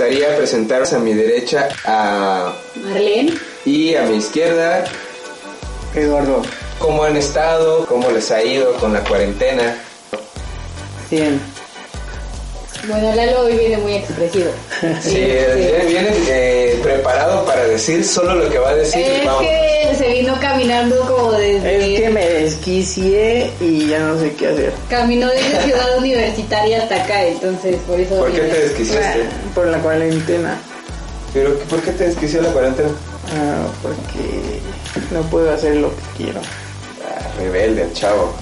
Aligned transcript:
Gustaría 0.00 0.34
presentaros 0.34 0.94
a 0.94 0.98
mi 0.98 1.12
derecha 1.12 1.68
a 1.84 2.54
Marlene. 2.76 3.34
y 3.66 3.94
a 3.96 4.04
mi 4.04 4.16
izquierda 4.16 4.82
Eduardo, 5.94 6.40
cómo 6.78 7.04
han 7.04 7.18
estado, 7.18 7.84
cómo 7.84 8.10
les 8.10 8.30
ha 8.30 8.42
ido 8.42 8.72
con 8.76 8.94
la 8.94 9.04
cuarentena. 9.04 9.76
bien. 11.10 11.38
Bueno, 12.88 13.14
Lalo 13.14 13.40
hoy 13.40 13.58
viene 13.58 13.76
muy 13.76 13.96
expresivo. 13.96 14.50
Sí, 15.02 15.16
viene, 15.16 15.84
viene, 15.86 16.10
eh, 16.28 16.80
preparado 16.82 17.44
para 17.44 17.66
decir 17.66 18.02
solo 18.02 18.36
lo 18.36 18.48
que 18.48 18.58
va 18.58 18.70
a 18.70 18.76
decir. 18.76 19.02
Es 19.02 19.26
Vamos. 19.26 19.42
que 19.42 19.69
se 19.94 20.08
vino 20.08 20.38
caminando 20.40 21.00
como 21.00 21.32
desde... 21.32 21.94
Es 21.94 22.00
que 22.00 22.10
me 22.10 22.28
desquicié 22.28 23.50
y 23.60 23.88
ya 23.88 24.00
no 24.00 24.18
sé 24.18 24.32
qué 24.34 24.48
hacer. 24.48 24.72
Caminó 24.88 25.28
desde 25.28 25.62
Ciudad 25.62 25.98
Universitaria 25.98 26.82
hasta 26.82 27.02
acá, 27.04 27.24
entonces 27.24 27.76
por 27.86 28.00
eso... 28.00 28.16
¿Por 28.16 28.32
qué 28.32 28.40
te 28.40 28.60
desquiciaste? 28.60 29.24
Por 29.54 29.66
la 29.66 29.78
cuarentena. 29.78 30.58
¿Pero 31.32 31.58
por 31.60 31.80
qué 31.82 31.92
te 31.92 32.08
desquició 32.08 32.42
la 32.42 32.50
cuarentena? 32.50 32.90
Ah, 33.36 33.66
porque 33.82 34.60
no 35.12 35.22
puedo 35.30 35.52
hacer 35.52 35.76
lo 35.76 35.90
que 35.90 36.24
quiero. 36.24 36.40
Ah, 37.06 37.28
rebelde, 37.38 37.82
el 37.82 37.92
chavo. 37.92 38.34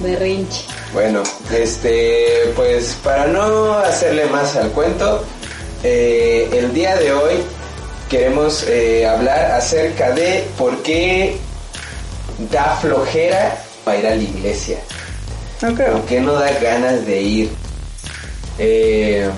Berrinche. 0.00 0.64
Bueno, 0.94 1.22
este, 1.52 2.52
pues 2.56 2.96
para 3.04 3.26
no 3.26 3.74
hacerle 3.74 4.26
más 4.26 4.56
al 4.56 4.70
cuento, 4.70 5.22
eh, 5.82 6.48
el 6.52 6.72
día 6.72 6.96
de 6.96 7.12
hoy 7.12 7.34
queremos 8.10 8.64
eh, 8.64 9.06
hablar 9.06 9.52
acerca 9.52 10.10
de 10.10 10.44
por 10.58 10.82
qué 10.82 11.36
da 12.50 12.76
flojera 12.76 13.56
para 13.84 13.98
ir 13.98 14.06
a 14.06 14.16
la 14.16 14.22
iglesia. 14.22 14.78
¿Por 15.60 16.02
qué 16.06 16.20
no 16.20 16.32
da 16.32 16.50
ganas 16.58 17.06
de 17.06 17.22
ir? 17.22 17.50
Eh, 18.58 19.30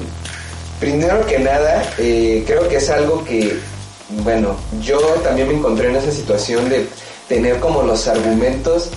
primero 0.81 1.25
que 1.27 1.39
nada, 1.39 1.85
eh, 1.99 2.45
creo 2.47 2.67
que 2.69 2.77
es 2.77 2.89
algo 2.89 3.23
que, 3.25 3.59
bueno, 4.25 4.57
yo 4.81 4.99
también 5.23 5.49
me 5.49 5.55
encontré 5.55 5.91
en 5.91 5.97
esa 5.97 6.11
situación 6.11 6.69
de 6.71 6.87
tener 7.29 7.61
como 7.61 7.83
los 7.83 8.09
argumentos 8.09 8.89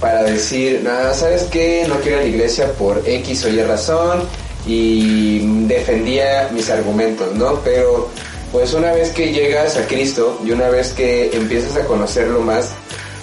para 0.00 0.22
decir, 0.22 0.82
nada, 0.84 1.12
¿sabes 1.14 1.44
qué? 1.50 1.84
No 1.88 1.96
quiero 1.96 2.18
ir 2.18 2.22
a 2.22 2.22
la 2.22 2.28
iglesia 2.28 2.72
por 2.74 3.02
X 3.04 3.44
o 3.44 3.48
Y 3.48 3.60
razón 3.62 4.22
y 4.66 5.66
defendía 5.66 6.48
mis 6.52 6.70
argumentos, 6.70 7.34
¿no? 7.34 7.60
Pero 7.60 8.08
pues 8.52 8.74
una 8.74 8.92
vez 8.92 9.10
que 9.10 9.32
llegas 9.32 9.76
a 9.76 9.86
Cristo 9.86 10.40
y 10.44 10.50
una 10.50 10.68
vez 10.68 10.92
que 10.92 11.36
empiezas 11.36 11.76
a 11.76 11.86
conocerlo 11.86 12.40
más, 12.40 12.70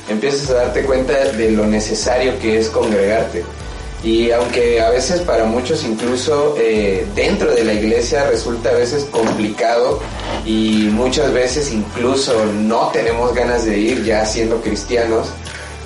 empiezas 0.10 0.50
a 0.50 0.54
darte 0.56 0.84
cuenta 0.84 1.14
de 1.14 1.52
lo 1.52 1.66
necesario 1.66 2.38
que 2.40 2.60
es 2.60 2.70
congregarte. 2.70 3.44
Y 4.04 4.32
aunque 4.32 4.82
a 4.82 4.90
veces 4.90 5.22
para 5.22 5.46
muchos 5.46 5.86
incluso 5.86 6.56
eh, 6.60 7.08
dentro 7.16 7.56
de 7.56 7.64
la 7.64 7.74
iglesia 7.74 8.28
resulta 8.30 8.70
a 8.70 8.74
veces 8.74 9.06
complicado 9.06 10.02
y 10.46 10.90
muchas 10.92 11.32
veces 11.32 11.72
incluso 11.72 12.46
no 12.46 12.90
tenemos 12.90 13.34
ganas 13.34 13.66
de 13.66 13.80
ir 13.80 14.04
ya 14.04 14.26
siendo 14.26 14.60
cristianos, 14.62 15.30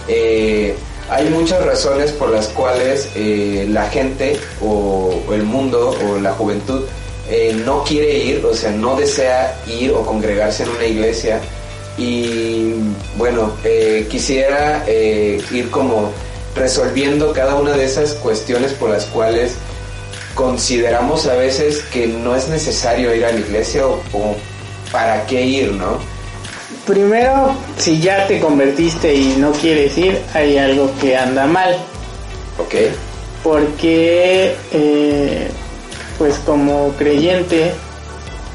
eh, 0.08 0.76
hay 1.12 1.30
muchas 1.30 1.64
razones 1.64 2.12
por 2.12 2.30
las 2.30 2.48
cuales 2.48 3.08
eh, 3.16 3.68
la 3.70 3.88
gente 3.88 4.40
o, 4.62 5.14
o 5.28 5.34
el 5.34 5.44
mundo 5.44 5.96
o 6.10 6.20
la 6.20 6.34
juventud 6.34 6.86
eh, 7.30 7.56
no 7.66 7.84
quiere 7.84 8.18
ir, 8.18 8.46
o 8.46 8.54
sea, 8.54 8.72
no 8.72 8.96
desea 8.96 9.60
ir 9.68 9.92
o 9.92 10.06
congregarse 10.06 10.64
en 10.64 10.70
una 10.70 10.86
iglesia. 10.86 11.40
Y 11.98 12.74
bueno, 13.18 13.54
eh, 13.64 14.08
quisiera 14.10 14.84
eh, 14.88 15.42
ir 15.52 15.70
como 15.72 16.12
resolviendo 16.56 17.34
cada 17.34 17.56
una 17.56 17.72
de 17.72 17.86
esas 17.86 18.14
cuestiones 18.16 18.74
por 18.74 18.90
las 18.90 19.06
cuales 19.06 19.54
consideramos 20.36 21.26
a 21.26 21.36
veces 21.36 21.84
que 21.92 22.08
no 22.08 22.36
es 22.36 22.48
necesario 22.48 23.14
ir 23.14 23.26
a 23.26 23.32
la 23.32 23.40
iglesia 23.40 23.88
o, 23.88 24.02
o 24.14 24.36
para 24.92 25.26
qué 25.26 25.44
ir, 25.44 25.72
¿no? 25.74 25.98
Primero, 26.86 27.54
si 27.78 28.00
ya 28.00 28.26
te 28.28 28.40
convertiste 28.40 29.14
y 29.14 29.36
no 29.38 29.52
quieres 29.52 29.98
ir, 29.98 30.22
hay 30.34 30.58
algo 30.58 30.90
que 31.02 31.18
anda 31.18 31.46
mal. 31.46 31.76
¿Ok? 32.58 32.76
Porque, 33.44 34.56
eh, 34.72 35.50
pues 36.18 36.36
como 36.46 36.94
creyente, 36.98 37.72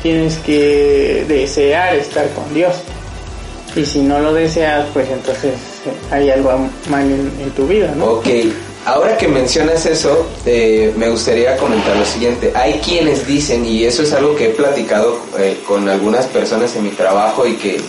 tienes 0.02 0.36
que 0.38 1.24
desear 1.28 1.94
estar 1.96 2.28
con 2.30 2.52
Dios. 2.52 2.74
Y 3.74 3.86
si 3.86 4.00
no 4.00 4.18
lo 4.18 4.34
deseas, 4.34 4.86
pues 4.92 5.08
entonces 5.08 5.54
eh, 5.86 5.92
hay 6.10 6.30
algo 6.30 6.50
mal 6.90 7.10
en, 7.10 7.50
tu 7.52 7.66
vida, 7.66 7.94
¿no? 7.96 8.04
Ok, 8.04 8.26
ahora 8.84 9.16
que 9.16 9.28
mencionas 9.28 9.86
eso, 9.86 10.26
eh, 10.44 10.92
me 10.96 11.08
gustaría 11.08 11.56
comentar 11.56 11.96
lo 11.96 12.04
siguiente. 12.04 12.52
Hay 12.54 12.74
quienes 12.84 13.26
dicen, 13.26 13.64
y 13.64 13.84
eso 13.84 14.02
es 14.02 14.12
algo 14.12 14.36
que 14.36 14.46
he 14.46 14.50
platicado 14.50 15.18
eh, 15.38 15.58
con 15.66 15.88
algunas 15.88 16.26
personas 16.26 16.76
en 16.76 16.84
mi 16.84 16.90
trabajo 16.90 17.46
y 17.46 17.54
que, 17.54 17.80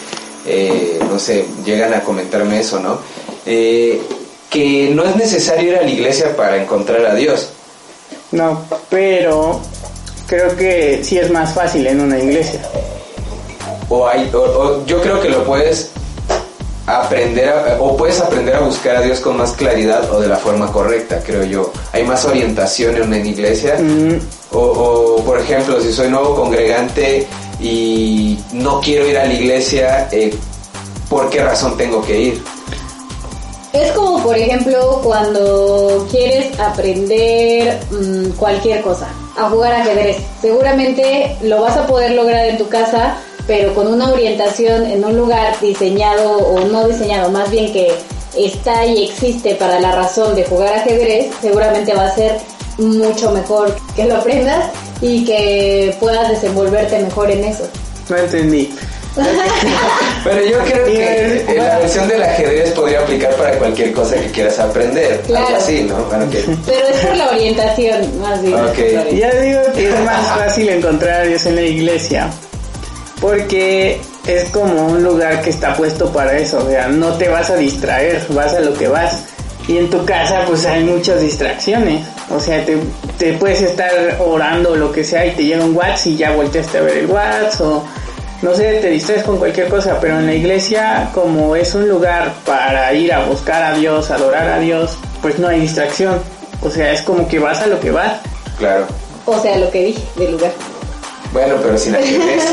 no 1.10 1.20
sé, 1.20 1.46
llegan 1.66 1.94
a 1.94 2.02
comentarme 2.02 2.60
eso, 2.60 2.80
¿no? 2.80 3.00
Que 3.44 4.92
no 4.94 5.04
es 5.04 5.16
necesario 5.16 5.72
ir 5.72 5.78
a 5.78 5.82
la 5.82 5.90
iglesia 5.90 6.36
para 6.36 6.62
encontrar 6.62 7.06
a 7.08 7.16
Dios. 7.16 7.53
No, 8.34 8.62
pero 8.90 9.60
creo 10.28 10.56
que 10.58 11.02
sí 11.04 11.18
es 11.18 11.32
más 11.32 11.54
fácil 11.54 11.88
en 11.88 12.02
una 12.02 12.18
iglesia. 12.20 12.62
O, 13.90 14.08
hay, 14.08 14.30
o, 14.34 14.38
o 14.40 14.86
yo 14.86 15.02
creo 15.02 15.22
que 15.22 15.30
lo 15.30 15.44
puedes 15.46 15.92
aprender 16.88 17.48
a- 17.50 17.78
o 17.80 17.96
puedes 17.96 18.20
aprender 18.20 18.56
a 18.56 18.60
buscar 18.62 18.98
a 18.98 19.02
Dios 19.02 19.20
con 19.20 19.38
más 19.38 19.52
claridad 19.54 20.10
o 20.12 20.20
de 20.20 20.28
la 20.28 20.36
forma 20.38 20.72
correcta, 20.72 21.22
creo 21.26 21.44
yo. 21.46 21.72
Hay 21.94 22.04
más 22.04 22.26
orientación 22.26 22.96
en 22.98 23.04
una 23.04 23.18
iglesia. 23.18 23.78
Mm, 23.80 24.20
O, 24.56 24.60
o, 24.60 25.24
por 25.24 25.40
ejemplo, 25.40 25.82
si 25.82 25.92
soy 25.92 26.10
nuevo 26.10 26.36
congregante 26.36 27.26
y 27.60 28.38
no 28.52 28.80
quiero 28.82 29.08
ir 29.08 29.18
a 29.18 29.26
la 29.26 29.34
iglesia, 29.34 30.08
eh, 30.12 30.32
¿por 31.10 31.28
qué 31.32 31.42
razón 31.44 31.76
tengo 31.76 32.04
que 32.04 32.20
ir? 32.20 32.44
Es 33.74 33.92
como, 33.94 34.22
por 34.22 34.38
ejemplo, 34.38 35.02
cuando 35.04 36.08
quieres 36.12 36.60
aprender 36.60 37.80
mm, 37.90 38.30
cualquier 38.38 38.82
cosa, 38.82 39.08
a 39.36 39.50
jugar 39.50 39.74
ajedrez. 39.74 40.18
Seguramente 40.40 41.36
lo 41.42 41.62
vas 41.62 41.76
a 41.76 41.88
poder 41.88 42.12
lograr 42.12 42.46
en 42.46 42.60
tu 42.60 42.70
casa, 42.70 43.18
pero 43.48 43.74
con 43.74 43.88
una 43.88 44.12
orientación 44.12 44.86
en 44.86 45.04
un 45.04 45.18
lugar 45.18 45.60
diseñado 45.60 46.38
o 46.38 46.60
no 46.68 46.88
diseñado, 46.88 47.32
más 47.32 47.50
bien 47.50 47.74
que 47.74 47.92
está 48.38 48.86
y 48.86 49.06
existe 49.06 49.56
para 49.56 49.80
la 49.80 49.92
razón 49.92 50.36
de 50.36 50.46
jugar 50.46 50.74
ajedrez, 50.74 51.34
seguramente 51.42 51.96
va 51.96 52.06
a 52.06 52.16
ser 52.16 52.38
mucho 52.78 53.32
mejor 53.32 53.76
que 53.96 54.06
lo 54.06 54.18
aprendas 54.18 54.66
y 55.02 55.26
que 55.26 55.96
puedas 56.00 56.30
desenvolverte 56.30 57.00
mejor 57.00 57.32
en 57.32 57.44
eso. 57.44 57.68
no 58.08 58.18
entendí. 58.18 58.72
Pero 60.24 60.46
yo 60.46 60.58
creo 60.60 60.86
que 60.86 61.46
eh, 61.48 61.56
la 61.58 61.80
versión 61.80 62.08
del 62.08 62.24
ajedrez 62.24 62.72
podría 62.72 63.00
aplicar 63.02 63.32
para 63.36 63.52
cualquier 63.58 63.92
cosa 63.94 64.16
que 64.16 64.28
quieras 64.32 64.58
aprender. 64.60 65.22
Claro. 65.28 65.46
Algo 65.48 65.58
así, 65.60 65.84
¿no? 65.84 65.96
Bueno, 66.06 66.30
que- 66.30 66.44
Pero 66.66 66.88
es 66.88 67.06
por 67.06 67.16
la 67.18 67.30
orientación, 67.30 68.20
más 68.22 68.42
bien. 68.42 68.56
Ya 69.18 69.32
digo 69.36 69.62
que 69.76 69.90
es 69.90 70.00
más 70.06 70.28
fácil 70.38 70.70
encontrar 70.70 71.22
a 71.22 71.24
Dios 71.26 71.46
en 71.46 71.56
la 71.56 71.62
iglesia 71.62 72.30
porque 73.22 74.02
es 74.28 74.50
como 74.50 74.88
un 74.88 75.04
lugar 75.04 75.42
que 75.42 75.50
está 75.50 75.76
puesto 75.76 76.12
para 76.12 76.38
eso, 76.38 76.58
o 76.66 76.70
sea, 76.70 76.88
no 76.88 77.14
te 77.14 77.30
vas 77.30 77.50
a 77.50 77.56
distraer, 77.56 78.22
vas 78.30 78.54
a 78.54 78.60
lo 78.60 78.74
que 78.74 78.88
vas 78.88 79.24
Y 79.68 79.78
en 79.78 79.90
tu 79.90 80.04
casa 80.04 80.44
pues 80.46 80.66
hay 80.66 80.84
muchas 80.84 81.22
distracciones. 81.22 82.02
O 82.30 82.38
sea, 82.38 82.66
te, 82.66 82.78
te 83.18 83.32
puedes 83.34 83.62
estar 83.62 83.90
orando 84.20 84.72
o 84.72 84.76
lo 84.76 84.92
que 84.92 85.06
sea 85.06 85.26
y 85.26 85.32
te 85.32 85.46
llega 85.46 85.64
un 85.64 85.74
WhatsApp 85.74 86.08
y 86.08 86.18
ya 86.18 86.32
volteaste 86.32 86.80
a 86.80 86.82
ver 86.82 86.98
el 86.98 87.06
WhatsApp 87.06 87.62
o 87.62 87.88
no 88.44 88.54
sé, 88.54 88.80
te 88.82 88.90
distraes 88.90 89.24
con 89.24 89.38
cualquier 89.38 89.70
cosa, 89.70 89.98
pero 90.02 90.20
en 90.20 90.26
la 90.26 90.34
iglesia 90.34 91.10
como 91.14 91.56
es 91.56 91.74
un 91.76 91.88
lugar 91.88 92.34
para 92.46 92.94
ir 92.94 93.14
a 93.14 93.24
buscar 93.24 93.64
a 93.64 93.74
Dios, 93.74 94.12
adorar 94.12 94.50
a 94.50 94.60
Dios, 94.60 94.98
pues 95.22 95.40
no 95.40 95.48
hay 95.48 95.62
distracción. 95.62 96.22
O 96.62 96.70
sea, 96.70 96.92
es 96.92 97.02
como 97.04 97.26
que 97.26 97.40
vas 97.40 97.62
a 97.62 97.68
lo 97.68 97.80
que 97.80 97.92
vas. 97.92 98.20
Claro. 98.58 98.86
O 99.26 99.42
sea, 99.42 99.58
lo 99.58 99.72
que 99.72 99.86
dije 99.86 100.04
del 100.18 100.34
lugar. 100.34 100.52
Bueno, 101.32 101.56
pero 101.64 101.78
sin 101.78 101.96
ajedrez. 101.96 102.44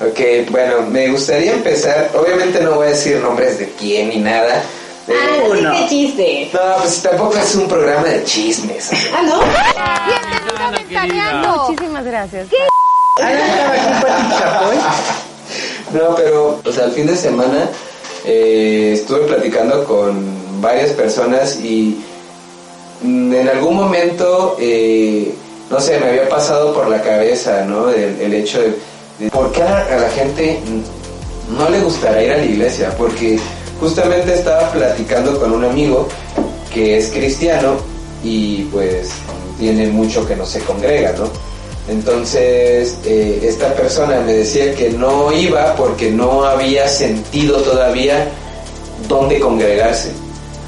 ok, 0.00 0.50
bueno, 0.50 0.82
me 0.82 1.10
gustaría 1.10 1.52
empezar. 1.52 2.10
Obviamente 2.14 2.60
no 2.60 2.72
voy 2.72 2.88
a 2.88 2.90
decir 2.90 3.18
nombres 3.18 3.60
de 3.60 3.70
quién 3.78 4.08
ni 4.08 4.18
nada. 4.18 4.62
Ah, 5.08 5.42
sí, 5.54 5.62
no. 5.62 5.72
qué 5.72 5.88
chiste. 5.88 6.50
no, 6.52 6.60
pues 6.82 7.02
tampoco 7.02 7.36
es 7.36 7.54
un 7.54 7.68
programa 7.68 8.08
de 8.08 8.24
chismes. 8.24 8.90
Ah, 9.14 9.22
¿no? 11.44 11.68
Muchísimas 11.68 12.04
gracias. 12.04 12.48
Alan 12.50 12.85
Chapoy. 13.16 14.76
No, 15.94 16.14
pero, 16.16 16.60
o 16.62 16.72
sea, 16.72 16.84
el 16.84 16.92
fin 16.92 17.06
de 17.06 17.16
semana 17.16 17.70
eh, 18.26 18.92
estuve 18.94 19.20
platicando 19.20 19.84
con 19.84 20.60
varias 20.60 20.90
personas 20.90 21.58
y 21.60 22.04
en 23.02 23.48
algún 23.48 23.76
momento, 23.76 24.56
eh, 24.60 25.32
no 25.70 25.80
sé, 25.80 25.98
me 25.98 26.08
había 26.08 26.28
pasado 26.28 26.74
por 26.74 26.88
la 26.88 27.00
cabeza, 27.00 27.64
¿no? 27.64 27.88
El, 27.88 28.34
hecho 28.34 28.60
de, 28.60 28.76
de 29.18 29.30
por 29.30 29.50
qué 29.52 29.62
a, 29.62 29.96
la 29.98 30.10
gente 30.10 30.60
no 31.56 31.70
le 31.70 31.80
gustará 31.80 32.22
ir 32.22 32.32
a 32.32 32.36
la 32.38 32.44
iglesia, 32.44 32.94
porque 32.98 33.38
justamente 33.80 34.34
estaba 34.34 34.70
platicando 34.72 35.38
con 35.40 35.52
un 35.52 35.64
amigo 35.64 36.08
que 36.72 36.98
es 36.98 37.10
cristiano 37.10 37.76
y 38.22 38.64
pues 38.64 39.10
tiene 39.58 39.86
mucho 39.86 40.26
que 40.26 40.36
no 40.36 40.44
se 40.44 40.60
congrega, 40.60 41.12
¿no? 41.12 41.55
Entonces, 41.88 42.98
eh, 43.04 43.40
esta 43.42 43.72
persona 43.74 44.20
me 44.20 44.32
decía 44.32 44.74
que 44.74 44.90
no 44.90 45.32
iba 45.32 45.74
porque 45.76 46.10
no 46.10 46.44
había 46.44 46.88
sentido 46.88 47.58
todavía 47.58 48.28
dónde 49.08 49.38
congregarse. 49.38 50.10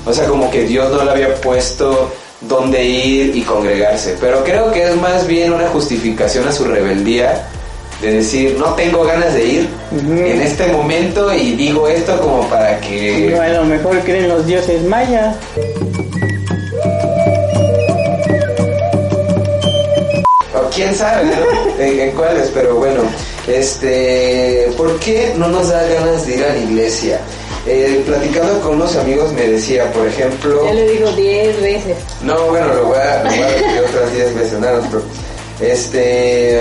O 0.07 0.13
sea, 0.13 0.27
como 0.27 0.51
que 0.51 0.63
Dios 0.63 0.91
no 0.93 1.05
le 1.05 1.11
había 1.11 1.35
puesto 1.37 2.11
dónde 2.43 2.85
ir 2.85 3.37
y 3.37 3.43
congregarse. 3.43 4.17
Pero 4.21 4.45
creo 4.45 4.71
que 4.71 4.85
es 4.85 4.97
más 4.97 5.27
bien 5.27 5.53
una 5.53 5.69
justificación 5.69 6.47
a 6.47 6.53
su 6.53 6.65
rebeldía 6.65 7.49
de 8.01 8.13
decir, 8.13 8.57
no 8.59 8.75
tengo 8.75 9.05
ganas 9.05 9.35
de 9.35 9.45
ir 9.45 9.69
en 9.91 10.41
este 10.41 10.69
momento 10.69 11.35
y 11.35 11.53
digo 11.57 11.89
esto 11.89 12.21
como 12.21 12.49
para 12.49 12.79
que... 12.81 13.35
O 13.37 13.43
a 13.43 13.49
lo 13.49 13.65
mejor 13.65 13.99
creen 14.01 14.29
los 14.29 14.47
dioses 14.47 14.85
mayas. 14.85 15.35
Quién 20.79 20.95
sabe, 20.95 21.25
¿no? 21.25 21.83
en, 21.83 22.01
en 22.01 22.11
cuáles, 22.13 22.51
pero 22.55 22.77
bueno, 22.77 23.03
este, 23.49 24.71
¿por 24.77 24.99
qué 25.01 25.33
no 25.37 25.49
nos 25.49 25.69
da 25.71 25.83
ganas 25.89 26.27
de 26.27 26.35
ir 26.37 26.45
a 26.45 26.49
la 26.51 26.59
iglesia? 26.59 27.21
Eh, 27.67 28.03
platicando 28.07 28.61
con 28.61 28.77
unos 28.77 28.95
amigos 28.97 29.33
me 29.33 29.47
decía, 29.49 29.91
por 29.93 30.07
ejemplo, 30.07 30.65
Ya 30.67 30.75
lo 30.75 30.89
digo 30.91 31.11
10 31.13 31.61
veces. 31.61 31.97
no, 32.23 32.47
bueno, 32.47 32.73
lo 32.75 32.85
voy 32.87 32.99
a, 32.99 33.25
lo 33.25 33.31
voy 33.31 33.41
a 33.43 33.49
repetir 33.49 33.81
otras 33.89 34.13
10 34.13 34.35
veces, 34.37 34.53
no, 34.61 34.71
no 34.73 34.89
preocupes. 34.89 35.19
este, 35.61 36.59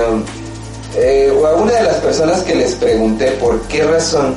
eh, 0.96 1.32
a 1.46 1.54
una 1.56 1.74
de 1.74 1.84
las 1.84 1.98
personas 1.98 2.42
que 2.42 2.56
les 2.56 2.74
pregunté 2.76 3.28
por 3.40 3.62
qué 3.68 3.84
razón 3.84 4.36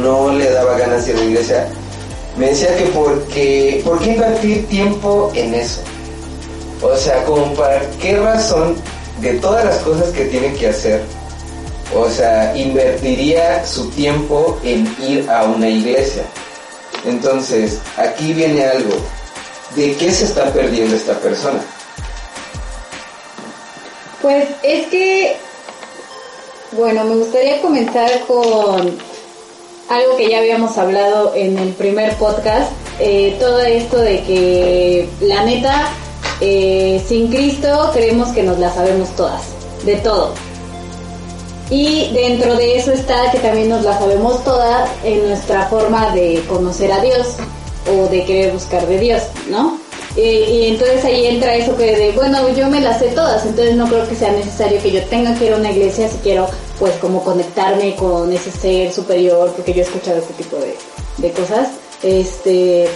no 0.00 0.32
le 0.32 0.48
daba 0.52 0.78
ganas 0.78 1.04
de 1.04 1.12
ir 1.12 1.16
a 1.16 1.20
la 1.20 1.26
iglesia, 1.26 1.68
me 2.38 2.46
decía 2.50 2.76
que 2.76 2.84
porque, 2.86 3.82
¿por 3.84 3.98
qué 3.98 4.10
invertir 4.12 4.66
tiempo 4.68 5.32
en 5.34 5.54
eso? 5.54 5.80
O 6.82 6.96
sea, 6.96 7.24
como 7.24 7.52
para 7.54 7.80
qué 8.00 8.16
razón 8.18 8.76
de 9.20 9.34
todas 9.34 9.64
las 9.64 9.78
cosas 9.78 10.10
que 10.10 10.26
tiene 10.26 10.52
que 10.54 10.68
hacer, 10.68 11.02
o 11.94 12.08
sea, 12.10 12.56
invertiría 12.56 13.64
su 13.64 13.88
tiempo 13.90 14.58
en 14.62 14.86
ir 15.00 15.28
a 15.30 15.44
una 15.44 15.68
iglesia. 15.68 16.24
Entonces, 17.04 17.78
aquí 17.96 18.32
viene 18.32 18.64
algo. 18.64 18.96
¿De 19.74 19.94
qué 19.96 20.10
se 20.10 20.24
está 20.24 20.52
perdiendo 20.52 20.96
esta 20.96 21.14
persona? 21.14 21.60
Pues 24.22 24.48
es 24.62 24.86
que, 24.88 25.36
bueno, 26.72 27.04
me 27.04 27.16
gustaría 27.16 27.60
comenzar 27.60 28.20
con 28.26 28.98
algo 29.88 30.16
que 30.16 30.30
ya 30.30 30.38
habíamos 30.38 30.76
hablado 30.78 31.32
en 31.34 31.58
el 31.58 31.68
primer 31.74 32.14
podcast, 32.16 32.72
eh, 32.98 33.36
todo 33.38 33.60
esto 33.60 33.98
de 33.98 34.22
que 34.22 35.08
la 35.20 35.44
neta, 35.44 35.88
eh, 36.40 37.02
sin 37.06 37.28
Cristo 37.28 37.90
creemos 37.92 38.28
que 38.30 38.42
nos 38.42 38.58
la 38.58 38.72
sabemos 38.72 39.08
todas, 39.16 39.42
de 39.84 39.96
todo. 39.96 40.34
Y 41.70 42.10
dentro 42.12 42.54
de 42.56 42.76
eso 42.76 42.92
está 42.92 43.30
que 43.32 43.38
también 43.38 43.68
nos 43.68 43.82
la 43.82 43.98
sabemos 43.98 44.44
todas 44.44 44.88
en 45.02 45.28
nuestra 45.28 45.66
forma 45.66 46.14
de 46.14 46.42
conocer 46.48 46.92
a 46.92 47.00
Dios 47.00 47.26
o 47.90 48.08
de 48.08 48.24
querer 48.24 48.52
buscar 48.52 48.86
de 48.86 48.98
Dios, 48.98 49.22
¿no? 49.50 49.78
Y 50.16 50.68
entonces 50.68 51.04
ahí 51.04 51.26
entra 51.26 51.54
eso 51.56 51.76
que 51.76 51.94
de, 51.94 52.12
bueno, 52.12 52.48
yo 52.54 52.70
me 52.70 52.80
las 52.80 53.00
sé 53.00 53.08
todas, 53.08 53.44
entonces 53.44 53.76
no 53.76 53.86
creo 53.86 54.08
que 54.08 54.14
sea 54.14 54.32
necesario 54.32 54.80
que 54.80 54.90
yo 54.90 55.02
tenga 55.04 55.34
que 55.34 55.46
ir 55.46 55.52
a 55.52 55.56
una 55.56 55.70
iglesia 55.70 56.08
si 56.08 56.16
quiero, 56.18 56.48
pues, 56.78 56.94
como 56.94 57.22
conectarme 57.22 57.94
con 57.96 58.32
ese 58.32 58.50
ser 58.50 58.92
superior, 58.92 59.52
porque 59.54 59.74
yo 59.74 59.80
he 59.80 59.84
escuchado 59.84 60.18
este 60.18 60.32
tipo 60.32 60.56
de, 60.56 60.74
de 61.18 61.32
cosas. 61.32 61.68
Este, 62.02 62.88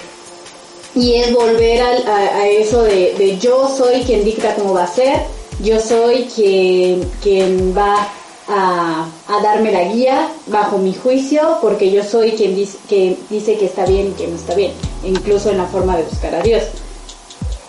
y 0.95 1.15
es 1.15 1.33
volver 1.33 1.81
al- 1.83 2.07
a, 2.07 2.47
eso 2.49 2.83
de, 2.83 3.15
de 3.19 3.39
yo 3.39 3.69
soy 3.77 4.03
quien 4.03 4.25
dicta 4.25 4.55
cómo 4.55 4.75
va 4.75 4.85
a 4.85 4.95
ser, 4.95 5.21
yo 5.63 5.81
soy 5.81 6.25
quien, 6.35 7.09
quien 7.23 7.77
va 7.77 8.09
a, 8.49 9.07
a 9.29 9.43
darme 9.43 9.71
la 9.73 9.85
guía 9.85 10.29
bajo 10.47 10.79
mi 10.79 10.93
juicio, 10.95 11.59
porque 11.63 11.91
yo 11.91 12.03
soy 12.03 12.33
quien 12.33 12.55
dice 12.57 12.79
que, 12.89 13.17
dice 13.29 13.57
que 13.57 13.67
está 13.67 13.85
bien 13.87 14.09
y 14.09 14.13
que 14.13 14.27
no 14.27 14.37
está 14.37 14.55
bien, 14.55 14.73
incluso 15.05 15.51
en 15.51 15.59
la 15.59 15.67
forma 15.67 15.97
de 15.97 16.03
buscar 16.05 16.35
a 16.35 16.43
Dios. 16.43 16.65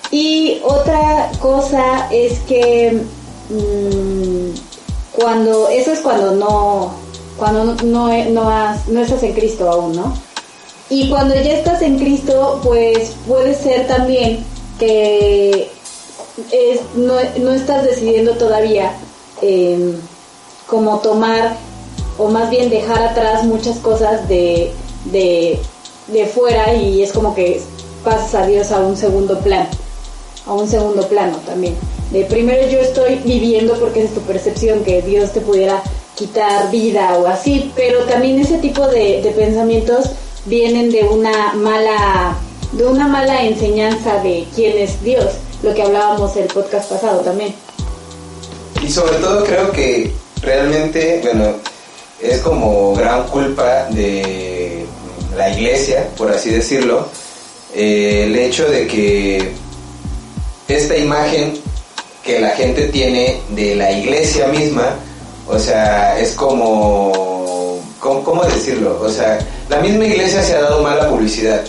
Y 0.09 0.59
otra 0.63 1.31
cosa 1.39 2.07
es 2.11 2.39
que 2.39 3.01
mm, 3.49 5.19
cuando, 5.19 5.69
eso 5.69 5.91
es 5.91 5.99
cuando 5.99 6.31
no, 6.31 6.93
cuando 7.37 7.63
no, 7.65 7.75
no, 7.83 8.25
no 8.29 8.49
has- 8.49 8.87
no 8.87 9.01
estás 9.01 9.23
en 9.23 9.33
Cristo 9.33 9.69
aún, 9.69 9.95
¿no? 9.95 10.13
Y 10.91 11.07
cuando 11.09 11.33
ya 11.35 11.53
estás 11.53 11.81
en 11.81 11.97
Cristo, 11.97 12.59
pues 12.65 13.13
puede 13.25 13.55
ser 13.55 13.87
también 13.87 14.43
que 14.77 15.69
no, 16.95 17.13
no 17.39 17.53
estás 17.53 17.85
decidiendo 17.85 18.33
todavía 18.33 18.91
eh, 19.41 19.95
como 20.67 20.99
tomar 20.99 21.55
o 22.17 22.27
más 22.27 22.49
bien 22.49 22.69
dejar 22.69 23.03
atrás 23.03 23.45
muchas 23.45 23.77
cosas 23.77 24.27
de, 24.27 24.73
de, 25.05 25.59
de 26.07 26.25
fuera 26.25 26.73
y 26.73 27.01
es 27.01 27.13
como 27.13 27.33
que 27.33 27.61
pasas 28.03 28.35
a 28.35 28.45
Dios 28.45 28.69
a 28.73 28.79
un 28.79 28.97
segundo 28.97 29.39
plan, 29.39 29.69
a 30.45 30.53
un 30.53 30.67
segundo 30.67 31.07
plano 31.07 31.37
también. 31.45 31.77
De 32.11 32.25
primero 32.25 32.67
yo 32.67 32.79
estoy 32.79 33.15
viviendo 33.23 33.75
porque 33.75 34.03
es 34.03 34.13
tu 34.13 34.19
percepción 34.23 34.83
que 34.83 35.01
Dios 35.01 35.31
te 35.31 35.39
pudiera 35.39 35.81
quitar 36.15 36.69
vida 36.69 37.17
o 37.17 37.27
así, 37.27 37.71
pero 37.77 38.03
también 38.03 38.39
ese 38.39 38.57
tipo 38.57 38.85
de, 38.87 39.21
de 39.21 39.31
pensamientos 39.31 40.11
vienen 40.45 40.91
de 40.91 41.03
una 41.03 41.53
mala 41.53 42.37
de 42.71 42.85
una 42.85 43.07
mala 43.07 43.43
enseñanza 43.43 44.21
de 44.23 44.47
quién 44.55 44.77
es 44.77 45.01
Dios, 45.03 45.25
lo 45.61 45.73
que 45.73 45.83
hablábamos 45.83 46.35
el 46.37 46.45
podcast 46.47 46.89
pasado 46.89 47.19
también. 47.19 47.53
Y 48.81 48.89
sobre 48.89 49.17
todo 49.17 49.43
creo 49.43 49.71
que 49.71 50.11
realmente, 50.41 51.19
bueno, 51.21 51.55
es 52.21 52.39
como 52.39 52.95
gran 52.95 53.27
culpa 53.27 53.87
de 53.89 54.85
la 55.35 55.49
iglesia, 55.49 56.07
por 56.17 56.31
así 56.31 56.49
decirlo, 56.49 57.07
eh, 57.75 58.25
el 58.27 58.35
hecho 58.35 58.69
de 58.69 58.87
que 58.87 59.51
esta 60.67 60.97
imagen 60.97 61.59
que 62.23 62.39
la 62.39 62.51
gente 62.51 62.87
tiene 62.87 63.39
de 63.49 63.75
la 63.75 63.91
iglesia 63.91 64.47
misma, 64.47 64.95
o 65.47 65.57
sea, 65.57 66.19
es 66.19 66.33
como, 66.33 67.30
¿cómo, 68.01 68.23
cómo 68.25 68.43
decirlo? 68.43 68.99
O 69.01 69.09
sea, 69.09 69.39
la 69.69 69.77
misma 69.77 70.03
iglesia 70.05 70.43
se 70.43 70.55
ha 70.55 70.61
dado 70.63 70.81
mala 70.83 71.07
publicidad, 71.07 71.61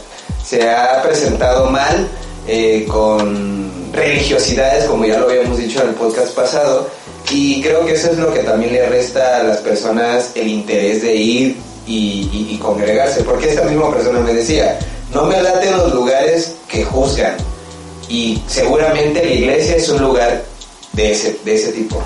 se 0.45 0.69
ha 0.69 1.01
presentado 1.03 1.67
mal 1.71 2.09
eh, 2.49 2.85
con 2.89 3.93
religiosidades, 3.93 4.85
como 4.87 5.05
ya 5.05 5.19
lo 5.19 5.29
habíamos 5.29 5.59
dicho 5.59 5.81
en 5.83 5.91
el 5.91 5.95
podcast 5.95 6.35
pasado, 6.35 6.89
y 7.31 7.63
creo 7.63 7.87
que 7.87 7.93
eso 7.93 8.11
es 8.11 8.19
lo 8.19 8.33
que 8.33 8.41
también 8.41 8.73
le 8.73 8.87
resta 8.87 9.37
a 9.37 9.43
las 9.45 9.59
personas 9.59 10.31
el 10.35 10.49
interés 10.49 11.03
de 11.03 11.15
ir 11.15 11.57
y, 11.87 12.29
y- 12.33 12.49
y 12.55 12.59
congregarse, 12.59 13.23
porque 13.23 13.51
esta 13.51 13.63
misma 13.65 13.93
persona 13.95 14.19
me 14.21 14.33
decía, 14.35 14.79
no 15.15 15.25
me 15.27 15.41
laten 15.41 15.77
los 15.77 15.95
lugares 15.95 16.55
que 16.69 16.85
juzgan, 16.85 17.37
y 18.09 18.43
seguramente 18.49 19.25
la 19.25 19.31
iglesia 19.31 19.77
es 19.77 19.89
un 19.89 20.03
lugar 20.03 20.43
de 20.95 21.13
ese, 21.13 21.39
de 21.45 21.55
ese 21.55 21.73
tipo. 21.73 22.03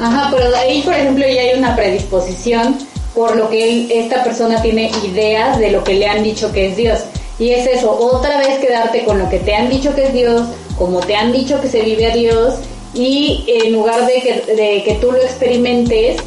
Ajá, 0.00 0.30
pero 0.32 0.54
ahí, 0.56 0.80
por 0.82 0.94
ejemplo, 0.94 1.24
ya 1.26 1.42
hay 1.42 1.58
una 1.58 1.74
predisposición 1.76 2.78
por 3.18 3.34
lo 3.34 3.50
que 3.50 3.68
él- 3.68 3.88
esta 3.90 4.22
persona 4.22 4.62
tiene 4.62 4.92
ideas 5.04 5.58
de 5.58 5.72
lo 5.72 5.82
que 5.82 5.94
le 5.94 6.06
han 6.06 6.22
dicho 6.22 6.52
que 6.52 6.68
es 6.68 6.76
Dios. 6.76 7.00
Y 7.40 7.50
es 7.50 7.66
eso, 7.66 7.90
otra 7.90 8.38
vez 8.38 8.60
quedarte 8.60 9.04
con 9.04 9.18
lo 9.18 9.28
que 9.28 9.40
te 9.40 9.56
han 9.56 9.68
dicho 9.68 9.92
que 9.92 10.04
es 10.06 10.12
Dios, 10.12 10.42
como 10.78 11.00
te 11.00 11.16
han 11.16 11.32
dicho 11.32 11.60
que 11.60 11.66
se 11.68 11.80
vive 11.82 12.06
a 12.06 12.14
Dios, 12.14 12.54
y 12.94 13.44
en 13.48 13.72
lugar 13.72 14.06
de 14.06 14.14
que, 14.22 14.54
de 14.54 14.82
que 14.84 14.98
tú 15.00 15.10
lo 15.10 15.18
experimentes 15.18 16.18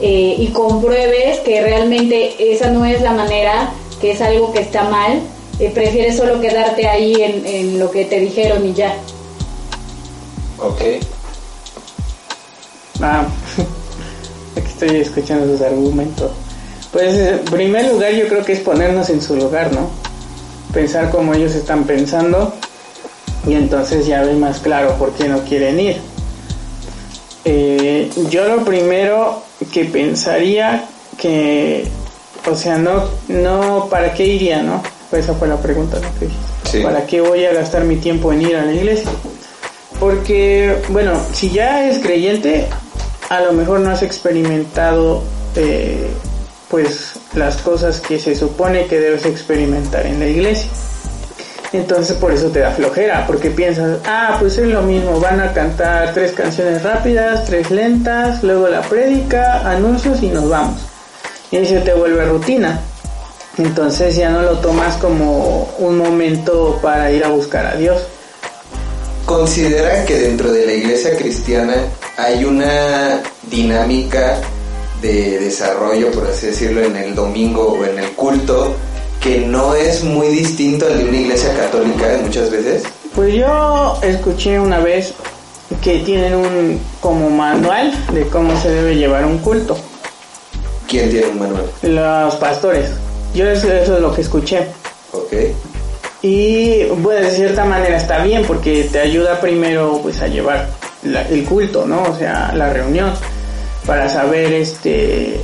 eh, 0.00 0.34
y 0.38 0.46
compruebes 0.46 1.40
que 1.40 1.60
realmente 1.60 2.52
esa 2.54 2.70
no 2.70 2.86
es 2.86 3.02
la 3.02 3.12
manera, 3.12 3.72
que 4.00 4.12
es 4.12 4.22
algo 4.22 4.50
que 4.50 4.60
está 4.60 4.84
mal, 4.84 5.20
eh, 5.58 5.70
prefieres 5.74 6.16
solo 6.16 6.40
quedarte 6.40 6.88
ahí 6.88 7.16
en, 7.20 7.44
en 7.44 7.78
lo 7.78 7.90
que 7.90 8.06
te 8.06 8.18
dijeron 8.18 8.66
y 8.66 8.72
ya. 8.72 8.94
Ok. 10.58 10.80
Ah, 13.02 13.26
estoy 14.80 15.00
escuchando 15.00 15.46
sus 15.46 15.60
argumentos. 15.60 16.30
Pues 16.92 17.14
en 17.14 17.38
primer 17.40 17.92
lugar 17.92 18.12
yo 18.12 18.26
creo 18.28 18.44
que 18.44 18.52
es 18.52 18.60
ponernos 18.60 19.10
en 19.10 19.20
su 19.22 19.36
lugar, 19.36 19.72
¿no? 19.72 19.90
Pensar 20.72 21.10
como 21.10 21.34
ellos 21.34 21.54
están 21.54 21.84
pensando 21.84 22.54
y 23.46 23.54
entonces 23.54 24.06
ya 24.06 24.22
ves 24.22 24.36
más 24.36 24.58
claro 24.60 24.96
por 24.98 25.12
qué 25.12 25.28
no 25.28 25.40
quieren 25.44 25.78
ir. 25.78 25.96
Eh, 27.44 28.10
yo 28.30 28.48
lo 28.48 28.64
primero 28.64 29.42
que 29.72 29.84
pensaría 29.84 30.86
que, 31.18 31.86
o 32.50 32.54
sea, 32.54 32.76
no, 32.78 33.04
no, 33.28 33.88
¿para 33.90 34.14
qué 34.14 34.26
iría, 34.26 34.62
no? 34.62 34.82
Pues 35.10 35.24
esa 35.24 35.34
fue 35.34 35.48
la 35.48 35.56
pregunta, 35.56 35.98
¿no? 36.00 36.08
Que. 36.18 36.28
Sí. 36.70 36.82
¿Para 36.82 37.06
qué 37.06 37.20
voy 37.20 37.44
a 37.44 37.52
gastar 37.52 37.84
mi 37.84 37.96
tiempo 37.96 38.32
en 38.32 38.42
ir 38.42 38.56
a 38.56 38.64
la 38.64 38.72
iglesia? 38.72 39.10
Porque, 39.98 40.76
bueno, 40.88 41.20
si 41.32 41.50
ya 41.50 41.88
es 41.88 41.98
creyente, 41.98 42.68
a 43.30 43.40
lo 43.40 43.52
mejor 43.52 43.80
no 43.80 43.90
has 43.90 44.02
experimentado, 44.02 45.22
eh, 45.54 46.10
pues, 46.68 47.12
las 47.34 47.56
cosas 47.58 48.00
que 48.00 48.18
se 48.18 48.34
supone 48.34 48.86
que 48.86 48.98
debes 48.98 49.24
experimentar 49.24 50.04
en 50.04 50.18
la 50.18 50.26
iglesia. 50.26 50.68
Entonces 51.72 52.16
por 52.16 52.32
eso 52.32 52.48
te 52.48 52.58
da 52.58 52.72
flojera, 52.72 53.28
porque 53.28 53.50
piensas, 53.50 54.00
ah, 54.04 54.36
pues 54.40 54.58
es 54.58 54.66
lo 54.66 54.82
mismo, 54.82 55.20
van 55.20 55.38
a 55.38 55.52
cantar 55.52 56.12
tres 56.12 56.32
canciones 56.32 56.82
rápidas, 56.82 57.44
tres 57.44 57.70
lentas, 57.70 58.42
luego 58.42 58.66
la 58.66 58.82
prédica, 58.82 59.60
anuncios 59.70 60.20
y 60.22 60.28
nos 60.30 60.48
vamos. 60.48 60.80
Y 61.52 61.58
eso 61.58 61.80
te 61.84 61.94
vuelve 61.94 62.24
rutina. 62.24 62.80
Entonces 63.56 64.16
ya 64.16 64.30
no 64.30 64.42
lo 64.42 64.58
tomas 64.58 64.96
como 64.96 65.72
un 65.78 65.98
momento 65.98 66.80
para 66.82 67.12
ir 67.12 67.24
a 67.24 67.28
buscar 67.28 67.66
a 67.66 67.76
Dios. 67.76 68.02
¿Consideran 69.30 70.04
que 70.06 70.18
dentro 70.18 70.50
de 70.50 70.66
la 70.66 70.72
iglesia 70.72 71.16
cristiana 71.16 71.76
hay 72.16 72.44
una 72.44 73.22
dinámica 73.44 74.40
de 75.00 75.38
desarrollo, 75.38 76.10
por 76.10 76.26
así 76.26 76.46
decirlo, 76.46 76.82
en 76.82 76.96
el 76.96 77.14
domingo 77.14 77.78
o 77.78 77.84
en 77.84 78.00
el 78.00 78.10
culto 78.16 78.74
que 79.20 79.38
no 79.38 79.76
es 79.76 80.02
muy 80.02 80.26
distinto 80.30 80.86
al 80.86 80.98
de 80.98 81.04
una 81.04 81.16
iglesia 81.16 81.54
católica 81.54 82.18
muchas 82.24 82.50
veces? 82.50 82.82
Pues 83.14 83.32
yo 83.32 83.96
escuché 84.02 84.58
una 84.58 84.80
vez 84.80 85.14
que 85.80 86.00
tienen 86.00 86.34
un 86.34 86.80
como 87.00 87.30
manual 87.30 87.92
de 88.12 88.26
cómo 88.26 88.60
se 88.60 88.68
debe 88.68 88.96
llevar 88.96 89.24
un 89.24 89.38
culto. 89.38 89.78
¿Quién 90.88 91.08
tiene 91.08 91.28
un 91.28 91.38
manual? 91.38 91.70
Los 91.82 92.34
pastores. 92.34 92.90
Yo 93.32 93.48
eso, 93.48 93.72
eso 93.72 93.94
es 93.94 94.02
lo 94.02 94.12
que 94.12 94.22
escuché. 94.22 94.66
Ok. 95.12 95.32
Y 96.22 96.84
bueno, 96.84 97.26
de 97.26 97.30
cierta 97.34 97.64
manera 97.64 97.96
está 97.96 98.22
bien 98.22 98.44
porque 98.46 98.84
te 98.92 99.00
ayuda 99.00 99.40
primero 99.40 100.00
pues 100.02 100.20
a 100.20 100.28
llevar 100.28 100.68
la- 101.02 101.22
el 101.22 101.44
culto, 101.44 101.86
¿no? 101.86 102.02
O 102.02 102.16
sea, 102.16 102.52
la 102.54 102.70
reunión 102.70 103.12
para 103.86 104.08
saber 104.08 104.52
este 104.52 105.40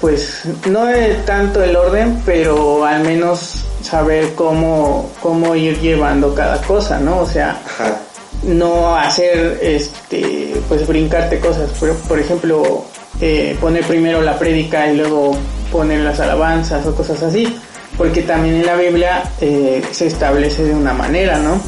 pues 0.00 0.40
no 0.66 0.88
es 0.88 1.26
tanto 1.26 1.62
el 1.62 1.76
orden, 1.76 2.22
pero 2.24 2.86
al 2.86 3.02
menos 3.04 3.66
saber 3.82 4.32
cómo 4.34 5.10
cómo 5.20 5.54
ir 5.54 5.78
llevando 5.80 6.34
cada 6.34 6.56
cosa, 6.62 6.98
¿no? 6.98 7.18
O 7.18 7.26
sea, 7.26 7.60
Ajá. 7.66 7.98
no 8.44 8.96
hacer 8.96 9.58
este 9.60 10.54
pues 10.68 10.86
brincarte 10.86 11.38
cosas 11.40 11.68
por, 11.78 11.94
por 11.96 12.18
ejemplo 12.18 12.84
eh, 13.20 13.54
poner 13.60 13.84
primero 13.84 14.22
la 14.22 14.38
prédica 14.38 14.90
y 14.90 14.96
luego 14.96 15.32
poner 15.70 16.00
las 16.00 16.18
alabanzas 16.20 16.86
o 16.86 16.94
cosas 16.94 17.22
así 17.22 17.54
porque 18.00 18.22
también 18.22 18.54
en 18.56 18.66
la 18.66 18.76
Biblia 18.76 19.24
eh, 19.42 19.82
se 19.92 20.06
establece 20.06 20.64
de 20.64 20.74
una 20.74 20.94
manera 20.94 21.38
no 21.38 21.60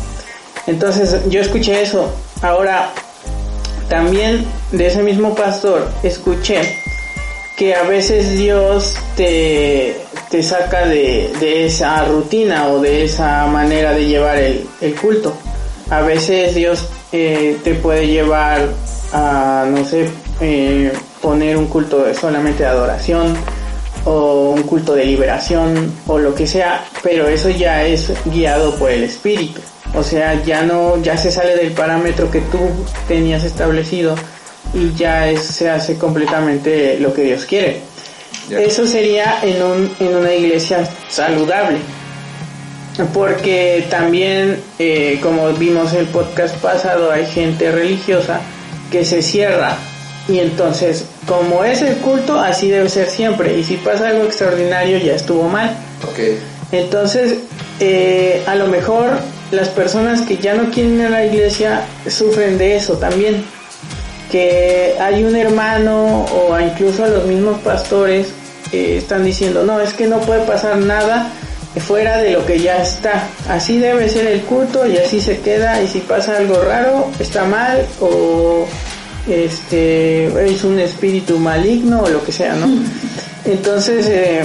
entonces 0.66 1.28
yo 1.28 1.42
escuché 1.42 1.82
eso 1.82 2.10
ahora 2.40 2.88
también 3.90 4.42
de 4.70 4.86
ese 4.86 5.02
mismo 5.02 5.34
pastor 5.34 5.92
escuché 6.02 6.62
que 7.58 7.74
a 7.74 7.82
veces 7.82 8.30
Dios 8.30 8.94
te, 9.14 9.94
te 10.30 10.42
saca 10.42 10.86
de, 10.86 11.30
de 11.38 11.66
esa 11.66 12.02
rutina 12.06 12.68
o 12.68 12.80
de 12.80 13.04
esa 13.04 13.46
manera 13.48 13.92
de 13.92 14.06
llevar 14.06 14.38
el, 14.38 14.66
el 14.80 14.94
culto. 14.94 15.34
A 15.90 16.00
veces 16.00 16.54
Dios 16.54 16.86
eh, 17.12 17.58
te 17.62 17.74
puede 17.74 18.06
llevar 18.06 18.70
a, 19.12 19.66
no 19.68 19.84
sé, 19.84 20.08
eh, 20.40 20.92
poner 21.20 21.58
un 21.58 21.66
culto 21.66 22.02
solamente 22.14 22.62
de 22.62 22.70
adoración 22.70 23.36
o 24.04 24.50
un 24.50 24.62
culto 24.64 24.94
de 24.94 25.04
liberación 25.04 25.92
o 26.06 26.18
lo 26.18 26.34
que 26.34 26.46
sea, 26.46 26.84
pero 27.02 27.28
eso 27.28 27.48
ya 27.50 27.84
es 27.86 28.12
guiado 28.26 28.74
por 28.76 28.90
el 28.90 29.04
Espíritu. 29.04 29.60
O 29.94 30.02
sea, 30.02 30.42
ya 30.42 30.62
no, 30.62 31.00
ya 31.02 31.16
se 31.16 31.30
sale 31.30 31.54
del 31.56 31.72
parámetro 31.72 32.30
que 32.30 32.40
tú 32.40 32.58
tenías 33.06 33.44
establecido 33.44 34.14
y 34.74 34.92
ya 34.94 35.28
es- 35.28 35.42
se 35.42 35.68
hace 35.70 35.96
completamente 35.98 36.98
lo 36.98 37.12
que 37.12 37.22
Dios 37.22 37.44
quiere. 37.44 37.80
Eso 38.50 38.86
sería 38.86 39.38
en, 39.42 39.62
un, 39.62 39.92
en 40.00 40.16
una 40.16 40.34
iglesia 40.34 40.88
saludable. 41.08 41.78
Porque 43.14 43.86
también, 43.88 44.60
eh, 44.78 45.18
como 45.22 45.48
vimos 45.54 45.94
el 45.94 46.06
podcast 46.06 46.56
pasado, 46.56 47.10
hay 47.10 47.24
gente 47.26 47.70
religiosa 47.72 48.40
que 48.90 49.04
se 49.04 49.22
cierra. 49.22 49.76
Y 50.28 50.38
entonces, 50.40 51.06
como 51.26 51.64
es 51.64 51.82
el 51.82 51.96
culto, 51.96 52.38
así 52.38 52.68
debe 52.68 52.88
ser 52.88 53.08
siempre. 53.08 53.58
Y 53.58 53.64
si 53.64 53.76
pasa 53.76 54.08
algo 54.08 54.24
extraordinario, 54.24 54.98
ya 54.98 55.14
estuvo 55.14 55.48
mal. 55.48 55.76
Entonces, 56.72 57.38
eh, 57.80 58.42
a 58.46 58.54
lo 58.54 58.66
mejor 58.66 59.10
las 59.50 59.68
personas 59.68 60.22
que 60.22 60.38
ya 60.38 60.54
no 60.54 60.70
quieren 60.70 60.98
ir 60.98 61.06
a 61.06 61.10
la 61.10 61.24
iglesia 61.24 61.82
sufren 62.08 62.58
de 62.58 62.76
eso 62.76 62.94
también. 62.94 63.44
Que 64.30 64.96
hay 64.98 65.24
un 65.24 65.36
hermano 65.36 66.24
o 66.24 66.58
incluso 66.58 67.04
a 67.04 67.08
los 67.08 67.26
mismos 67.26 67.60
pastores 67.60 68.28
eh, 68.72 68.96
están 68.98 69.24
diciendo, 69.24 69.62
no, 69.64 69.78
es 69.80 69.92
que 69.92 70.06
no 70.06 70.20
puede 70.20 70.44
pasar 70.46 70.78
nada 70.78 71.30
fuera 71.80 72.18
de 72.18 72.30
lo 72.30 72.44
que 72.46 72.58
ya 72.58 72.82
está. 72.82 73.28
Así 73.48 73.78
debe 73.78 74.08
ser 74.08 74.26
el 74.26 74.40
culto 74.42 74.86
y 74.86 74.96
así 74.96 75.20
se 75.20 75.40
queda 75.40 75.80
y 75.82 75.88
si 75.88 76.00
pasa 76.00 76.38
algo 76.38 76.60
raro 76.62 77.10
está 77.18 77.44
mal 77.44 77.86
o 78.00 78.66
este 79.28 80.26
es 80.50 80.64
un 80.64 80.78
espíritu 80.78 81.38
maligno 81.38 82.02
o 82.02 82.08
lo 82.08 82.24
que 82.24 82.32
sea, 82.32 82.54
¿no? 82.54 82.66
Entonces, 83.44 84.06
eh, 84.08 84.42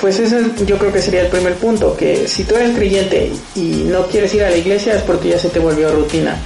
pues 0.00 0.18
eso 0.18 0.36
yo 0.64 0.78
creo 0.78 0.92
que 0.92 1.02
sería 1.02 1.22
el 1.22 1.28
primer 1.28 1.54
punto, 1.54 1.96
que 1.96 2.28
si 2.28 2.44
tú 2.44 2.56
eres 2.56 2.76
creyente 2.76 3.32
y 3.56 3.84
no 3.86 4.06
quieres 4.06 4.32
ir 4.34 4.44
a 4.44 4.50
la 4.50 4.56
iglesia 4.56 4.94
es 4.94 5.02
porque 5.02 5.30
ya 5.30 5.38
se 5.38 5.48
te 5.48 5.58
volvió 5.58 5.90
rutina. 5.90 6.36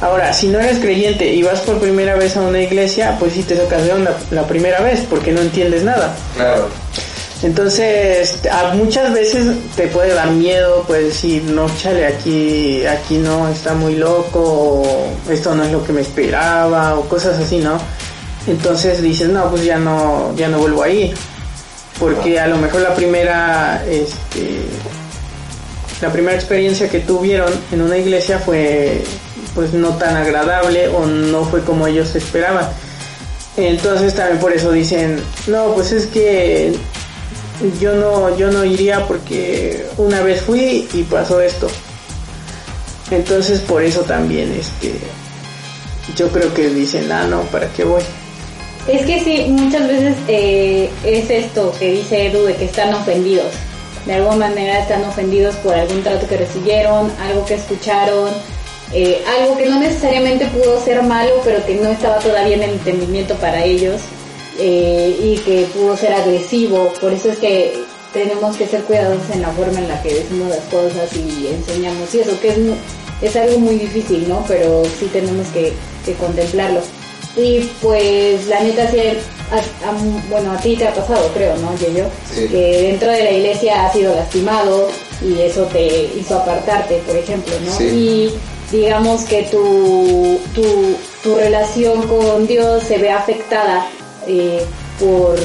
Ahora, 0.00 0.32
si 0.32 0.48
no 0.48 0.60
eres 0.60 0.78
creyente 0.78 1.32
y 1.32 1.42
vas 1.42 1.60
por 1.60 1.78
primera 1.78 2.14
vez 2.16 2.36
a 2.36 2.42
una 2.42 2.60
iglesia, 2.60 3.16
pues 3.18 3.32
sí 3.32 3.42
te 3.42 3.56
sacas 3.56 3.84
de 3.84 3.92
onda 3.92 4.16
la 4.30 4.46
primera 4.46 4.80
vez 4.80 5.06
porque 5.08 5.32
no 5.32 5.40
entiendes 5.40 5.82
nada. 5.82 6.14
Claro. 6.36 6.68
Entonces, 7.44 8.38
muchas 8.72 9.12
veces 9.12 9.54
te 9.76 9.86
puede 9.88 10.14
dar 10.14 10.30
miedo, 10.30 10.82
puedes 10.86 11.08
decir, 11.08 11.42
no, 11.44 11.66
chale, 11.76 12.06
aquí, 12.06 12.86
aquí 12.86 13.18
no, 13.18 13.48
está 13.50 13.74
muy 13.74 13.96
loco, 13.96 14.40
o 14.40 15.12
esto 15.30 15.54
no 15.54 15.62
es 15.62 15.70
lo 15.70 15.84
que 15.84 15.92
me 15.92 16.00
esperaba, 16.00 16.98
o 16.98 17.06
cosas 17.06 17.38
así, 17.38 17.58
¿no? 17.58 17.78
Entonces 18.46 19.02
dices, 19.02 19.28
no, 19.28 19.50
pues 19.50 19.62
ya 19.62 19.76
no, 19.76 20.34
ya 20.34 20.48
no 20.48 20.58
vuelvo 20.58 20.84
ahí. 20.84 21.12
Porque 22.00 22.40
a 22.40 22.46
lo 22.46 22.56
mejor 22.56 22.80
la 22.80 22.94
primera, 22.94 23.84
este, 23.86 24.62
la 26.00 26.10
primera 26.10 26.34
experiencia 26.34 26.88
que 26.88 27.00
tuvieron 27.00 27.52
en 27.70 27.82
una 27.82 27.98
iglesia 27.98 28.38
fue, 28.38 29.04
pues 29.54 29.74
no 29.74 29.90
tan 29.90 30.16
agradable, 30.16 30.88
o 30.88 31.04
no 31.04 31.44
fue 31.44 31.60
como 31.60 31.86
ellos 31.86 32.14
esperaban. 32.14 32.70
Entonces 33.58 34.14
también 34.14 34.38
por 34.38 34.54
eso 34.54 34.72
dicen, 34.72 35.22
no, 35.46 35.74
pues 35.74 35.92
es 35.92 36.06
que 36.06 36.74
yo 37.80 37.94
no, 37.94 38.36
yo 38.36 38.50
no 38.50 38.64
iría 38.64 39.06
porque 39.06 39.86
una 39.96 40.20
vez 40.20 40.42
fui 40.42 40.88
y 40.92 41.02
pasó 41.04 41.40
esto. 41.40 41.68
Entonces 43.10 43.60
por 43.60 43.82
eso 43.82 44.00
también 44.02 44.52
este 44.52 44.94
yo 46.16 46.28
creo 46.28 46.52
que 46.52 46.68
dicen, 46.68 47.10
ah 47.12 47.24
no, 47.24 47.42
¿para 47.42 47.68
qué 47.68 47.84
voy? 47.84 48.02
Es 48.88 49.06
que 49.06 49.20
sí, 49.20 49.46
muchas 49.48 49.88
veces 49.88 50.16
eh, 50.28 50.90
es 51.04 51.30
esto 51.30 51.72
que 51.78 51.92
dice 51.92 52.26
Edu 52.26 52.44
de 52.44 52.54
que 52.54 52.66
están 52.66 52.92
ofendidos. 52.92 53.52
De 54.04 54.14
alguna 54.14 54.36
manera 54.36 54.80
están 54.80 55.02
ofendidos 55.04 55.54
por 55.56 55.74
algún 55.74 56.02
trato 56.02 56.26
que 56.28 56.36
recibieron, 56.36 57.10
algo 57.22 57.46
que 57.46 57.54
escucharon, 57.54 58.28
eh, 58.92 59.22
algo 59.40 59.56
que 59.56 59.66
no 59.66 59.80
necesariamente 59.80 60.44
pudo 60.46 60.78
ser 60.84 61.02
malo, 61.02 61.32
pero 61.42 61.64
que 61.64 61.76
no 61.76 61.88
estaba 61.88 62.18
todavía 62.18 62.56
en 62.56 62.62
el 62.64 62.70
entendimiento 62.70 63.34
para 63.36 63.64
ellos 63.64 64.02
eh, 64.58 65.16
y 65.22 65.36
que 65.38 65.66
pudo 65.74 65.96
ser 65.96 66.12
agresivo. 66.12 66.92
Por 67.00 67.12
eso 67.12 67.30
es 67.30 67.38
que 67.38 67.74
tenemos 68.12 68.56
que 68.56 68.66
ser 68.66 68.82
cuidadosos 68.82 69.28
en 69.32 69.42
la 69.42 69.50
forma 69.50 69.78
en 69.80 69.88
la 69.88 70.00
que 70.02 70.14
decimos 70.14 70.48
las 70.48 70.64
cosas 70.70 71.10
y 71.16 71.48
enseñamos 71.48 72.14
y 72.14 72.20
eso, 72.20 72.38
que 72.40 72.48
es, 72.48 72.56
es 73.22 73.36
algo 73.36 73.58
muy 73.58 73.76
difícil, 73.76 74.28
¿no? 74.28 74.44
Pero 74.46 74.82
sí 74.98 75.06
tenemos 75.12 75.46
que, 75.48 75.72
que 76.04 76.12
contemplarlo. 76.14 76.80
Y 77.36 77.68
pues 77.82 78.46
la 78.46 78.60
neta 78.60 78.88
sí, 78.92 78.98
a- 79.00 79.88
a- 79.88 80.28
bueno, 80.30 80.52
a 80.52 80.56
ti 80.58 80.76
te 80.76 80.86
ha 80.86 80.94
pasado, 80.94 81.28
creo, 81.34 81.56
¿no, 81.56 81.76
Yeyo? 81.76 82.04
Sí. 82.32 82.46
Que 82.48 82.82
dentro 82.90 83.10
de 83.10 83.24
la 83.24 83.30
iglesia 83.32 83.86
has 83.86 83.92
sido 83.92 84.14
lastimado 84.14 84.88
y 85.20 85.40
eso 85.40 85.62
te 85.64 86.10
hizo 86.16 86.36
apartarte, 86.36 86.98
por 87.06 87.16
ejemplo, 87.16 87.52
¿no? 87.66 87.76
Sí. 87.76 87.84
Y 87.84 88.34
digamos 88.76 89.22
que 89.24 89.42
tu, 89.44 90.38
tu, 90.54 90.62
tu 91.24 91.34
relación 91.34 92.06
con 92.06 92.46
Dios 92.46 92.84
se 92.84 92.98
ve 92.98 93.10
afectada 93.10 93.88
eh, 94.26 94.64
por 94.98 95.38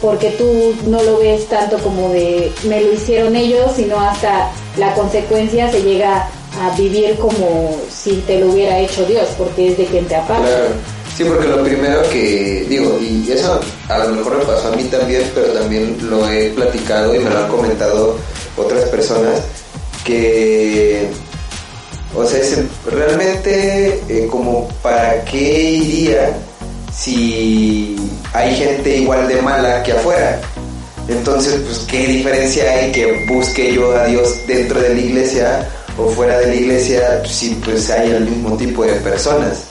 porque 0.00 0.30
tú 0.30 0.74
no 0.86 1.02
lo 1.02 1.18
ves 1.18 1.46
tanto 1.48 1.76
como 1.78 2.10
de 2.10 2.52
me 2.64 2.80
lo 2.80 2.92
hicieron 2.92 3.34
ellos, 3.34 3.72
sino 3.74 3.98
hasta 3.98 4.50
la 4.76 4.94
consecuencia 4.94 5.70
se 5.70 5.82
llega 5.82 6.28
a 6.60 6.76
vivir 6.76 7.16
como 7.16 7.76
si 7.90 8.22
te 8.26 8.38
lo 8.38 8.50
hubiera 8.50 8.78
hecho 8.78 9.04
Dios, 9.06 9.28
porque 9.36 9.68
es 9.68 9.78
de 9.78 9.86
quien 9.86 10.06
te 10.06 10.16
aparta. 10.16 10.46
Claro. 10.46 10.98
Sí, 11.16 11.24
porque 11.24 11.48
lo 11.48 11.64
primero 11.64 12.00
que 12.10 12.64
digo, 12.68 12.96
y 13.00 13.28
eso 13.32 13.58
a 13.88 13.98
lo 13.98 14.10
mejor 14.10 14.38
me 14.38 14.44
pasó 14.44 14.68
a 14.68 14.76
mí 14.76 14.84
también, 14.84 15.28
pero 15.34 15.48
también 15.48 15.98
lo 16.08 16.28
he 16.30 16.50
platicado 16.50 17.12
y 17.12 17.18
me 17.18 17.28
lo 17.28 17.38
han 17.38 17.48
comentado 17.48 18.16
otras 18.56 18.84
personas, 18.84 19.40
que, 20.04 21.08
o 22.14 22.24
sea, 22.24 22.40
realmente 22.86 24.00
eh, 24.08 24.28
como 24.30 24.68
para 24.80 25.24
qué 25.24 25.72
iría 25.72 26.38
si 26.98 27.96
hay 28.32 28.54
gente 28.56 28.98
igual 28.98 29.28
de 29.28 29.40
mala 29.40 29.82
que 29.82 29.92
afuera. 29.92 30.40
Entonces, 31.08 31.60
pues, 31.64 31.78
¿qué 31.88 32.06
diferencia 32.06 32.70
hay 32.70 32.92
que 32.92 33.24
busque 33.28 33.72
yo 33.72 33.96
a 33.96 34.04
Dios 34.06 34.46
dentro 34.46 34.80
de 34.80 34.94
la 34.94 35.00
iglesia 35.00 35.68
o 35.96 36.08
fuera 36.08 36.38
de 36.38 36.48
la 36.48 36.54
iglesia 36.54 37.22
si 37.24 37.54
pues 37.64 37.88
hay 37.90 38.10
el 38.10 38.24
mismo 38.24 38.56
tipo 38.56 38.84
de 38.84 38.94
personas? 38.94 39.64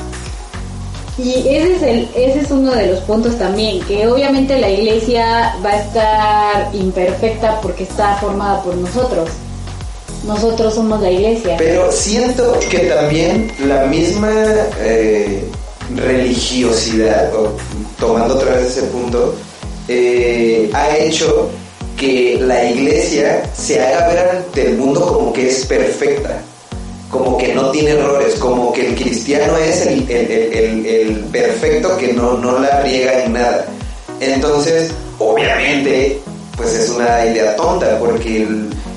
Y 1.18 1.34
ese 1.48 1.76
es, 1.76 1.82
el, 1.82 2.10
ese 2.16 2.40
es 2.42 2.52
uno 2.52 2.74
de 2.74 2.88
los 2.88 3.00
puntos 3.02 3.38
también, 3.38 3.82
que 3.86 4.08
obviamente 4.08 4.58
la 4.60 4.70
iglesia 4.70 5.56
va 5.66 5.72
a 5.72 5.82
estar 5.82 6.76
imperfecta 6.76 7.60
porque 7.62 7.84
está 7.84 8.16
formada 8.18 8.62
por 8.64 8.76
nosotros. 8.76 9.30
Nosotros 10.26 10.76
somos 10.76 11.02
la 11.02 11.12
iglesia. 11.12 11.56
Pero 11.58 11.92
siento 11.92 12.58
que 12.70 12.80
también 12.80 13.52
la 13.68 13.86
misma 13.86 14.32
eh, 14.80 15.44
religiosidad, 15.96 17.32
tomando 18.00 18.36
otra 18.36 18.56
vez 18.56 18.68
ese 18.68 18.84
punto, 18.84 19.36
eh, 19.88 20.70
ha 20.74 20.98
hecho 20.98 21.50
que 21.96 22.38
la 22.40 22.70
iglesia 22.70 23.50
se 23.56 23.82
haga 23.82 24.08
ver 24.08 24.30
ante 24.30 24.68
el 24.68 24.78
mundo 24.78 25.02
como 25.02 25.34
que 25.34 25.48
es 25.50 25.66
perfecta, 25.66 26.42
como 27.10 27.38
que 27.38 27.54
no 27.54 27.72
tiene 27.72 27.92
errores, 27.92 28.36
como 28.36 28.72
que 28.74 28.88
el 28.88 28.96
cristiano 28.96 29.58
es 29.58 29.86
el, 29.86 31.26
perfecto 31.32 31.98
que 31.98 32.14
no, 32.14 32.38
no 32.38 32.60
la 32.60 32.82
riega 32.82 33.24
en 33.24 33.34
nada. 33.34 33.66
Entonces, 34.20 34.92
obviamente, 35.20 36.20
pues 36.56 36.74
es 36.74 36.90
una 36.90 37.26
idea 37.26 37.56
tonta, 37.56 37.98
porque 38.00 38.48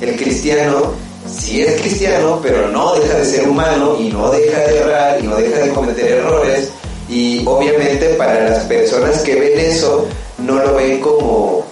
el 0.00 0.16
cristiano 0.16 0.92
sí 1.30 1.62
es 1.62 1.80
cristiano, 1.80 2.40
pero 2.42 2.68
no 2.68 2.94
deja 2.94 3.14
de 3.14 3.24
ser 3.24 3.48
humano 3.48 3.96
y 3.98 4.08
no 4.08 4.30
deja 4.30 4.58
de 4.58 4.78
errar 4.78 5.18
y 5.20 5.26
no 5.26 5.36
deja 5.36 5.58
de 5.58 5.70
cometer 5.70 6.06
errores. 6.06 6.70
Y 7.10 7.42
obviamente 7.44 8.10
para 8.10 8.48
las 8.48 8.64
personas 8.64 9.20
que 9.22 9.34
ven 9.34 9.58
eso, 9.58 10.06
no 10.38 10.62
lo 10.62 10.76
ven 10.76 11.00
como, 11.00 11.64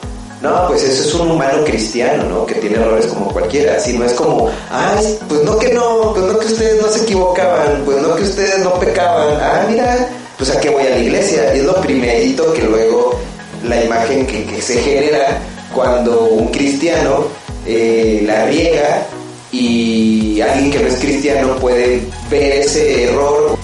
no, 0.42 0.66
pues 0.66 0.82
eso 0.82 1.08
es 1.08 1.14
un 1.14 1.30
humano 1.30 1.64
cristiano, 1.64 2.24
¿no? 2.24 2.44
Que 2.44 2.56
tiene 2.56 2.76
errores 2.76 3.06
como 3.06 3.32
cualquiera, 3.32 3.78
sino 3.78 4.04
es 4.04 4.14
como, 4.14 4.50
ay, 4.68 5.16
pues 5.28 5.44
no 5.44 5.56
que 5.56 5.72
no, 5.72 6.12
pues 6.12 6.26
no 6.26 6.38
que 6.40 6.46
ustedes 6.46 6.82
no 6.82 6.88
se 6.88 7.02
equivocaban, 7.04 7.82
pues 7.84 8.02
no 8.02 8.16
que 8.16 8.24
ustedes 8.24 8.58
no 8.64 8.80
pecaban, 8.80 9.38
ah, 9.40 9.64
mira, 9.70 10.08
pues 10.36 10.50
a 10.50 10.60
qué 10.60 10.70
voy 10.70 10.82
a 10.82 10.90
la 10.90 10.98
iglesia. 10.98 11.54
Y 11.54 11.60
es 11.60 11.64
lo 11.64 11.80
primerito 11.82 12.52
que 12.52 12.62
luego 12.62 13.16
la 13.62 13.84
imagen 13.84 14.26
que, 14.26 14.44
que 14.44 14.60
se 14.60 14.80
genera 14.80 15.38
cuando 15.72 16.24
un 16.24 16.48
cristiano 16.48 17.26
eh, 17.64 18.24
la 18.26 18.46
riega 18.46 19.06
y 19.52 20.40
alguien 20.40 20.72
que 20.72 20.80
no 20.80 20.88
es 20.88 20.96
cristiano 20.96 21.56
puede 21.56 22.02
ver 22.28 22.52
ese 22.54 23.04
error 23.04 23.56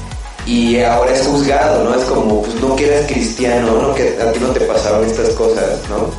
y 0.46 0.80
ahora 0.80 1.12
es 1.12 1.26
juzgado, 1.26 1.84
¿no? 1.84 1.94
Es 1.94 2.04
como, 2.04 2.42
pues 2.42 2.54
no 2.60 2.76
que 2.76 2.86
eras 2.86 3.06
cristiano, 3.10 3.72
¿no? 3.80 3.94
Que 3.94 4.16
a 4.20 4.32
ti 4.32 4.40
no 4.40 4.48
te 4.48 4.60
pasaban 4.60 5.04
estas 5.04 5.30
cosas, 5.30 5.64
¿no? 5.88 6.10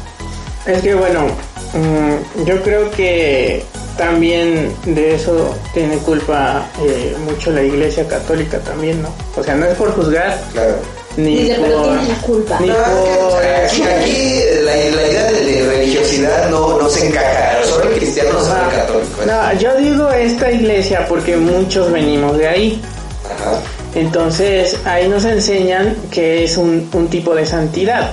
Es 0.72 0.82
que 0.82 0.96
bueno, 0.96 1.26
mm, 1.74 2.46
yo 2.46 2.62
creo 2.64 2.90
que 2.92 3.64
también 3.98 4.74
de 4.86 5.16
eso 5.16 5.56
tiene 5.74 5.98
culpa 6.00 6.66
eh, 6.82 7.16
mucho 7.24 7.52
la 7.52 7.62
iglesia 7.64 8.08
católica 8.08 8.60
también, 8.60 9.02
¿no? 9.02 9.10
O 9.38 9.44
sea, 9.44 9.56
no 9.56 9.66
es 9.68 9.76
por 9.76 9.92
juzgar, 9.94 10.42
Claro. 10.54 10.76
ni 11.18 11.44
Dice, 11.44 11.56
por... 11.60 11.88
la 11.88 12.16
culpa. 12.26 12.60
Ni 12.60 12.68
No, 12.68 12.74
es 12.74 12.80
que, 12.84 13.24
o 13.24 13.30
por... 13.30 13.42
sea, 13.42 13.66
aquí, 13.68 13.82
aquí 13.84 14.40
la, 14.64 14.72
la 14.76 15.08
idea 15.08 15.32
de, 15.32 15.68
religiosidad 15.70 16.50
no, 16.50 16.78
no 16.82 16.90
se 16.90 17.08
encaja, 17.08 17.64
solo 17.64 17.90
el 17.92 17.96
cristiano, 18.00 18.32
solo 18.44 18.64
el 18.70 18.76
católico. 18.76 19.22
¿eh? 19.22 19.26
No, 19.28 19.60
yo 19.60 19.76
digo 19.78 20.10
esta 20.10 20.52
iglesia 20.52 21.06
porque 21.08 21.38
muchos 21.38 21.92
venimos 21.92 22.38
de 22.38 22.48
ahí. 22.48 22.82
Ajá. 23.26 23.62
Entonces 23.96 24.78
ahí 24.86 25.08
nos 25.08 25.24
enseñan 25.26 25.96
que 26.12 26.44
es 26.44 26.58
un, 26.58 26.90
un 26.94 27.08
tipo 27.08 27.34
de 27.34 27.46
santidad, 27.46 28.12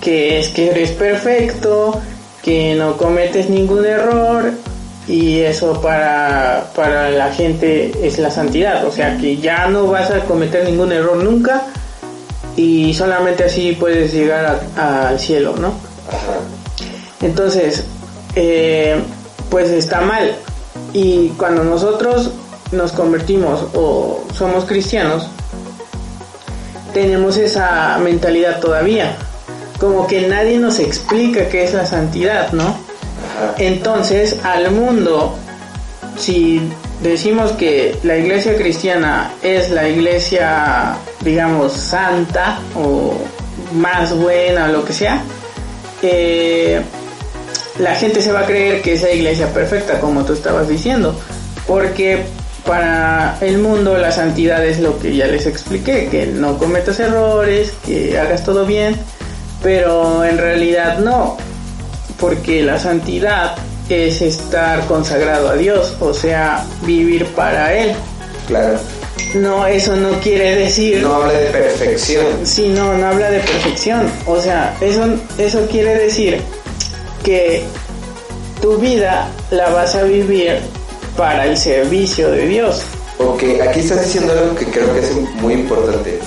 que 0.00 0.40
es 0.40 0.48
que 0.48 0.70
eres 0.70 0.90
perfecto, 0.90 2.00
que 2.42 2.74
no 2.74 2.96
cometes 2.96 3.48
ningún 3.48 3.86
error 3.86 4.52
y 5.06 5.40
eso 5.40 5.80
para, 5.80 6.66
para 6.74 7.10
la 7.10 7.32
gente 7.32 7.92
es 8.02 8.18
la 8.18 8.30
santidad, 8.30 8.84
o 8.86 8.90
sea 8.92 9.16
que 9.18 9.36
ya 9.36 9.66
no 9.68 9.86
vas 9.86 10.10
a 10.10 10.20
cometer 10.24 10.64
ningún 10.64 10.90
error 10.92 11.16
nunca 11.22 11.62
y 12.56 12.92
solamente 12.94 13.44
así 13.44 13.72
puedes 13.78 14.12
llegar 14.12 14.60
a- 14.76 15.08
al 15.08 15.20
cielo, 15.20 15.54
¿no? 15.58 15.74
Entonces, 17.22 17.84
eh, 18.34 18.96
pues 19.50 19.70
está 19.70 20.00
mal. 20.00 20.34
Y 20.92 21.28
cuando 21.30 21.64
nosotros 21.64 22.30
nos 22.74 22.92
convertimos 22.92 23.66
o 23.74 24.24
somos 24.34 24.64
cristianos, 24.64 25.28
tenemos 26.92 27.36
esa 27.36 27.98
mentalidad 27.98 28.60
todavía. 28.60 29.16
Como 29.78 30.06
que 30.06 30.28
nadie 30.28 30.58
nos 30.58 30.78
explica 30.78 31.48
qué 31.48 31.64
es 31.64 31.74
la 31.74 31.84
santidad, 31.84 32.52
¿no? 32.52 32.76
Entonces, 33.58 34.36
al 34.44 34.70
mundo, 34.70 35.36
si 36.16 36.60
decimos 37.02 37.52
que 37.52 37.98
la 38.02 38.16
iglesia 38.16 38.56
cristiana 38.56 39.32
es 39.42 39.70
la 39.70 39.88
iglesia, 39.88 40.96
digamos, 41.20 41.72
santa 41.72 42.60
o 42.76 43.14
más 43.74 44.16
buena 44.16 44.66
o 44.66 44.68
lo 44.68 44.84
que 44.84 44.92
sea, 44.92 45.22
eh, 46.02 46.80
la 47.78 47.94
gente 47.96 48.22
se 48.22 48.30
va 48.30 48.40
a 48.40 48.46
creer 48.46 48.82
que 48.82 48.94
es 48.94 49.02
la 49.02 49.10
iglesia 49.10 49.52
perfecta, 49.52 50.00
como 50.00 50.24
tú 50.24 50.32
estabas 50.32 50.68
diciendo, 50.68 51.18
porque 51.66 52.22
para 52.66 53.36
el 53.40 53.58
mundo 53.58 53.96
la 53.98 54.10
santidad 54.10 54.64
es 54.64 54.80
lo 54.80 54.98
que 54.98 55.14
ya 55.14 55.26
les 55.26 55.46
expliqué, 55.46 56.08
que 56.08 56.26
no 56.26 56.58
cometas 56.58 56.98
errores, 57.00 57.72
que 57.84 58.18
hagas 58.18 58.44
todo 58.44 58.64
bien, 58.64 58.96
pero 59.62 60.24
en 60.24 60.38
realidad 60.38 60.98
no, 60.98 61.36
porque 62.18 62.62
la 62.62 62.78
santidad 62.78 63.54
es 63.88 64.22
estar 64.22 64.86
consagrado 64.86 65.50
a 65.50 65.56
Dios, 65.56 65.96
o 66.00 66.14
sea, 66.14 66.64
vivir 66.82 67.26
para 67.26 67.74
Él. 67.74 67.92
Claro. 68.46 68.78
No, 69.34 69.66
eso 69.66 69.96
no 69.96 70.10
quiere 70.20 70.56
decir... 70.56 71.02
No 71.02 71.14
habla 71.16 71.32
de 71.32 71.50
perfección. 71.50 72.26
Sí, 72.44 72.68
no, 72.68 72.94
no 72.94 73.06
habla 73.06 73.30
de 73.30 73.40
perfección. 73.40 74.10
O 74.26 74.40
sea, 74.40 74.76
eso, 74.80 75.04
eso 75.38 75.66
quiere 75.70 75.96
decir 75.96 76.40
que 77.22 77.64
tu 78.60 78.76
vida 78.78 79.28
la 79.50 79.70
vas 79.70 79.94
a 79.94 80.04
vivir 80.04 80.60
para 81.16 81.46
el 81.46 81.56
servicio 81.56 82.30
de 82.30 82.46
Dios. 82.46 82.82
Porque 83.18 83.62
aquí 83.62 83.80
estás 83.80 84.04
diciendo 84.04 84.32
algo 84.32 84.54
que 84.56 84.66
creo 84.66 84.92
que 84.92 85.00
es 85.00 85.12
muy 85.40 85.54
importante. 85.54 86.18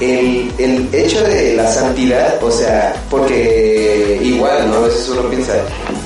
El, 0.00 0.50
el 0.58 0.88
hecho 0.92 1.22
de 1.22 1.54
la 1.54 1.70
santidad, 1.70 2.42
o 2.42 2.50
sea, 2.50 2.94
porque 3.08 4.20
igual, 4.22 4.68
¿no? 4.68 4.76
A 4.76 4.80
veces 4.80 5.08
uno 5.08 5.22
piensa, 5.30 5.52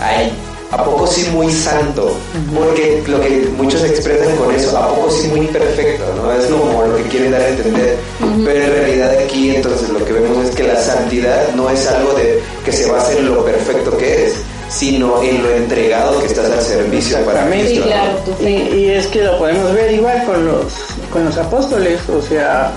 ay, 0.02 0.30
¿a 0.70 0.84
poco 0.84 1.06
sí 1.06 1.26
muy 1.32 1.50
santo? 1.50 2.14
Porque 2.54 3.02
lo 3.06 3.20
que 3.20 3.48
muchos 3.56 3.82
expresan 3.84 4.36
con 4.36 4.54
eso, 4.54 4.76
¿a 4.76 4.88
poco 4.94 5.10
sí 5.10 5.28
muy 5.28 5.46
perfecto? 5.46 6.04
¿no? 6.16 6.30
Es 6.32 6.46
como 6.46 6.82
lo 6.82 6.96
que 6.96 7.02
quieren 7.04 7.32
dar 7.32 7.40
a 7.40 7.48
entender. 7.48 7.96
Pero 8.44 8.64
en 8.64 8.70
realidad 8.70 9.10
aquí 9.24 9.56
entonces 9.56 9.88
lo 9.88 10.04
que 10.04 10.12
vemos 10.12 10.44
es 10.46 10.54
que 10.54 10.64
la 10.64 10.80
santidad 10.80 11.48
no 11.54 11.70
es 11.70 11.86
algo 11.86 12.12
de 12.14 12.40
que 12.64 12.72
se 12.72 12.90
basa 12.90 13.12
en 13.12 13.26
lo 13.26 13.44
perfecto 13.44 13.96
que 13.96 14.12
eres, 14.12 14.34
sino 14.68 15.22
en 15.22 15.42
lo 15.42 15.50
entregado 15.50 16.20
que 16.20 16.26
estás 16.26 16.50
al 16.50 16.60
servicio 16.60 17.18
para 17.24 17.48
Exactamente. 17.48 17.74
Sí, 17.74 17.80
claro, 17.80 18.18
tu 18.18 18.44
Y, 18.46 18.80
y 18.80 18.90
es 18.90 19.06
que 19.06 19.22
lo 19.22 19.38
podemos 19.38 19.72
ver 19.72 19.92
igual 19.92 20.24
con 20.24 20.46
los, 20.46 20.74
con 21.10 21.24
los 21.24 21.36
apóstoles, 21.38 22.00
o 22.08 22.20
sea, 22.20 22.72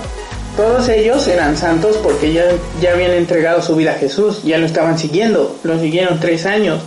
todos 0.56 0.88
ellos 0.88 1.26
eran 1.28 1.56
santos 1.56 1.98
porque 2.02 2.32
ya, 2.32 2.44
ya 2.80 2.92
habían 2.92 3.12
entregado 3.12 3.62
su 3.62 3.76
vida 3.76 3.92
a 3.92 3.94
Jesús, 3.94 4.42
ya 4.42 4.58
lo 4.58 4.66
estaban 4.66 4.98
siguiendo, 4.98 5.56
lo 5.62 5.78
siguieron 5.78 6.18
tres 6.20 6.46
años. 6.46 6.80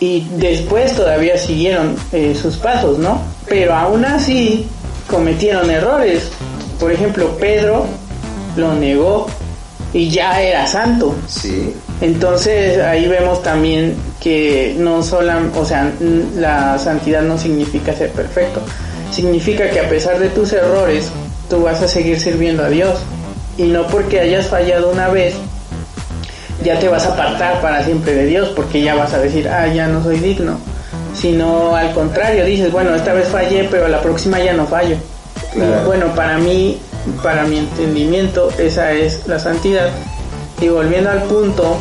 y 0.00 0.26
después 0.36 0.94
todavía 0.96 1.36
siguieron 1.36 1.94
eh, 2.12 2.34
sus 2.40 2.56
pasos, 2.56 2.98
¿no? 2.98 3.20
Pero 3.46 3.74
aún 3.74 4.04
así 4.04 4.66
cometieron 5.08 5.68
errores. 5.70 6.30
Por 6.78 6.90
ejemplo, 6.90 7.36
Pedro 7.38 7.84
lo 8.56 8.74
negó 8.74 9.26
y 9.92 10.08
ya 10.08 10.40
era 10.40 10.66
santo. 10.66 11.14
Sí. 11.28 11.74
Entonces 12.00 12.78
ahí 12.78 13.06
vemos 13.08 13.42
también 13.42 13.94
que 14.20 14.76
no 14.78 15.02
solo, 15.02 15.32
o 15.56 15.64
sea, 15.64 15.90
la 16.36 16.78
santidad 16.78 17.22
no 17.22 17.38
significa 17.38 17.92
ser 17.94 18.10
perfecto, 18.10 18.60
significa 19.10 19.70
que 19.70 19.80
a 19.80 19.88
pesar 19.88 20.18
de 20.18 20.28
tus 20.28 20.52
errores, 20.52 21.10
tú 21.48 21.62
vas 21.62 21.82
a 21.82 21.88
seguir 21.88 22.20
sirviendo 22.20 22.64
a 22.64 22.68
Dios. 22.68 23.00
Y 23.58 23.64
no 23.64 23.86
porque 23.88 24.20
hayas 24.20 24.46
fallado 24.46 24.90
una 24.90 25.08
vez, 25.08 25.34
ya 26.64 26.78
te 26.78 26.88
vas 26.88 27.04
a 27.06 27.12
apartar 27.12 27.60
para 27.60 27.84
siempre 27.84 28.14
de 28.14 28.26
Dios, 28.26 28.50
porque 28.54 28.80
ya 28.80 28.94
vas 28.94 29.12
a 29.12 29.18
decir, 29.18 29.48
ah, 29.48 29.66
ya 29.66 29.86
no 29.88 30.02
soy 30.02 30.18
digno. 30.18 30.58
Sino 31.14 31.74
al 31.74 31.92
contrario, 31.92 32.44
dices, 32.44 32.70
bueno, 32.70 32.94
esta 32.94 33.12
vez 33.12 33.28
fallé, 33.28 33.68
pero 33.70 33.88
la 33.88 34.00
próxima 34.00 34.38
ya 34.38 34.54
no 34.54 34.66
fallo. 34.66 34.96
Y 35.54 35.84
bueno, 35.84 36.14
para 36.14 36.38
mí, 36.38 36.78
para 37.22 37.44
mi 37.44 37.58
entendimiento, 37.58 38.50
esa 38.58 38.92
es 38.92 39.26
la 39.26 39.38
santidad. 39.38 39.90
Y 40.60 40.68
volviendo 40.68 41.10
al 41.10 41.22
punto, 41.24 41.76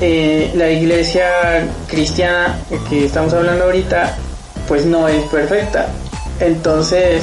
eh, 0.00 0.50
la 0.54 0.70
iglesia 0.70 1.28
cristiana 1.86 2.58
que 2.88 3.04
estamos 3.04 3.34
hablando 3.34 3.64
ahorita, 3.64 4.16
pues 4.66 4.86
no 4.86 5.08
es 5.08 5.22
perfecta. 5.24 5.88
Entonces, 6.40 7.22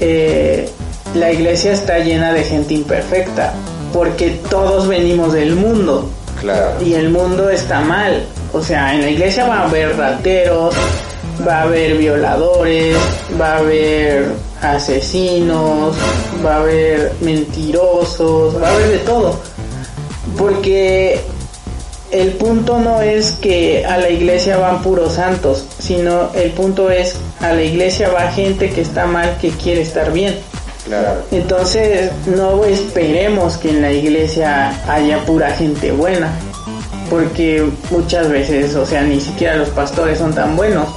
eh, 0.00 0.68
la 1.14 1.32
iglesia 1.32 1.72
está 1.72 1.98
llena 1.98 2.32
de 2.32 2.44
gente 2.44 2.74
imperfecta, 2.74 3.54
porque 3.92 4.30
todos 4.50 4.86
venimos 4.86 5.32
del 5.32 5.56
mundo. 5.56 6.08
Claro. 6.40 6.72
Y 6.84 6.94
el 6.94 7.10
mundo 7.10 7.50
está 7.50 7.80
mal. 7.80 8.24
O 8.52 8.62
sea, 8.62 8.94
en 8.94 9.02
la 9.02 9.10
iglesia 9.10 9.46
va 9.46 9.60
a 9.60 9.68
haber 9.68 9.96
rateros, 9.96 10.74
va 11.46 11.60
a 11.60 11.62
haber 11.62 11.96
violadores, 11.96 12.96
va 13.40 13.54
a 13.54 13.58
haber 13.58 14.26
asesinos, 14.62 15.96
va 16.44 16.54
a 16.54 16.58
haber 16.60 17.12
mentirosos, 17.20 18.62
va 18.62 18.68
a 18.68 18.72
haber 18.72 18.88
de 18.88 18.98
todo. 18.98 19.38
Porque 20.36 21.20
el 22.10 22.30
punto 22.32 22.78
no 22.78 23.00
es 23.00 23.32
que 23.32 23.84
a 23.84 23.98
la 23.98 24.08
iglesia 24.08 24.56
van 24.58 24.82
puros 24.82 25.14
santos, 25.14 25.64
sino 25.78 26.30
el 26.34 26.50
punto 26.52 26.90
es 26.90 27.16
a 27.40 27.52
la 27.52 27.62
iglesia 27.62 28.10
va 28.10 28.30
gente 28.30 28.70
que 28.70 28.80
está 28.80 29.06
mal, 29.06 29.36
que 29.40 29.50
quiere 29.50 29.82
estar 29.82 30.12
bien. 30.12 30.36
Claro. 30.84 31.22
Entonces 31.32 32.12
no 32.26 32.64
esperemos 32.64 33.56
que 33.56 33.70
en 33.70 33.82
la 33.82 33.92
iglesia 33.92 34.72
haya 34.88 35.24
pura 35.24 35.50
gente 35.50 35.90
buena, 35.90 36.30
porque 37.10 37.64
muchas 37.90 38.28
veces, 38.28 38.74
o 38.76 38.86
sea, 38.86 39.02
ni 39.02 39.20
siquiera 39.20 39.56
los 39.56 39.70
pastores 39.70 40.18
son 40.18 40.32
tan 40.32 40.54
buenos. 40.54 40.88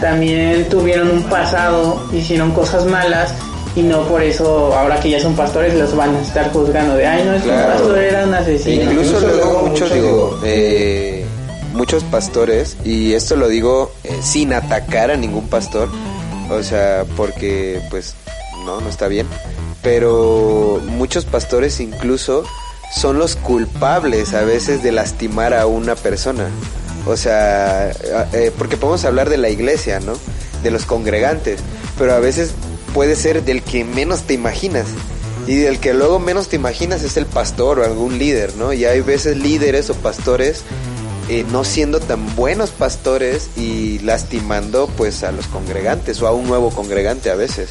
También 0.00 0.68
tuvieron 0.68 1.10
un 1.10 1.22
pasado, 1.24 2.02
hicieron 2.12 2.52
cosas 2.52 2.84
malas 2.84 3.32
y 3.76 3.82
no 3.82 4.02
por 4.02 4.22
eso 4.22 4.74
ahora 4.74 4.98
que 5.00 5.10
ya 5.10 5.20
son 5.20 5.34
pastores 5.34 5.74
los 5.74 5.94
van 5.94 6.14
a 6.16 6.20
estar 6.20 6.52
juzgando 6.52 6.94
de 6.94 7.06
ay 7.06 7.24
no 7.24 7.34
es 7.34 7.42
que 7.42 7.50
un 7.50 7.62
pastor 7.62 7.98
era 7.98 8.24
un 8.24 8.34
asesino. 8.34 8.82
Incluso 8.90 9.16
Incluso 9.16 9.26
luego 9.26 9.62
muchos 9.68 9.92
digo, 9.92 10.40
eh, 10.44 11.24
muchos 11.72 12.02
pastores, 12.04 12.76
y 12.84 13.12
esto 13.14 13.36
lo 13.36 13.48
digo 13.48 13.92
eh, 14.04 14.18
sin 14.22 14.52
atacar 14.52 15.10
a 15.10 15.16
ningún 15.16 15.48
pastor, 15.48 15.88
o 16.50 16.62
sea, 16.62 17.04
porque 17.16 17.80
pues 17.90 18.14
no, 18.64 18.80
no 18.80 18.88
está 18.88 19.08
bien, 19.08 19.26
pero 19.82 20.80
muchos 20.86 21.24
pastores 21.24 21.78
incluso 21.80 22.44
son 22.92 23.18
los 23.18 23.36
culpables 23.36 24.34
a 24.34 24.42
veces 24.42 24.82
de 24.82 24.92
lastimar 24.92 25.54
a 25.54 25.66
una 25.66 25.94
persona. 25.94 26.48
O 27.06 27.16
sea, 27.16 27.90
eh, 28.32 28.52
porque 28.58 28.76
podemos 28.76 29.04
hablar 29.04 29.30
de 29.30 29.38
la 29.38 29.48
iglesia, 29.48 30.00
¿no? 30.00 30.14
De 30.62 30.70
los 30.70 30.84
congregantes, 30.84 31.60
pero 31.96 32.12
a 32.12 32.18
veces 32.18 32.52
puede 32.98 33.14
ser 33.14 33.44
del 33.44 33.62
que 33.62 33.84
menos 33.84 34.22
te 34.22 34.34
imaginas. 34.34 34.86
Y 35.46 35.54
del 35.54 35.78
que 35.78 35.94
luego 35.94 36.18
menos 36.18 36.48
te 36.48 36.56
imaginas 36.56 37.04
es 37.04 37.16
el 37.16 37.26
pastor 37.26 37.78
o 37.78 37.84
algún 37.84 38.18
líder, 38.18 38.56
¿no? 38.56 38.72
Y 38.72 38.86
hay 38.86 39.02
veces 39.02 39.36
líderes 39.36 39.88
o 39.88 39.94
pastores 39.94 40.64
eh, 41.28 41.44
no 41.52 41.62
siendo 41.62 42.00
tan 42.00 42.34
buenos 42.34 42.70
pastores 42.70 43.50
y 43.56 44.00
lastimando 44.00 44.88
pues 44.96 45.22
a 45.22 45.30
los 45.30 45.46
congregantes 45.46 46.20
o 46.22 46.26
a 46.26 46.32
un 46.32 46.48
nuevo 46.48 46.70
congregante 46.70 47.30
a 47.30 47.36
veces. 47.36 47.68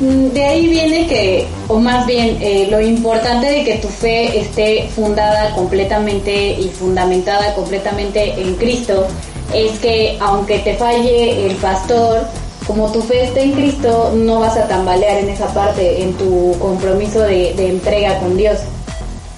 De 0.00 0.44
ahí 0.44 0.68
viene 0.68 1.08
que, 1.08 1.48
o 1.66 1.80
más 1.80 2.06
bien, 2.06 2.38
eh, 2.40 2.68
lo 2.70 2.80
importante 2.80 3.46
de 3.46 3.64
que 3.64 3.78
tu 3.78 3.88
fe 3.88 4.38
esté 4.38 4.88
fundada 4.94 5.52
completamente 5.56 6.52
y 6.52 6.68
fundamentada 6.68 7.56
completamente 7.56 8.40
en 8.40 8.54
Cristo 8.54 9.08
es 9.52 9.80
que 9.80 10.16
aunque 10.20 10.60
te 10.60 10.76
falle 10.76 11.44
el 11.46 11.56
pastor, 11.56 12.24
como 12.66 12.90
tu 12.92 13.00
fe 13.02 13.24
está 13.24 13.40
en 13.40 13.52
Cristo, 13.52 14.12
no 14.14 14.40
vas 14.40 14.56
a 14.56 14.66
tambalear 14.66 15.18
en 15.18 15.28
esa 15.28 15.46
parte, 15.52 16.02
en 16.02 16.14
tu 16.14 16.56
compromiso 16.58 17.20
de, 17.20 17.50
entrega 17.68 18.18
con 18.20 18.36
Dios. 18.36 18.58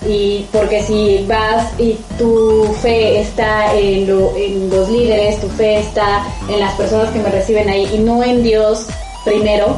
Y 0.09 0.47
porque 0.53 0.83
si 0.85 1.25
vas 1.29 1.67
y 1.79 1.99
tu 2.17 2.65
fe 2.81 3.21
está 3.21 3.75
en, 3.75 4.07
lo- 4.07 4.37
en 4.37 4.71
los 4.71 4.89
líderes, 4.89 5.41
tu 5.41 5.49
fe 5.49 5.79
está 5.81 6.25
en 6.49 6.61
las 6.61 6.75
personas 6.75 7.11
que 7.11 7.19
me 7.19 7.29
reciben 7.31 7.69
ahí 7.69 7.89
y 7.93 7.99
no 7.99 8.23
en 8.23 8.43
Dios 8.45 8.87
primero, 9.25 9.77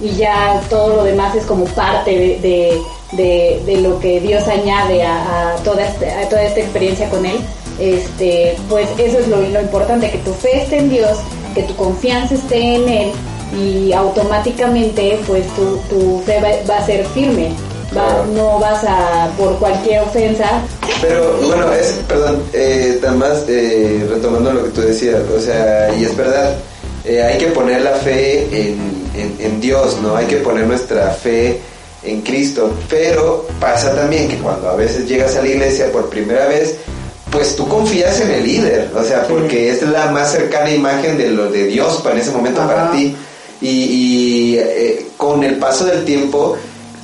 y 0.00 0.08
ya 0.16 0.60
todo 0.68 0.96
lo 0.96 1.04
demás 1.04 1.36
es 1.36 1.44
como 1.44 1.66
parte 1.66 2.10
de, 2.42 2.80
lo 3.80 4.00
que 4.00 4.18
Dios 4.20 4.48
añade 4.48 5.04
a, 5.04 5.52
a 5.52 5.56
toda 5.62 5.84
este- 5.86 6.10
a 6.10 6.28
toda 6.28 6.42
esta 6.42 6.60
experiencia 6.60 7.08
con 7.08 7.24
Él, 7.24 7.38
este, 7.78 8.56
pues 8.68 8.88
eso 8.98 9.18
es 9.20 9.28
lo, 9.28 9.40
lo 9.40 9.60
importante, 9.60 10.10
que 10.10 10.18
tu 10.18 10.32
fe 10.32 10.62
esté 10.62 10.78
en 10.78 10.90
Dios, 10.90 11.18
que 11.54 11.62
tu 11.64 11.74
confianza 11.76 12.34
esté 12.34 12.76
en 12.76 12.88
Él 12.88 13.12
y 13.58 13.92
automáticamente 13.92 15.18
pues 15.26 15.44
tu, 15.56 15.76
tu 15.88 16.22
fe 16.24 16.40
va, 16.40 16.48
va 16.72 16.78
a 16.78 16.86
ser 16.86 17.04
firme, 17.06 17.48
va- 17.48 17.90
Claro. 17.90 18.26
no 18.34 18.58
vas 18.60 18.84
a 18.84 19.28
por 19.36 19.58
cualquier 19.58 20.02
ofensa. 20.02 20.62
Pero 21.00 21.36
bueno, 21.46 21.72
es, 21.72 21.92
perdón, 22.06 22.42
eh, 22.52 23.00
más 23.16 23.44
eh, 23.48 24.06
retomando 24.08 24.52
lo 24.52 24.64
que 24.64 24.70
tú 24.70 24.80
decías, 24.82 25.20
o 25.36 25.40
sea, 25.40 25.92
y 25.98 26.04
es 26.04 26.16
verdad, 26.16 26.54
eh, 27.04 27.22
hay 27.22 27.38
que 27.38 27.46
poner 27.48 27.82
la 27.82 27.92
fe 27.92 28.44
en, 28.52 28.78
en- 29.16 29.36
en 29.40 29.60
Dios, 29.60 29.96
¿no? 30.02 30.14
Hay 30.16 30.26
que 30.26 30.36
poner 30.36 30.66
nuestra 30.66 31.10
fe 31.10 31.58
en 32.04 32.20
Cristo, 32.22 32.70
pero 32.88 33.46
pasa 33.60 33.94
también 33.94 34.28
que 34.28 34.36
cuando 34.38 34.70
a 34.70 34.76
veces 34.76 35.06
llegas 35.08 35.34
a 35.36 35.42
la 35.42 35.48
iglesia 35.48 35.90
por 35.92 36.08
primera 36.08 36.46
vez, 36.46 36.76
pues 37.30 37.54
tú 37.54 37.68
confías 37.68 38.20
en 38.20 38.30
el 38.30 38.44
líder, 38.44 38.90
o 38.94 39.04
sea, 39.04 39.26
porque 39.26 39.70
es 39.70 39.82
la 39.82 40.10
más 40.10 40.32
cercana 40.32 40.70
imagen 40.70 41.16
de 41.16 41.30
lo 41.30 41.50
de 41.50 41.64
Dios 41.64 42.00
para 42.02 42.16
en 42.16 42.22
ese 42.22 42.30
momento 42.32 42.66
para 42.66 42.90
ti. 42.90 43.14
Y, 43.60 43.68
y, 43.68 44.58
eh, 44.58 45.06
con 45.16 45.44
el 45.44 45.56
paso 45.56 45.84
del 45.84 46.04
tiempo, 46.04 46.56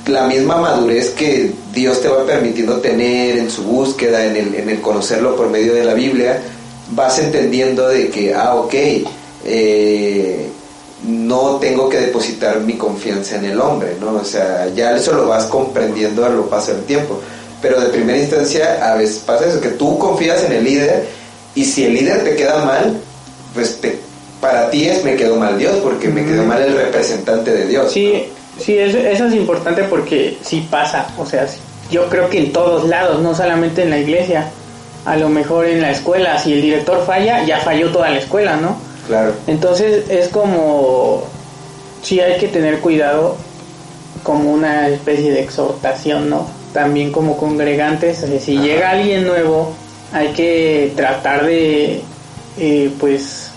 la 0.07 0.27
misma 0.27 0.57
madurez 0.57 1.11
que 1.11 1.51
Dios 1.73 2.01
te 2.01 2.09
va 2.09 2.25
permitiendo 2.25 2.77
tener 2.77 3.37
en 3.37 3.49
su 3.49 3.63
búsqueda, 3.63 4.25
en 4.25 4.35
el, 4.35 4.55
en 4.55 4.69
el 4.69 4.81
conocerlo 4.81 5.35
por 5.35 5.49
medio 5.49 5.73
de 5.73 5.83
la 5.83 5.93
Biblia, 5.93 6.41
vas 6.91 7.19
entendiendo 7.19 7.87
de 7.87 8.09
que, 8.09 8.33
ah, 8.33 8.55
ok, 8.55 8.73
eh, 9.45 10.49
no 11.05 11.57
tengo 11.57 11.89
que 11.89 11.99
depositar 11.99 12.59
mi 12.61 12.73
confianza 12.73 13.35
en 13.35 13.45
el 13.45 13.61
hombre, 13.61 13.95
¿no? 13.99 14.13
O 14.13 14.25
sea, 14.25 14.67
ya 14.75 14.95
eso 14.95 15.13
lo 15.13 15.27
vas 15.27 15.45
comprendiendo 15.45 16.25
a 16.25 16.29
lo 16.29 16.49
paso 16.49 16.73
del 16.73 16.83
tiempo. 16.83 17.19
Pero 17.61 17.79
de 17.81 17.87
primera 17.89 18.17
instancia, 18.17 18.91
a 18.91 18.95
veces 18.95 19.19
pasa 19.25 19.45
eso, 19.47 19.59
que 19.59 19.69
tú 19.69 19.97
confías 19.97 20.43
en 20.43 20.51
el 20.53 20.63
líder 20.63 21.07
y 21.55 21.65
si 21.65 21.85
el 21.85 21.93
líder 21.95 22.23
te 22.23 22.35
queda 22.35 22.63
mal, 22.63 22.97
pues 23.53 23.81
te- 23.81 23.99
para 24.39 24.69
ti 24.69 24.87
es 24.87 25.03
me 25.03 25.15
quedó 25.15 25.35
mal 25.37 25.57
Dios, 25.57 25.75
porque 25.83 26.07
me 26.09 26.23
quedó 26.23 26.43
mal 26.43 26.61
el 26.61 26.75
representante 26.75 27.51
de 27.51 27.65
Dios. 27.67 27.91
Sí, 27.91 28.25
sí, 28.63 28.77
eso, 28.77 28.99
eso 28.99 29.25
es 29.25 29.33
importante 29.33 29.83
porque 29.85 30.37
sí 30.43 30.67
pasa, 30.69 31.07
o 31.17 31.25
sea, 31.25 31.47
yo 31.89 32.07
creo 32.09 32.29
que 32.29 32.37
en 32.37 32.51
todos 32.53 32.87
lados, 32.87 33.21
no 33.21 33.33
solamente 33.33 33.81
en 33.83 33.89
la 33.89 33.97
iglesia, 33.97 34.49
a 35.05 35.15
lo 35.15 35.29
mejor 35.29 35.65
en 35.65 35.81
la 35.81 35.89
escuela, 35.91 36.37
si 36.37 36.53
el 36.53 36.61
director 36.61 37.03
falla, 37.07 37.43
ya 37.45 37.59
falló 37.61 37.91
toda 37.91 38.09
la 38.09 38.19
escuela, 38.19 38.57
¿no? 38.57 38.77
Claro. 39.07 39.33
Entonces 39.47 40.03
es 40.09 40.27
como, 40.27 41.23
sí 42.03 42.19
hay 42.19 42.37
que 42.37 42.49
tener 42.49 42.79
cuidado 42.81 43.35
como 44.21 44.51
una 44.51 44.89
especie 44.89 45.31
de 45.31 45.41
exhortación, 45.41 46.29
¿no? 46.29 46.45
También 46.77 47.11
como 47.11 47.37
congregantes, 47.37 48.21
o 48.23 48.27
sea, 48.27 48.39
si 48.39 48.55
Ajá. 48.55 48.65
llega 48.67 48.89
alguien 48.91 49.25
nuevo, 49.25 49.73
hay 50.13 50.27
que 50.27 50.91
tratar 50.95 51.43
de, 51.43 52.01
eh, 52.59 52.91
pues, 52.99 53.49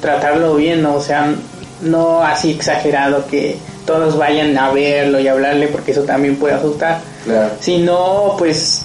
tratarlo 0.00 0.54
bien, 0.54 0.80
¿no? 0.80 0.94
O 0.94 1.00
sea, 1.00 1.34
no 1.82 2.22
así 2.22 2.52
exagerado 2.52 3.26
que 3.26 3.56
todos 3.84 4.16
vayan 4.16 4.56
a 4.56 4.70
verlo 4.70 5.18
y 5.18 5.26
hablarle 5.26 5.66
porque 5.66 5.90
eso 5.90 6.02
también 6.02 6.36
puede 6.36 6.54
asustar, 6.54 7.00
Claro. 7.24 7.50
sino 7.58 8.36
pues 8.38 8.82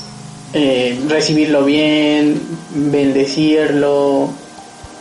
eh, 0.54 1.00
recibirlo 1.08 1.63
bien, 1.63 2.41
bendecirlo, 2.74 4.30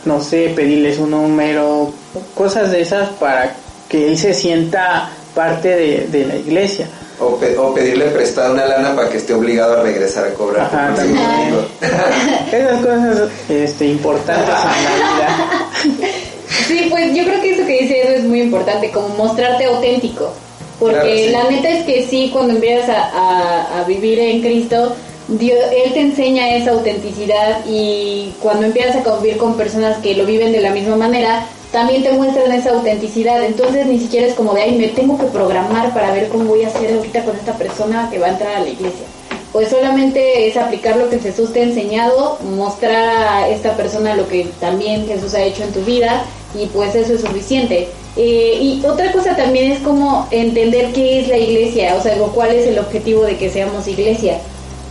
no 0.05 0.21
sé, 0.21 0.53
pedirles 0.55 0.99
un 0.99 1.09
número, 1.09 1.91
cosas 2.35 2.69
de 2.69 2.81
esas 2.81 3.09
para 3.19 3.55
que 3.89 4.07
él 4.09 4.17
se 4.19 4.35
sienta 4.35 5.09
parte 5.33 5.69
de, 5.69 6.07
de 6.11 6.25
la 6.27 6.35
iglesia. 6.35 6.87
O, 7.19 7.37
pe- 7.37 7.57
o 7.57 7.73
pedirle 7.73 8.05
prestada 8.07 8.51
una 8.51 8.65
lana 8.65 8.93
para 8.95 9.09
que 9.09 9.17
esté 9.17 9.33
obligado 9.33 9.79
a 9.79 9.83
regresar 9.83 10.25
a 10.25 10.33
cobrar. 10.33 10.65
Ajá. 10.65 10.93
Esas 12.51 12.81
cosas 12.81 13.29
este, 13.49 13.85
importantes 13.87 14.53
en 14.55 14.83
la 14.83 14.91
vida. 15.13 16.07
Sí, 16.67 16.87
pues 16.91 17.13
yo 17.15 17.23
creo 17.25 17.41
que 17.41 17.53
eso 17.55 17.65
que 17.65 17.81
dice 17.81 18.01
Edu 18.07 18.15
es 18.17 18.23
muy 18.23 18.41
importante, 18.41 18.91
como 18.91 19.09
mostrarte 19.09 19.65
auténtico. 19.65 20.31
Porque 20.79 20.95
Claro, 20.95 21.09
sí. 21.15 21.29
la 21.29 21.43
neta 21.51 21.69
es 21.69 21.85
que 21.85 22.05
sí, 22.07 22.29
cuando 22.31 22.53
empiezas 22.53 22.89
a, 22.89 23.01
a- 23.13 23.79
a 23.79 23.83
vivir 23.85 24.19
en 24.19 24.41
Cristo, 24.41 24.93
Dios, 25.27 25.57
Él 25.75 25.93
te 25.93 26.01
enseña 26.01 26.55
esa 26.55 26.71
autenticidad 26.71 27.59
y 27.67 28.31
cuando 28.41 28.67
empiezas 28.67 28.97
a 28.97 29.03
convivir 29.03 29.37
con 29.37 29.55
personas 29.57 29.97
que 29.97 30.13
lo 30.15 30.25
viven 30.25 30.51
de 30.51 30.61
la 30.61 30.69
misma 30.71 30.95
manera, 30.95 31.45
también 31.75 32.03
te 32.03 32.13
muestran 32.13 32.53
esa 32.53 32.69
autenticidad. 32.69 33.43
Entonces 33.43 33.85
ni 33.85 33.99
siquiera 33.99 34.27
es 34.27 34.33
como 34.33 34.53
de, 34.53 34.61
ay, 34.61 34.77
me 34.77 34.87
tengo 34.87 35.17
que 35.17 35.25
programar 35.25 35.93
para 35.93 36.13
ver 36.13 36.29
cómo 36.29 36.45
voy 36.45 36.63
a 36.63 36.69
hacer 36.69 36.95
ahorita 36.95 37.25
con 37.25 37.35
esta 37.35 37.51
persona 37.57 38.07
que 38.09 38.17
va 38.17 38.27
a 38.27 38.29
entrar 38.29 38.55
a 38.55 38.59
la 38.61 38.69
iglesia. 38.69 39.05
Pues 39.51 39.67
solamente 39.67 40.47
es 40.47 40.55
aplicar 40.55 40.95
lo 40.95 41.09
que 41.09 41.19
Jesús 41.19 41.51
te 41.51 41.59
ha 41.59 41.63
enseñado, 41.63 42.39
mostrar 42.55 43.27
a 43.27 43.49
esta 43.49 43.75
persona 43.75 44.15
lo 44.15 44.25
que 44.25 44.47
también 44.61 45.05
Jesús 45.05 45.33
ha 45.33 45.43
hecho 45.43 45.63
en 45.63 45.73
tu 45.73 45.81
vida 45.81 46.23
y 46.57 46.67
pues 46.67 46.95
eso 46.95 47.15
es 47.15 47.19
suficiente. 47.19 47.89
Eh, 48.15 48.57
y 48.61 48.85
otra 48.85 49.11
cosa 49.11 49.35
también 49.35 49.73
es 49.73 49.79
como 49.79 50.29
entender 50.31 50.93
qué 50.93 51.19
es 51.19 51.27
la 51.27 51.37
iglesia, 51.37 51.95
o 51.99 52.01
sea, 52.01 52.15
cuál 52.33 52.51
es 52.51 52.67
el 52.67 52.79
objetivo 52.79 53.23
de 53.23 53.35
que 53.35 53.49
seamos 53.49 53.85
iglesia. 53.89 54.37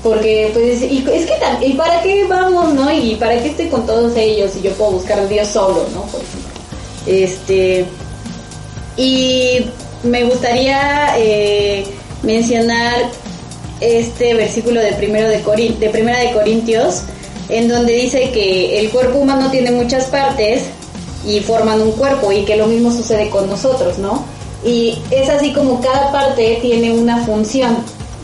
Porque 0.03 0.51
pues 0.53 0.83
y 0.83 1.03
es 1.11 1.25
que 1.25 1.67
y 1.67 1.73
para 1.73 2.03
qué 2.03 2.27
vamos, 2.27 2.75
¿no? 2.75 2.93
Y 2.93 3.15
para 3.15 3.43
qué 3.43 3.49
estoy 3.49 3.69
con 3.69 3.87
todos 3.87 4.15
ellos 4.19 4.55
y 4.57 4.61
yo 4.61 4.73
puedo 4.73 4.91
buscar 4.91 5.19
a 5.19 5.25
Dios 5.25 5.49
solo, 5.49 5.87
¿no? 5.95 6.03
Por 6.03 6.21
ejemplo. 6.21 6.44
Este 7.07 7.87
y 8.97 9.67
me 10.03 10.25
gustaría 10.25 11.15
eh, 11.19 11.85
mencionar 12.23 13.11
este 13.81 14.35
versículo 14.35 14.81
de 14.81 14.93
primero 14.93 15.29
de, 15.29 15.43
de 15.79 15.91
primera 15.91 16.21
de 16.21 16.33
Corintios 16.33 17.03
en 17.49 17.69
donde 17.69 17.93
dice 17.93 18.31
que 18.31 18.79
el 18.81 18.91
cuerpo 18.91 19.19
humano 19.19 19.51
tiene 19.51 19.71
muchas 19.71 20.07
partes 20.07 20.63
y 21.27 21.41
forman 21.41 21.81
un 21.81 21.93
cuerpo 21.93 22.33
y 22.33 22.45
que 22.45 22.57
lo 22.57 22.67
mismo 22.67 22.91
sucede 22.91 23.31
con 23.31 23.49
nosotros, 23.49 23.99
¿no? 23.99 24.25
Y 24.65 24.99
es 25.11 25.29
así 25.29 25.53
como 25.53 25.81
cada 25.81 26.11
parte 26.11 26.59
tiene 26.63 26.93
una 26.93 27.25
función, 27.25 27.77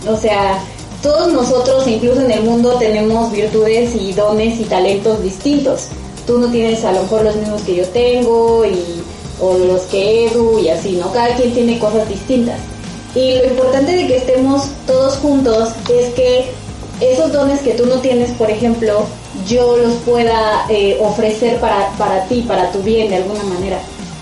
o 0.08 0.16
sea, 0.16 0.58
todos 1.02 1.32
nosotros, 1.32 1.86
incluso 1.86 2.20
en 2.22 2.30
el 2.30 2.42
mundo, 2.42 2.76
tenemos 2.78 3.32
virtudes 3.32 3.94
y 3.94 4.12
dones 4.12 4.60
y 4.60 4.64
talentos 4.64 5.22
distintos. 5.22 5.88
Tú 6.30 6.38
no 6.38 6.46
tienes 6.46 6.84
a 6.84 6.92
lo 6.92 7.02
mejor 7.02 7.24
los 7.24 7.34
mismos 7.34 7.60
que 7.62 7.74
yo 7.74 7.84
tengo 7.88 8.64
y, 8.64 9.02
o 9.40 9.58
los 9.58 9.80
que 9.86 10.26
Edu 10.26 10.60
y 10.60 10.68
así, 10.68 10.92
¿no? 10.92 11.12
Cada 11.12 11.34
quien 11.34 11.52
tiene 11.52 11.76
cosas 11.80 12.08
distintas. 12.08 12.56
Y 13.16 13.34
lo 13.34 13.46
importante 13.46 13.96
de 13.96 14.06
que 14.06 14.18
estemos 14.18 14.68
todos 14.86 15.16
juntos 15.16 15.70
es 15.92 16.14
que 16.14 16.44
esos 17.00 17.32
dones 17.32 17.58
que 17.62 17.72
tú 17.72 17.84
no 17.84 17.96
tienes, 17.96 18.30
por 18.34 18.48
ejemplo, 18.48 19.06
yo 19.48 19.76
los 19.78 19.94
pueda 20.06 20.66
eh, 20.68 20.98
ofrecer 21.00 21.58
para, 21.58 21.88
para 21.98 22.22
ti, 22.28 22.44
para 22.46 22.70
tu 22.70 22.78
bien 22.78 23.08
de 23.08 23.16
alguna 23.16 23.42
manera. 23.42 23.80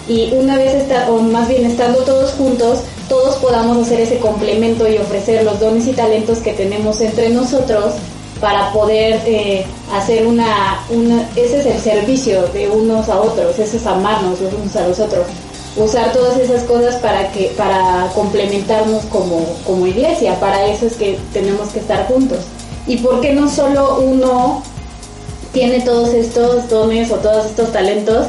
Y 0.08 0.32
una 0.32 0.56
vez, 0.56 0.76
está, 0.76 1.12
o 1.12 1.18
más 1.20 1.46
bien 1.46 1.66
estando 1.66 1.98
todos 2.04 2.30
juntos, 2.30 2.78
todos 3.10 3.34
podamos 3.34 3.86
hacer 3.86 4.00
ese 4.00 4.18
complemento 4.18 4.88
y 4.88 4.96
ofrecer 4.96 5.44
los 5.44 5.60
dones 5.60 5.86
y 5.86 5.92
talentos 5.92 6.38
que 6.38 6.54
tenemos 6.54 7.02
entre 7.02 7.28
nosotros 7.28 7.96
para 8.40 8.72
poder 8.72 9.20
eh, 9.26 9.64
hacer 9.92 10.26
una, 10.26 10.80
una, 10.90 11.28
ese 11.36 11.60
es 11.60 11.66
el 11.66 11.80
servicio 11.80 12.46
de 12.48 12.68
unos 12.68 13.08
a 13.08 13.20
otros, 13.20 13.58
ese 13.58 13.76
es 13.76 13.86
amarnos 13.86 14.40
los 14.40 14.52
unos 14.52 14.76
a 14.76 14.86
los 14.86 14.98
otros. 14.98 15.26
Usar 15.76 16.12
todas 16.12 16.38
esas 16.38 16.64
cosas 16.64 16.96
para 16.96 17.30
que 17.30 17.52
para 17.56 18.10
complementarnos 18.14 19.04
como, 19.06 19.44
como 19.64 19.86
iglesia 19.86 20.38
para 20.40 20.66
eso 20.66 20.86
es 20.86 20.94
que 20.94 21.18
tenemos 21.32 21.68
que 21.68 21.78
estar 21.78 22.08
juntos. 22.08 22.38
Y 22.86 22.96
por 22.98 23.20
qué 23.20 23.32
no 23.32 23.48
solo 23.48 24.00
uno 24.00 24.62
tiene 25.52 25.80
todos 25.80 26.10
estos 26.10 26.68
dones 26.68 27.10
o 27.10 27.16
todos 27.16 27.46
estos 27.46 27.72
talentos 27.72 28.26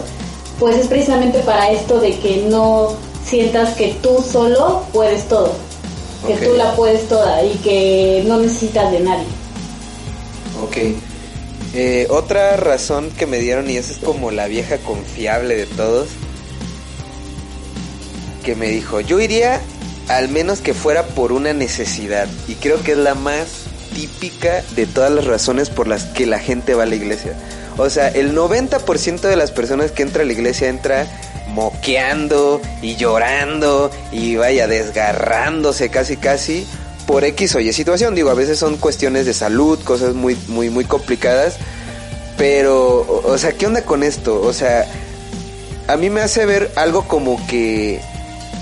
pues 0.60 0.78
es 0.78 0.88
precisamente 0.88 1.40
para 1.40 1.72
esto 1.72 2.00
de 2.00 2.18
que 2.20 2.46
no 2.50 2.90
sientas 3.24 3.76
que 3.76 3.96
tú 4.02 4.22
solo 4.22 4.84
puedes 4.94 5.28
todo 5.28 5.54
que 6.28 6.36
tú 6.36 6.54
la 6.56 6.76
puedes 6.76 7.08
toda 7.08 7.44
y 7.44 7.54
que 7.58 8.24
no 8.28 8.38
necesitas 8.38 8.92
de 8.92 9.00
nadie 9.00 9.39
Ok. 10.64 10.78
Eh, 11.76 12.08
otra 12.10 12.58
razón 12.58 13.12
que 13.12 13.26
me 13.26 13.40
dieron, 13.40 13.70
y 13.70 13.78
esa 13.78 13.94
es 13.94 14.00
como 14.00 14.32
la 14.32 14.48
vieja 14.48 14.78
confiable 14.78 15.56
de 15.56 15.66
todos, 15.66 16.08
que 18.44 18.56
me 18.56 18.70
dijo, 18.70 19.02
yo 19.02 19.20
iría 19.20 19.62
al 20.08 20.30
menos 20.30 20.62
que 20.62 20.74
fuera 20.74 21.04
por 21.04 21.32
una 21.32 21.54
necesidad. 21.54 22.28
Y 22.48 22.56
creo 22.56 22.82
que 22.82 22.94
es 22.94 22.98
la 22.98 23.14
más 23.14 23.66
típica 23.94 24.64
de 24.76 24.86
todas 24.88 25.12
las 25.12 25.26
razones 25.26 25.70
por 25.70 25.88
las 25.88 26.06
que 26.06 26.26
la 26.26 26.40
gente 26.40 26.74
va 26.74 26.84
a 26.84 26.88
la 26.88 26.96
iglesia. 26.96 27.34
O 27.78 27.90
sea, 27.90 28.10
el 28.10 28.36
90% 28.36 29.22
de 29.22 29.36
las 29.36 29.52
personas 29.52 29.92
que 29.92 30.04
entra 30.04 30.24
a 30.24 30.26
la 30.26 30.34
iglesia 30.34 30.68
entra 30.68 31.08
moqueando 31.50 32.62
y 32.82 32.96
llorando 32.96 33.92
y 34.12 34.36
vaya 34.36 34.68
desgarrándose 34.68 35.90
casi 35.90 36.18
casi 36.18 36.68
por 37.10 37.24
X 37.24 37.56
o 37.56 37.60
Y 37.60 37.74
situación. 37.74 38.14
Digo, 38.14 38.30
a 38.30 38.36
veces 38.36 38.60
son 38.60 38.78
cuestiones 38.78 39.26
de 39.26 39.34
salud, 39.34 39.80
cosas 39.84 40.14
muy 40.14 40.38
muy 40.48 40.70
muy 40.70 40.86
complicadas, 40.86 41.56
pero 42.38 43.00
o- 43.26 43.38
sea, 43.40 43.54
¿qué 43.54 43.66
onda 43.66 43.82
con 43.82 44.04
esto? 44.04 44.40
O 44.40 44.54
sea, 44.54 44.86
a 45.88 45.98
mí 45.98 46.12
me 46.12 46.22
hace 46.22 46.46
ver 46.46 46.72
algo 46.76 47.08
como 47.08 47.44
que 47.48 48.00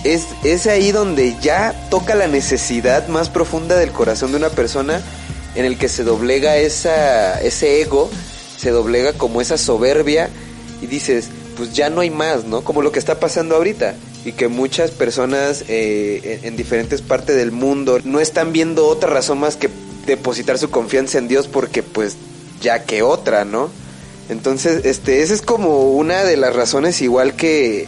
es, 0.06 0.28
es 0.46 0.66
ahí 0.68 0.94
donde 0.94 1.36
ya 1.42 1.76
toca 1.90 2.16
la 2.16 2.28
necesidad 2.28 3.10
más 3.10 3.28
profunda 3.28 3.76
del 3.76 3.92
corazón 3.92 4.32
de 4.32 4.38
una 4.38 4.50
persona 4.50 5.02
en 5.56 5.66
el 5.66 5.78
que 5.78 5.90
se 5.90 6.06
doblega 6.06 6.56
ese 6.56 7.82
ego, 7.82 8.10
se 8.58 8.70
doblega 8.72 9.12
como 9.12 9.42
esa 9.42 9.58
soberbia 9.58 10.30
y 10.82 10.86
dices, 10.88 11.26
pues 11.58 11.74
ya 11.74 11.90
no 11.90 12.00
hay 12.00 12.12
más, 12.12 12.46
¿no? 12.46 12.62
Como 12.64 12.82
lo 12.82 12.94
que 12.94 13.00
está 13.00 13.20
pasando 13.20 13.58
ahorita 13.58 13.96
y 14.28 14.34
que 14.34 14.50
muchas 14.50 14.92
personas 14.92 15.63
eh, 15.70 16.40
en, 16.42 16.50
en 16.50 16.58
diferentes 16.58 17.02
partes 17.02 17.38
del 17.38 17.54
mundo 17.54 18.00
no 18.04 18.20
están 18.20 18.52
viendo 18.52 18.86
otra 18.86 19.10
razón 19.10 19.40
más 19.40 19.56
que 19.56 19.70
depositar 20.06 20.58
su 20.58 20.70
confianza 20.70 21.18
en 21.18 21.30
Dios 21.30 21.48
porque 21.48 21.82
pues 21.82 22.18
ya 22.60 22.84
que 22.84 23.04
otra, 23.04 23.46
¿no? 23.46 23.70
Entonces, 24.28 24.84
este, 24.84 25.22
esa 25.22 25.34
es 25.34 25.42
como 25.42 25.92
una 25.94 26.26
de 26.26 26.36
las 26.36 26.54
razones 26.54 27.02
igual 27.02 27.38
que, 27.38 27.88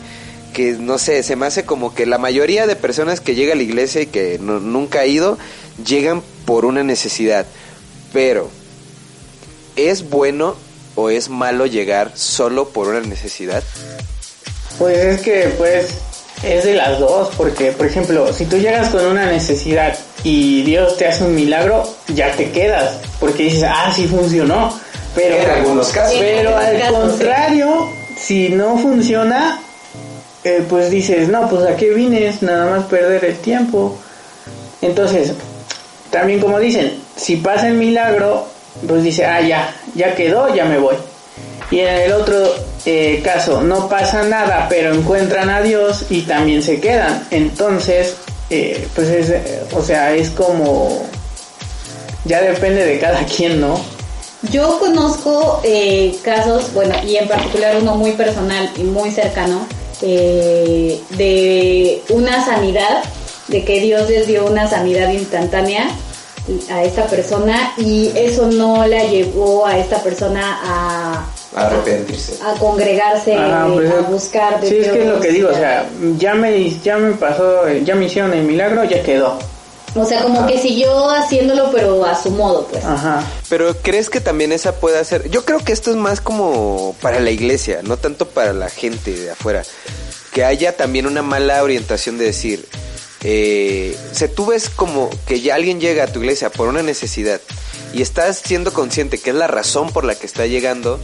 que 0.53 0.71
no 0.73 0.97
sé, 0.97 1.23
se 1.23 1.35
me 1.35 1.45
hace 1.45 1.65
como 1.65 1.93
que 1.93 2.05
la 2.05 2.17
mayoría 2.17 2.67
de 2.67 2.77
personas 2.77 3.19
que 3.19 3.35
llega 3.35 3.51
a 3.51 3.57
la 3.57 3.63
iglesia 3.63 4.01
y 4.01 4.05
que 4.05 4.39
nunca 4.39 5.01
ha 5.01 5.05
ido, 5.05 5.37
llegan 5.85 6.23
por 6.45 6.63
una 6.63 6.85
necesidad. 6.85 7.47
Pero, 8.13 8.49
¿es 9.75 10.09
bueno 10.09 10.55
o 10.95 11.09
es 11.09 11.27
malo 11.27 11.65
llegar 11.65 12.13
solo 12.15 12.69
por 12.69 12.87
una 12.87 13.01
necesidad? 13.01 13.61
Pues 14.77 14.97
es 14.97 15.21
que 15.21 15.53
pues 15.57 16.08
es 16.43 16.63
de 16.63 16.73
las 16.75 16.99
dos, 16.99 17.29
porque 17.35 17.71
por 17.71 17.85
ejemplo, 17.85 18.31
si 18.33 18.45
tú 18.45 18.57
llegas 18.57 18.89
con 18.89 19.05
una 19.05 19.25
necesidad 19.25 19.97
y 20.23 20.63
Dios 20.63 20.97
te 20.97 21.07
hace 21.07 21.23
un 21.23 21.35
milagro, 21.35 21.83
ya 22.07 22.31
te 22.31 22.51
quedas, 22.51 22.97
porque 23.19 23.43
dices, 23.43 23.63
ah, 23.67 23.91
sí 23.95 24.07
funcionó. 24.07 24.73
Pero, 25.15 25.35
En 25.37 25.49
algunos 25.49 25.89
casos. 25.89 26.17
pero 26.19 26.55
al 26.55 26.79
casos, 26.79 26.97
contrario, 26.97 27.89
si 28.17 28.49
no 28.49 28.77
funciona, 28.77 29.59
eh, 30.43 30.63
pues 30.69 30.91
dices, 30.91 31.27
no, 31.27 31.49
pues 31.49 31.65
a 31.65 31.75
qué 31.75 31.89
vienes, 31.89 32.41
nada 32.41 32.69
más 32.69 32.85
perder 32.85 33.25
el 33.25 33.37
tiempo. 33.37 33.97
Entonces, 34.81 35.33
también 36.11 36.39
como 36.39 36.59
dicen, 36.59 36.93
si 37.15 37.37
pasa 37.37 37.67
el 37.67 37.73
milagro, 37.73 38.45
pues 38.87 39.03
dice, 39.03 39.25
ah, 39.25 39.41
ya, 39.41 39.73
ya 39.95 40.15
quedó, 40.15 40.53
ya 40.53 40.65
me 40.65 40.77
voy. 40.77 40.95
Y 41.71 41.79
en 41.79 41.95
el 41.95 42.13
otro 42.13 42.53
eh, 42.91 43.21
caso 43.21 43.61
no 43.61 43.87
pasa 43.87 44.23
nada, 44.23 44.65
pero 44.67 44.95
encuentran 44.95 45.51
a 45.51 45.61
Dios 45.61 46.05
y 46.09 46.23
también 46.23 46.63
se 46.63 46.79
quedan. 46.79 47.27
Entonces, 47.29 48.15
eh, 48.49 48.87
pues 48.95 49.09
es, 49.09 49.29
eh, 49.29 49.61
o 49.75 49.83
sea, 49.83 50.15
es 50.15 50.31
como, 50.31 51.05
ya 52.25 52.41
depende 52.41 52.83
de 52.83 52.97
cada 52.97 53.23
quien, 53.25 53.61
¿no? 53.61 53.79
Yo 54.51 54.79
conozco 54.79 55.61
casos, 56.23 56.73
bueno, 56.73 56.95
y 57.05 57.17
en 57.17 57.27
particular 57.27 57.77
uno 57.79 57.95
muy 57.95 58.13
personal 58.13 58.71
y 58.75 58.83
muy 58.83 59.11
cercano, 59.11 59.67
de 60.01 62.01
una 62.09 62.43
sanidad, 62.43 63.03
de 63.49 63.65
que 63.65 63.81
Dios 63.81 64.09
les 64.09 64.25
dio 64.25 64.47
una 64.47 64.67
sanidad 64.67 65.11
instantánea 65.11 65.91
a 66.71 66.83
esta 66.83 67.05
persona 67.05 67.73
y 67.77 68.11
eso 68.15 68.47
no 68.47 68.87
la 68.87 69.03
llevó 69.03 69.67
a 69.67 69.77
esta 69.77 70.01
persona 70.01 70.59
a, 70.63 71.27
A 71.55 71.65
arrepentirse. 71.65 72.37
a 72.43 72.53
congregarse, 72.59 73.35
Ajá, 73.35 73.67
pues, 73.73 73.91
a 73.91 74.01
buscar 74.01 74.61
de 74.61 74.69
Sí, 74.69 74.77
es 74.77 74.89
que 74.89 75.01
es 75.01 75.07
lo 75.07 75.19
que 75.19 75.29
digo, 75.29 75.49
o 75.49 75.53
sea, 75.53 75.89
ya 76.17 76.35
me, 76.35 76.69
ya 76.79 76.97
me 76.97 77.13
pasó, 77.13 77.67
ya 77.83 77.95
me 77.95 78.05
hicieron 78.05 78.33
el 78.33 78.43
milagro, 78.43 78.83
ya 78.83 79.01
quedó. 79.01 79.37
O 79.95 80.05
sea, 80.05 80.21
como 80.21 80.45
que 80.45 80.59
siguió 80.59 81.09
haciéndolo, 81.09 81.71
pero 81.71 82.05
a 82.05 82.21
su 82.21 82.29
modo, 82.31 82.67
pues. 82.67 82.85
Ajá. 82.85 83.23
Pero 83.49 83.75
¿crees 83.81 84.09
que 84.09 84.21
también 84.21 84.51
esa 84.51 84.75
pueda 84.75 85.03
ser? 85.03 85.29
Yo 85.31 85.45
creo 85.45 85.59
que 85.59 85.73
esto 85.73 85.89
es 85.89 85.95
más 85.95 86.21
como 86.21 86.95
para 87.01 87.19
la 87.19 87.31
iglesia, 87.31 87.79
no 87.83 87.97
tanto 87.97 88.27
para 88.27 88.53
la 88.53 88.69
gente 88.69 89.11
de 89.11 89.31
afuera. 89.31 89.63
Que 90.31 90.43
haya 90.43 90.77
también 90.77 91.07
una 91.07 91.23
mala 91.23 91.63
orientación 91.63 92.19
de 92.19 92.25
decir, 92.25 92.67
eh, 93.23 93.97
se 94.11 94.27
tú 94.27 94.45
ves 94.45 94.69
como 94.69 95.09
que 95.25 95.41
ya 95.41 95.55
alguien 95.55 95.81
llega 95.81 96.03
a 96.03 96.07
tu 96.07 96.19
iglesia 96.19 96.51
por 96.51 96.67
una 96.67 96.83
necesidad 96.83 97.41
y 97.91 98.01
estás 98.01 98.37
siendo 98.37 98.71
consciente 98.71 99.17
que 99.17 99.31
es 99.31 99.35
la 99.35 99.47
razón 99.47 99.91
por 99.91 100.05
la 100.05 100.15
que 100.15 100.25
está 100.25 100.45
llegando, 100.45 100.99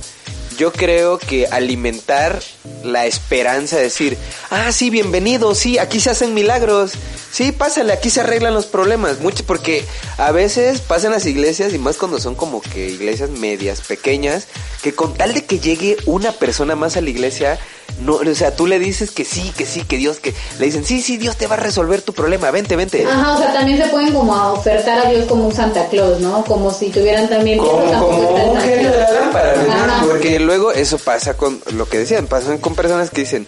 yo 0.57 0.71
creo 0.71 1.17
que 1.17 1.47
alimentar 1.47 2.41
la 2.83 3.05
esperanza 3.05 3.77
de 3.77 3.83
decir, 3.83 4.17
ah, 4.49 4.71
sí, 4.71 4.89
bienvenido, 4.89 5.55
sí, 5.55 5.77
aquí 5.77 5.99
se 5.99 6.09
hacen 6.09 6.33
milagros, 6.33 6.93
sí, 7.31 7.51
pásale, 7.51 7.93
aquí 7.93 8.09
se 8.09 8.21
arreglan 8.21 8.53
los 8.53 8.65
problemas, 8.65 9.19
mucho, 9.19 9.43
porque 9.45 9.85
a 10.17 10.31
veces 10.31 10.81
pasan 10.81 11.11
las 11.11 11.25
iglesias 11.25 11.73
y 11.73 11.79
más 11.79 11.97
cuando 11.97 12.19
son 12.19 12.35
como 12.35 12.61
que 12.61 12.89
iglesias 12.89 13.29
medias, 13.29 13.81
pequeñas, 13.81 14.47
que 14.81 14.93
con 14.93 15.13
tal 15.13 15.33
de 15.33 15.45
que 15.45 15.59
llegue 15.59 15.97
una 16.05 16.31
persona 16.31 16.75
más 16.75 16.97
a 16.97 17.01
la 17.01 17.09
iglesia, 17.09 17.59
no, 18.01 18.15
o 18.15 18.35
sea, 18.35 18.55
tú 18.55 18.67
le 18.67 18.77
dices 18.77 19.11
que 19.11 19.23
sí, 19.23 19.53
que 19.57 19.65
sí, 19.65 19.81
que 19.83 19.97
Dios, 19.97 20.19
que 20.19 20.33
le 20.59 20.65
dicen, 20.65 20.83
sí, 20.83 21.01
sí, 21.01 21.17
Dios 21.17 21.37
te 21.37 21.47
va 21.47 21.55
a 21.55 21.59
resolver 21.59 22.01
tu 22.01 22.13
problema, 22.13 22.51
vente, 22.51 22.75
vente. 22.75 23.05
Ajá, 23.05 23.35
o 23.35 23.37
sea, 23.37 23.53
también 23.53 23.77
se 23.77 23.87
pueden 23.87 24.13
como 24.13 24.35
a 24.35 24.51
ofertar 24.51 25.05
a 25.05 25.09
Dios 25.09 25.25
como 25.25 25.47
un 25.47 25.53
Santa 25.53 25.87
Claus, 25.87 26.19
¿no? 26.19 26.43
Como 26.43 26.71
si 26.71 26.89
tuvieran 26.89 27.29
también... 27.29 27.57
Como, 27.57 27.77
un 27.77 28.59
genio 28.59 28.91
de 28.91 28.97
la 28.97 29.11
lámpara. 29.11 30.03
Porque 30.05 30.39
luego 30.39 30.71
eso 30.71 30.97
pasa 30.97 31.35
con 31.37 31.61
lo 31.73 31.87
que 31.87 31.99
decían, 31.99 32.27
pasan 32.27 32.57
con 32.57 32.75
personas 32.75 33.09
que 33.09 33.21
dicen, 33.21 33.47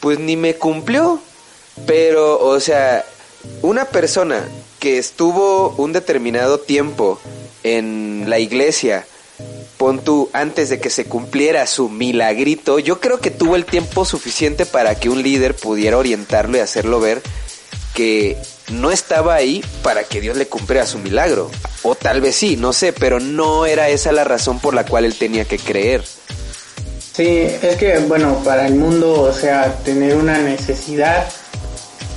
pues 0.00 0.18
ni 0.18 0.36
me 0.36 0.54
cumplió, 0.54 1.20
pero, 1.86 2.38
o 2.40 2.60
sea, 2.60 3.04
una 3.62 3.84
persona 3.84 4.44
que 4.78 4.98
estuvo 4.98 5.74
un 5.76 5.92
determinado 5.92 6.60
tiempo 6.60 7.18
en 7.64 8.24
la 8.28 8.38
iglesia, 8.38 9.06
pon 9.78 10.00
tú, 10.00 10.28
antes 10.32 10.68
de 10.68 10.80
que 10.80 10.90
se 10.90 11.06
cumpliera 11.06 11.66
su 11.66 11.88
milagrito, 11.88 12.78
yo 12.80 13.00
creo 13.00 13.20
que 13.20 13.30
tuvo 13.30 13.56
el 13.56 13.64
tiempo 13.64 14.04
suficiente 14.04 14.66
para 14.66 14.96
que 14.96 15.08
un 15.08 15.22
líder 15.22 15.54
pudiera 15.54 15.96
orientarlo 15.96 16.58
y 16.58 16.60
hacerlo 16.60 17.00
ver 17.00 17.22
que 17.94 18.36
no 18.70 18.90
estaba 18.90 19.34
ahí 19.34 19.64
para 19.82 20.04
que 20.04 20.20
Dios 20.20 20.36
le 20.36 20.46
cumpliera 20.46 20.84
su 20.84 20.98
milagro. 20.98 21.50
O 21.82 21.94
tal 21.94 22.20
vez 22.20 22.36
sí, 22.36 22.56
no 22.56 22.72
sé, 22.72 22.92
pero 22.92 23.20
no 23.20 23.66
era 23.66 23.88
esa 23.88 24.12
la 24.12 24.24
razón 24.24 24.58
por 24.58 24.74
la 24.74 24.84
cual 24.84 25.04
él 25.04 25.14
tenía 25.14 25.44
que 25.44 25.58
creer. 25.58 26.04
Sí, 27.14 27.48
es 27.62 27.76
que, 27.76 27.98
bueno, 28.00 28.42
para 28.44 28.66
el 28.66 28.74
mundo, 28.74 29.22
o 29.22 29.32
sea, 29.32 29.74
tener 29.84 30.16
una 30.16 30.38
necesidad, 30.38 31.28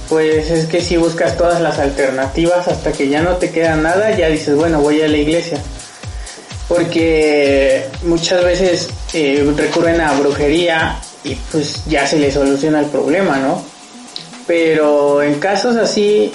pues 0.09 0.51
es 0.51 0.67
que 0.67 0.81
si 0.81 0.97
buscas 0.97 1.37
todas 1.37 1.61
las 1.61 1.79
alternativas 1.79 2.67
hasta 2.67 2.91
que 2.91 3.07
ya 3.07 3.21
no 3.21 3.37
te 3.37 3.51
queda 3.51 3.75
nada, 3.75 4.15
ya 4.15 4.27
dices, 4.27 4.55
bueno, 4.55 4.81
voy 4.81 5.01
a 5.01 5.07
la 5.07 5.17
iglesia. 5.17 5.59
Porque 6.75 7.85
muchas 8.03 8.43
veces 8.43 8.89
eh, 9.13 9.45
recurren 9.57 9.99
a 10.01 10.13
brujería 10.13 10.97
y 11.23 11.35
pues 11.51 11.83
ya 11.87 12.07
se 12.07 12.17
les 12.17 12.33
soluciona 12.33 12.79
el 12.79 12.85
problema, 12.87 13.37
¿no? 13.37 13.61
Pero 14.47 15.21
en 15.21 15.35
casos 15.35 15.75
así, 15.75 16.31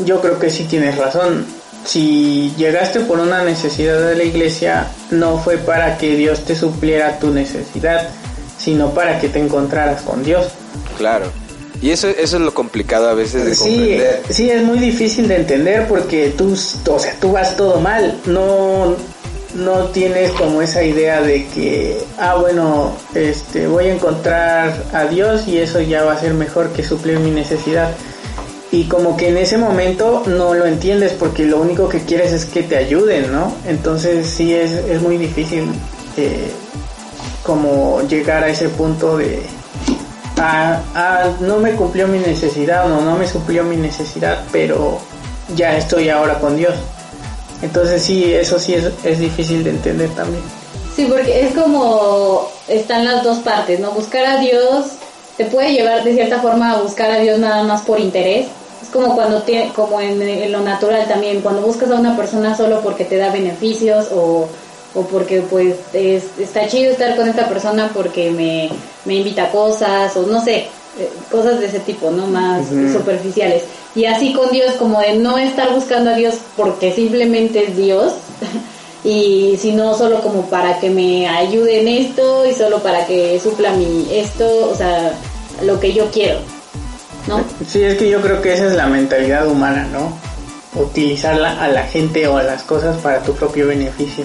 yo 0.00 0.20
creo 0.20 0.38
que 0.38 0.50
sí 0.50 0.64
tienes 0.64 0.96
razón. 0.98 1.46
Si 1.84 2.52
llegaste 2.56 3.00
por 3.00 3.18
una 3.18 3.42
necesidad 3.44 4.00
de 4.00 4.14
la 4.16 4.24
iglesia, 4.24 4.86
no 5.10 5.38
fue 5.38 5.58
para 5.58 5.98
que 5.98 6.16
Dios 6.16 6.44
te 6.44 6.54
supliera 6.54 7.18
tu 7.18 7.30
necesidad, 7.30 8.08
sino 8.58 8.90
para 8.90 9.18
que 9.20 9.28
te 9.28 9.40
encontraras 9.40 10.02
con 10.02 10.22
Dios. 10.22 10.46
Claro. 10.98 11.26
Y 11.80 11.90
eso, 11.90 12.06
eso 12.08 12.36
es 12.36 12.42
lo 12.42 12.54
complicado 12.54 13.08
a 13.08 13.14
veces 13.14 13.44
de 13.44 13.54
Sí, 13.56 13.62
comprender. 13.76 14.22
sí, 14.30 14.50
es 14.50 14.62
muy 14.62 14.78
difícil 14.78 15.26
de 15.26 15.36
entender 15.36 15.88
porque 15.88 16.32
tú, 16.36 16.52
o 16.52 16.98
sea, 16.98 17.16
tú 17.20 17.32
vas 17.32 17.56
todo 17.56 17.80
mal, 17.80 18.20
no, 18.26 18.94
no 19.54 19.86
tienes 19.88 20.32
como 20.32 20.62
esa 20.62 20.82
idea 20.82 21.20
de 21.20 21.46
que, 21.48 22.02
ah, 22.18 22.36
bueno, 22.36 22.92
este, 23.14 23.66
voy 23.66 23.86
a 23.86 23.94
encontrar 23.94 24.84
a 24.92 25.04
Dios 25.04 25.46
y 25.46 25.58
eso 25.58 25.80
ya 25.80 26.04
va 26.04 26.14
a 26.14 26.20
ser 26.20 26.34
mejor 26.34 26.70
que 26.72 26.82
suplir 26.82 27.18
mi 27.18 27.30
necesidad. 27.30 27.90
Y 28.70 28.84
como 28.84 29.16
que 29.18 29.28
en 29.28 29.36
ese 29.36 29.58
momento 29.58 30.22
no 30.26 30.54
lo 30.54 30.64
entiendes 30.64 31.12
porque 31.12 31.44
lo 31.44 31.60
único 31.60 31.88
que 31.88 32.00
quieres 32.00 32.32
es 32.32 32.46
que 32.46 32.62
te 32.62 32.78
ayuden, 32.78 33.30
¿no? 33.30 33.54
Entonces 33.66 34.26
sí 34.26 34.54
es, 34.54 34.72
es 34.72 35.02
muy 35.02 35.18
difícil 35.18 35.68
eh, 36.16 36.50
como 37.42 38.00
llegar 38.08 38.44
a 38.44 38.48
ese 38.48 38.70
punto 38.70 39.18
de, 39.18 39.42
ah, 40.38 40.80
ah, 40.94 41.30
no 41.40 41.58
me 41.58 41.72
cumplió 41.72 42.08
mi 42.08 42.18
necesidad 42.18 42.90
o 42.90 43.02
no 43.02 43.16
me 43.16 43.28
suplió 43.28 43.62
mi 43.64 43.76
necesidad, 43.76 44.42
pero 44.50 44.98
ya 45.54 45.76
estoy 45.76 46.08
ahora 46.08 46.38
con 46.38 46.56
Dios. 46.56 46.74
Entonces 47.62 48.02
sí, 48.02 48.32
eso 48.34 48.58
sí 48.58 48.74
es, 48.74 48.84
es 49.04 49.18
difícil 49.18 49.62
de 49.64 49.70
entender 49.70 50.10
también. 50.10 50.42
Sí, 50.94 51.06
porque 51.08 51.46
es 51.46 51.54
como 51.54 52.48
están 52.68 53.04
las 53.04 53.22
dos 53.22 53.38
partes, 53.38 53.80
¿no? 53.80 53.92
Buscar 53.92 54.24
a 54.26 54.36
Dios 54.38 54.86
te 55.36 55.46
puede 55.46 55.72
llevar 55.72 56.04
de 56.04 56.12
cierta 56.14 56.40
forma 56.40 56.72
a 56.72 56.82
buscar 56.82 57.10
a 57.10 57.18
Dios 57.20 57.38
nada 57.38 57.62
más 57.62 57.82
por 57.82 57.98
interés. 57.98 58.46
Es 58.82 58.88
como 58.88 59.14
cuando 59.14 59.42
tiene, 59.42 59.72
como 59.72 60.00
en, 60.00 60.50
lo 60.52 60.60
natural 60.60 61.06
también, 61.08 61.40
cuando 61.40 61.62
buscas 61.62 61.90
a 61.90 61.94
una 61.94 62.16
persona 62.16 62.56
solo 62.56 62.80
porque 62.82 63.04
te 63.04 63.16
da 63.16 63.30
beneficios 63.30 64.08
o, 64.12 64.48
o 64.94 65.02
porque 65.06 65.40
pues 65.42 65.76
es- 65.94 66.24
está 66.38 66.66
chido 66.66 66.90
estar 66.90 67.16
con 67.16 67.28
esta 67.28 67.48
persona 67.48 67.90
porque 67.94 68.30
me, 68.30 68.68
me 69.04 69.14
invita 69.14 69.50
cosas 69.50 70.14
o 70.16 70.26
no 70.26 70.44
sé, 70.44 70.66
eh, 70.98 71.10
cosas 71.30 71.58
de 71.58 71.66
ese 71.66 71.80
tipo, 71.80 72.10
¿no? 72.10 72.26
Más 72.26 72.66
superficiales. 72.92 73.64
Y 73.94 74.04
así 74.04 74.32
con 74.32 74.50
Dios, 74.50 74.74
como 74.74 75.00
de 75.00 75.16
no 75.16 75.38
estar 75.38 75.72
buscando 75.72 76.10
a 76.10 76.14
Dios 76.14 76.36
porque 76.56 76.92
simplemente 76.92 77.64
es 77.64 77.76
Dios, 77.76 78.12
y 79.04 79.58
sino 79.60 79.96
solo 79.96 80.20
como 80.20 80.46
para 80.46 80.78
que 80.78 80.90
me 80.90 81.26
ayude 81.28 81.80
en 81.80 81.88
esto 81.88 82.46
y 82.46 82.54
solo 82.54 82.80
para 82.80 83.06
que 83.06 83.40
supla 83.40 83.72
mi 83.72 84.06
esto, 84.12 84.70
o 84.70 84.74
sea, 84.74 85.12
lo 85.62 85.80
que 85.80 85.92
yo 85.92 86.10
quiero, 86.10 86.38
¿no? 87.26 87.42
Sí, 87.66 87.82
es 87.82 87.96
que 87.96 88.08
yo 88.08 88.20
creo 88.20 88.40
que 88.42 88.52
esa 88.52 88.66
es 88.66 88.74
la 88.74 88.86
mentalidad 88.86 89.46
humana, 89.46 89.88
¿no? 89.90 90.16
Utilizarla 90.80 91.62
a 91.62 91.68
la 91.68 91.84
gente 91.84 92.26
o 92.28 92.36
a 92.36 92.42
las 92.42 92.62
cosas 92.62 92.96
para 92.98 93.22
tu 93.22 93.34
propio 93.34 93.66
beneficio. 93.66 94.24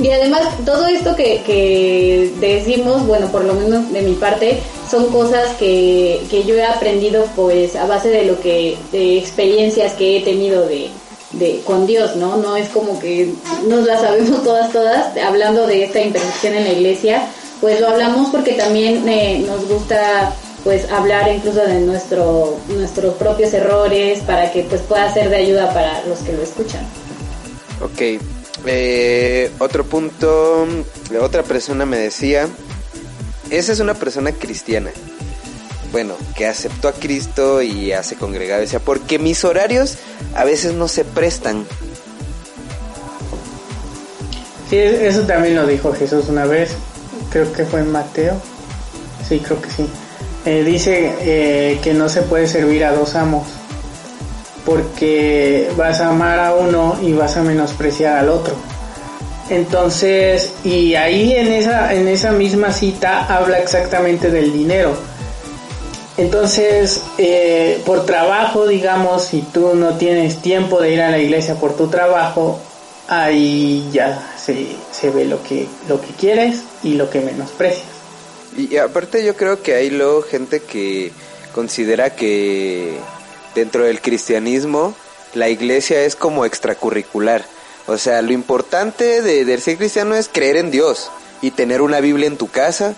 Y 0.00 0.10
además, 0.10 0.42
todo 0.64 0.86
esto 0.86 1.16
que, 1.16 1.42
que 1.44 2.32
decimos, 2.38 3.04
bueno, 3.06 3.28
por 3.32 3.44
lo 3.44 3.54
menos 3.54 3.92
de 3.92 4.02
mi 4.02 4.14
parte, 4.14 4.60
son 4.88 5.06
cosas 5.06 5.56
que, 5.56 6.20
que 6.30 6.44
yo 6.44 6.54
he 6.54 6.64
aprendido 6.64 7.26
pues 7.34 7.74
a 7.74 7.86
base 7.86 8.08
de 8.08 8.24
lo 8.24 8.40
que, 8.40 8.76
de 8.92 9.18
experiencias 9.18 9.94
que 9.94 10.18
he 10.18 10.20
tenido 10.22 10.66
de, 10.66 10.88
de 11.32 11.60
con 11.64 11.86
Dios, 11.86 12.14
¿no? 12.16 12.36
No 12.36 12.56
es 12.56 12.68
como 12.68 13.00
que 13.00 13.32
nos 13.66 13.86
las 13.86 14.00
sabemos 14.02 14.44
todas, 14.44 14.72
todas, 14.72 15.16
hablando 15.16 15.66
de 15.66 15.84
esta 15.84 16.00
imperfección 16.00 16.54
en 16.54 16.64
la 16.64 16.70
iglesia, 16.70 17.28
pues 17.60 17.80
lo 17.80 17.88
hablamos 17.88 18.30
porque 18.30 18.52
también 18.52 19.06
eh, 19.08 19.44
nos 19.46 19.68
gusta 19.68 20.32
pues 20.62 20.90
hablar 20.90 21.32
incluso 21.32 21.60
de 21.60 21.80
nuestro, 21.80 22.56
nuestros 22.68 23.14
propios 23.14 23.52
errores 23.52 24.20
para 24.20 24.52
que 24.52 24.62
pues 24.62 24.80
pueda 24.82 25.12
ser 25.12 25.28
de 25.30 25.36
ayuda 25.36 25.72
para 25.72 26.04
los 26.06 26.18
que 26.20 26.32
lo 26.32 26.42
escuchan. 26.42 26.86
Ok. 27.80 28.37
Eh, 28.66 29.50
otro 29.58 29.84
punto. 29.84 30.66
Otra 31.20 31.42
persona 31.42 31.86
me 31.86 31.96
decía. 31.98 32.48
Esa 33.50 33.72
es 33.72 33.80
una 33.80 33.94
persona 33.94 34.32
cristiana. 34.32 34.90
Bueno, 35.90 36.14
que 36.36 36.46
aceptó 36.46 36.88
a 36.88 36.92
Cristo 36.92 37.62
y 37.62 37.92
hace. 37.92 38.16
Decía, 38.16 38.78
porque 38.80 39.18
mis 39.18 39.44
horarios 39.44 39.96
a 40.34 40.44
veces 40.44 40.74
no 40.74 40.86
se 40.88 41.04
prestan. 41.04 41.64
Sí, 44.68 44.76
es- 44.76 45.00
eso 45.00 45.22
también 45.22 45.54
lo 45.56 45.66
dijo 45.66 45.92
Jesús 45.94 46.26
una 46.28 46.44
vez, 46.44 46.72
creo 47.30 47.50
que 47.52 47.64
fue 47.64 47.80
en 47.80 47.90
Mateo, 47.90 48.34
sí, 49.26 49.40
creo 49.40 49.60
que 49.62 49.70
sí. 49.70 49.88
Eh, 50.44 50.62
dice 50.62 51.14
eh, 51.20 51.80
que 51.82 51.94
no 51.94 52.08
se 52.10 52.20
puede 52.22 52.46
servir 52.46 52.84
a 52.84 52.92
dos 52.92 53.14
amos, 53.14 53.46
porque 54.68 55.70
vas 55.78 56.02
a 56.02 56.10
amar 56.10 56.38
a 56.38 56.54
uno 56.54 56.98
y 57.02 57.14
vas 57.14 57.38
a 57.38 57.42
menospreciar 57.42 58.18
al 58.18 58.28
otro. 58.28 58.54
Entonces, 59.48 60.52
y 60.62 60.94
ahí 60.94 61.32
en 61.32 61.48
esa, 61.48 61.94
en 61.94 62.06
esa 62.06 62.32
misma 62.32 62.70
cita 62.70 63.34
habla 63.34 63.60
exactamente 63.60 64.30
del 64.30 64.52
dinero. 64.52 64.94
Entonces, 66.18 67.00
eh, 67.16 67.80
por 67.86 68.04
trabajo, 68.04 68.66
digamos, 68.66 69.24
si 69.24 69.40
tú 69.40 69.74
no 69.74 69.96
tienes 69.96 70.42
tiempo 70.42 70.82
de 70.82 70.92
ir 70.92 71.00
a 71.00 71.10
la 71.10 71.18
iglesia 71.18 71.54
por 71.54 71.74
tu 71.74 71.88
trabajo, 71.88 72.60
ahí 73.08 73.88
ya 73.90 74.34
se, 74.36 74.66
se 74.92 75.08
ve 75.08 75.24
lo 75.24 75.42
que, 75.42 75.66
lo 75.88 75.98
que 75.98 76.08
quieres 76.08 76.60
y 76.82 76.92
lo 76.92 77.08
que 77.08 77.22
menosprecias. 77.22 77.86
Y 78.54 78.76
aparte 78.76 79.24
yo 79.24 79.34
creo 79.34 79.62
que 79.62 79.76
hay 79.76 79.88
luego 79.88 80.20
gente 80.20 80.60
que 80.60 81.10
considera 81.54 82.10
que 82.14 82.98
dentro 83.58 83.84
del 83.84 84.00
cristianismo 84.00 84.94
la 85.34 85.48
iglesia 85.48 86.04
es 86.04 86.16
como 86.16 86.44
extracurricular. 86.44 87.44
O 87.86 87.98
sea, 87.98 88.22
lo 88.22 88.32
importante 88.32 89.22
de, 89.22 89.60
ser 89.60 89.76
cristiano 89.76 90.14
es 90.14 90.28
creer 90.32 90.56
en 90.56 90.70
Dios 90.70 91.10
y 91.42 91.50
tener 91.50 91.80
una 91.80 92.00
Biblia 92.00 92.26
en 92.26 92.36
tu 92.36 92.48
casa 92.48 92.94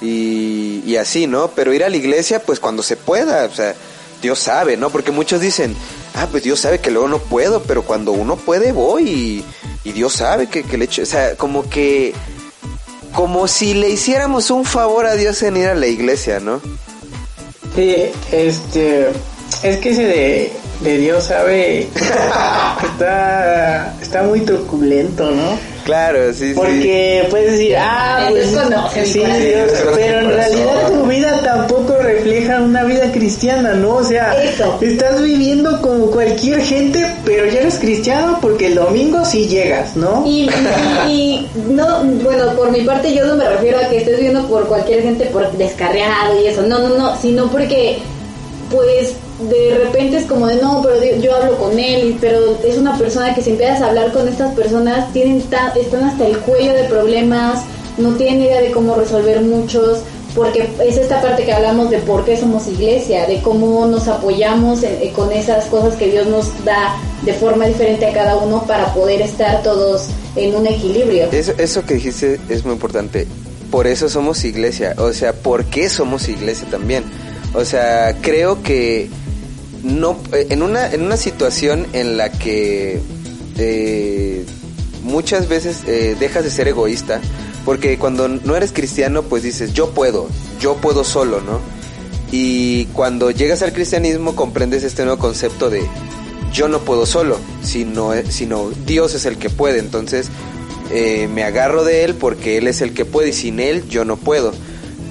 y, 0.00 0.82
y 0.86 0.96
así, 0.96 1.26
¿no? 1.26 1.48
Pero 1.48 1.72
ir 1.72 1.84
a 1.84 1.90
la 1.90 1.96
iglesia 1.96 2.40
pues 2.42 2.60
cuando 2.60 2.82
se 2.82 2.96
pueda, 2.96 3.44
o 3.44 3.54
sea, 3.54 3.74
Dios 4.22 4.38
sabe, 4.38 4.76
¿no? 4.76 4.90
Porque 4.90 5.10
muchos 5.10 5.40
dicen, 5.40 5.76
ah, 6.14 6.28
pues 6.30 6.42
Dios 6.42 6.60
sabe 6.60 6.80
que 6.80 6.90
luego 6.90 7.08
no 7.08 7.18
puedo, 7.18 7.62
pero 7.62 7.82
cuando 7.82 8.12
uno 8.12 8.36
puede 8.36 8.72
voy 8.72 9.08
y, 9.08 9.44
y 9.84 9.92
Dios 9.92 10.14
sabe 10.14 10.48
que, 10.48 10.62
que 10.62 10.78
le 10.78 10.86
echo, 10.86 11.02
o 11.02 11.06
sea, 11.06 11.36
como 11.36 11.68
que 11.68 12.14
como 13.12 13.46
si 13.46 13.74
le 13.74 13.90
hiciéramos 13.90 14.50
un 14.50 14.64
favor 14.64 15.04
a 15.04 15.14
Dios 15.14 15.42
en 15.42 15.58
ir 15.58 15.68
a 15.68 15.74
la 15.74 15.86
iglesia, 15.86 16.40
¿no? 16.40 16.62
Sí, 17.74 17.96
este, 18.30 19.08
Es 19.62 19.76
que 19.78 19.90
ese 19.90 20.04
de, 20.04 20.52
de 20.80 20.98
Dios 20.98 21.24
sabe 21.24 21.88
está, 22.82 23.94
está 24.00 24.22
muy 24.22 24.40
truculento, 24.40 25.30
¿no? 25.30 25.72
Claro, 25.84 26.32
sí, 26.32 26.50
sí. 26.50 26.54
Porque 26.54 27.26
puedes 27.28 27.52
decir, 27.52 27.76
ah, 27.76 28.28
Dios 28.30 28.50
pues 28.52 28.62
conoce 28.62 29.00
mi 29.00 29.06
sí. 29.06 29.18
Dios, 29.18 29.38
Dios 29.40 29.80
conoce 29.80 30.00
pero 30.00 30.20
en 30.20 30.28
realidad 30.28 30.88
tu 30.92 31.06
vida 31.06 31.40
tampoco 31.42 31.96
refleja 31.98 32.60
una 32.60 32.84
vida 32.84 33.10
cristiana, 33.10 33.74
¿no? 33.74 33.96
O 33.96 34.04
sea, 34.04 34.32
Eso. 34.44 34.78
estás 34.80 35.20
viviendo 35.20 35.80
como 35.82 36.06
cualquier 36.12 36.60
gente, 36.62 37.04
pero 37.24 37.46
ya 37.46 37.60
eres 37.60 37.80
cristiano 37.80 38.38
porque 38.40 38.66
el 38.68 38.76
domingo 38.76 39.24
sí 39.24 39.48
llegas, 39.48 39.96
¿no? 39.96 40.22
Y, 40.24 40.48
y- 41.08 41.10
y 41.10 41.48
no, 41.68 42.04
bueno, 42.22 42.52
por 42.56 42.70
mi 42.70 42.82
parte 42.82 43.12
yo 43.12 43.26
no 43.26 43.34
me 43.34 43.48
refiero 43.48 43.78
a 43.80 43.88
que 43.88 43.98
estés 43.98 44.20
viendo 44.20 44.46
por 44.46 44.68
cualquier 44.68 45.02
gente 45.02 45.26
por 45.26 45.50
descarriado 45.52 46.40
y 46.40 46.46
eso, 46.46 46.62
no, 46.62 46.78
no, 46.78 46.90
no, 46.96 47.16
sino 47.20 47.50
porque 47.50 47.98
pues 48.70 49.14
de 49.48 49.78
repente 49.84 50.16
es 50.18 50.24
como 50.26 50.46
de 50.46 50.56
no, 50.56 50.82
pero 50.82 51.16
yo 51.20 51.34
hablo 51.34 51.56
con 51.58 51.78
él, 51.78 52.16
pero 52.20 52.58
es 52.64 52.78
una 52.78 52.96
persona 52.96 53.34
que 53.34 53.42
si 53.42 53.50
empiezas 53.50 53.80
a 53.82 53.86
hablar 53.88 54.12
con 54.12 54.28
estas 54.28 54.54
personas 54.54 55.12
tienen 55.12 55.40
ta- 55.42 55.72
están 55.78 56.04
hasta 56.04 56.26
el 56.26 56.38
cuello 56.38 56.72
de 56.72 56.84
problemas, 56.84 57.60
no 57.98 58.14
tienen 58.14 58.42
idea 58.42 58.60
de 58.60 58.70
cómo 58.70 58.94
resolver 58.94 59.40
muchos, 59.42 60.00
porque 60.34 60.68
es 60.84 60.96
esta 60.96 61.20
parte 61.20 61.44
que 61.44 61.52
hablamos 61.52 61.90
de 61.90 61.98
por 61.98 62.24
qué 62.24 62.36
somos 62.38 62.66
iglesia, 62.66 63.26
de 63.26 63.42
cómo 63.42 63.84
nos 63.86 64.08
apoyamos 64.08 64.82
en- 64.82 64.94
eh, 65.02 65.12
con 65.14 65.30
esas 65.32 65.66
cosas 65.66 65.94
que 65.96 66.06
Dios 66.10 66.26
nos 66.26 66.46
da 66.64 66.96
de 67.22 67.34
forma 67.34 67.66
diferente 67.66 68.06
a 68.06 68.12
cada 68.12 68.36
uno 68.36 68.64
para 68.66 68.92
poder 68.94 69.20
estar 69.20 69.62
todos 69.62 70.08
en 70.36 70.54
un 70.54 70.66
equilibrio. 70.66 71.28
Eso, 71.32 71.52
eso 71.58 71.84
que 71.84 71.94
dijiste 71.94 72.40
es 72.48 72.64
muy 72.64 72.72
importante. 72.74 73.26
Por 73.70 73.86
eso 73.86 74.08
somos 74.08 74.44
iglesia. 74.44 74.94
O 74.98 75.12
sea, 75.12 75.32
¿por 75.34 75.64
qué 75.66 75.88
somos 75.88 76.28
iglesia 76.28 76.66
también? 76.70 77.04
O 77.54 77.64
sea, 77.66 78.16
creo 78.22 78.62
que 78.62 79.10
no 79.82 80.18
eh, 80.32 80.46
en 80.50 80.62
una 80.62 80.90
en 80.92 81.02
una 81.02 81.16
situación 81.16 81.86
en 81.92 82.16
la 82.16 82.30
que 82.30 83.00
eh, 83.58 84.44
muchas 85.02 85.48
veces 85.48 85.82
eh, 85.86 86.16
dejas 86.18 86.44
de 86.44 86.50
ser 86.50 86.68
egoísta, 86.68 87.20
porque 87.64 87.98
cuando 87.98 88.28
no 88.28 88.56
eres 88.56 88.72
cristiano, 88.72 89.22
pues 89.22 89.42
dices 89.42 89.72
yo 89.72 89.90
puedo, 89.90 90.28
yo 90.60 90.76
puedo 90.76 91.04
solo, 91.04 91.40
¿no? 91.40 91.60
Y 92.30 92.86
cuando 92.86 93.30
llegas 93.30 93.62
al 93.62 93.72
cristianismo 93.72 94.34
comprendes 94.34 94.84
este 94.84 95.04
nuevo 95.04 95.18
concepto 95.18 95.68
de 95.68 95.86
yo 96.52 96.68
no 96.68 96.80
puedo 96.80 97.04
solo, 97.04 97.38
sino, 97.62 98.12
sino 98.28 98.70
Dios 98.86 99.14
es 99.14 99.26
el 99.26 99.36
que 99.36 99.50
puede. 99.50 99.78
Entonces 99.78 100.28
me 100.90 101.44
agarro 101.44 101.84
de 101.84 102.04
Él 102.04 102.14
porque 102.14 102.58
Él 102.58 102.68
es 102.68 102.80
el 102.80 102.94
que 102.94 103.04
puede 103.04 103.30
y 103.30 103.32
sin 103.32 103.60
Él 103.60 103.86
yo 103.88 104.06
no 104.06 104.16
puedo. 104.16 104.52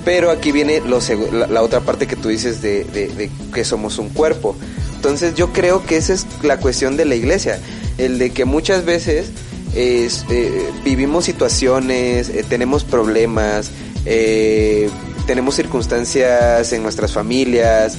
Pero 0.04 0.32
aquí 0.32 0.52
viene 0.52 0.82
lo 0.82 1.00
la, 1.32 1.48
la 1.48 1.62
otra 1.62 1.82
parte 1.82 2.08
que 2.08 2.16
tú 2.16 2.30
dices 2.30 2.62
de, 2.62 2.84
de- 2.86 3.08
de 3.10 3.30
que 3.54 3.64
somos 3.64 4.00
un 4.00 4.10
cuerpo. 4.10 4.56
Entonces 4.96 5.36
yo 5.36 5.52
creo 5.54 5.86
que 5.86 5.98
esa 5.98 6.14
es 6.14 6.26
la 6.44 6.58
cuestión 6.58 6.98
de 6.98 7.06
la 7.06 7.16
iglesia, 7.16 7.60
el 7.98 8.18
de 8.20 8.32
que 8.32 8.46
muchas 8.46 8.86
veces 8.86 9.28
es, 9.76 10.26
eh, 10.30 10.70
vivimos 10.84 11.26
situaciones, 11.26 12.30
eh, 12.30 12.44
tenemos 12.48 12.84
problemas, 12.84 13.72
eh, 14.06 14.90
tenemos 15.28 15.56
circunstancias 15.56 16.72
en 16.74 16.84
nuestras 16.84 17.12
familias, 17.14 17.96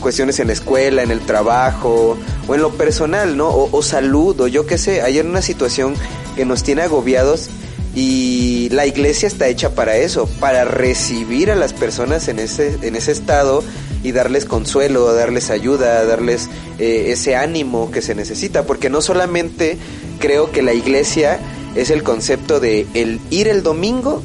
cuestiones 0.00 0.38
en 0.40 0.46
la 0.48 0.52
escuela, 0.54 1.02
en 1.02 1.10
el 1.10 1.20
trabajo 1.20 2.16
o 2.46 2.54
en 2.54 2.62
lo 2.62 2.70
personal, 2.72 3.36
¿no? 3.36 3.48
O, 3.48 3.76
o 3.76 3.82
salud 3.82 4.40
o 4.40 4.46
yo 4.48 4.66
qué 4.66 4.78
sé, 4.78 5.02
hay 5.02 5.18
una 5.20 5.42
situación 5.42 5.94
que 6.34 6.44
nos 6.44 6.62
tiene 6.62 6.82
agobiados 6.82 7.48
y 7.94 8.68
la 8.70 8.86
iglesia 8.86 9.26
está 9.26 9.48
hecha 9.48 9.70
para 9.74 9.96
eso, 9.96 10.28
para 10.40 10.64
recibir 10.64 11.50
a 11.50 11.56
las 11.56 11.72
personas 11.72 12.28
en 12.28 12.38
ese, 12.38 12.76
en 12.82 12.96
ese 12.96 13.12
estado 13.12 13.62
y 14.04 14.12
darles 14.12 14.44
consuelo, 14.44 15.12
darles 15.14 15.50
ayuda, 15.50 16.04
darles 16.04 16.48
eh, 16.78 17.06
ese 17.08 17.34
ánimo 17.34 17.90
que 17.90 18.02
se 18.02 18.14
necesita, 18.14 18.64
porque 18.64 18.90
no 18.90 19.00
solamente 19.00 19.76
creo 20.20 20.52
que 20.52 20.62
la 20.62 20.72
iglesia 20.74 21.38
es 21.74 21.90
el 21.90 22.02
concepto 22.02 22.60
de 22.60 22.86
el 22.94 23.20
ir 23.30 23.48
el 23.48 23.62
domingo, 23.62 24.22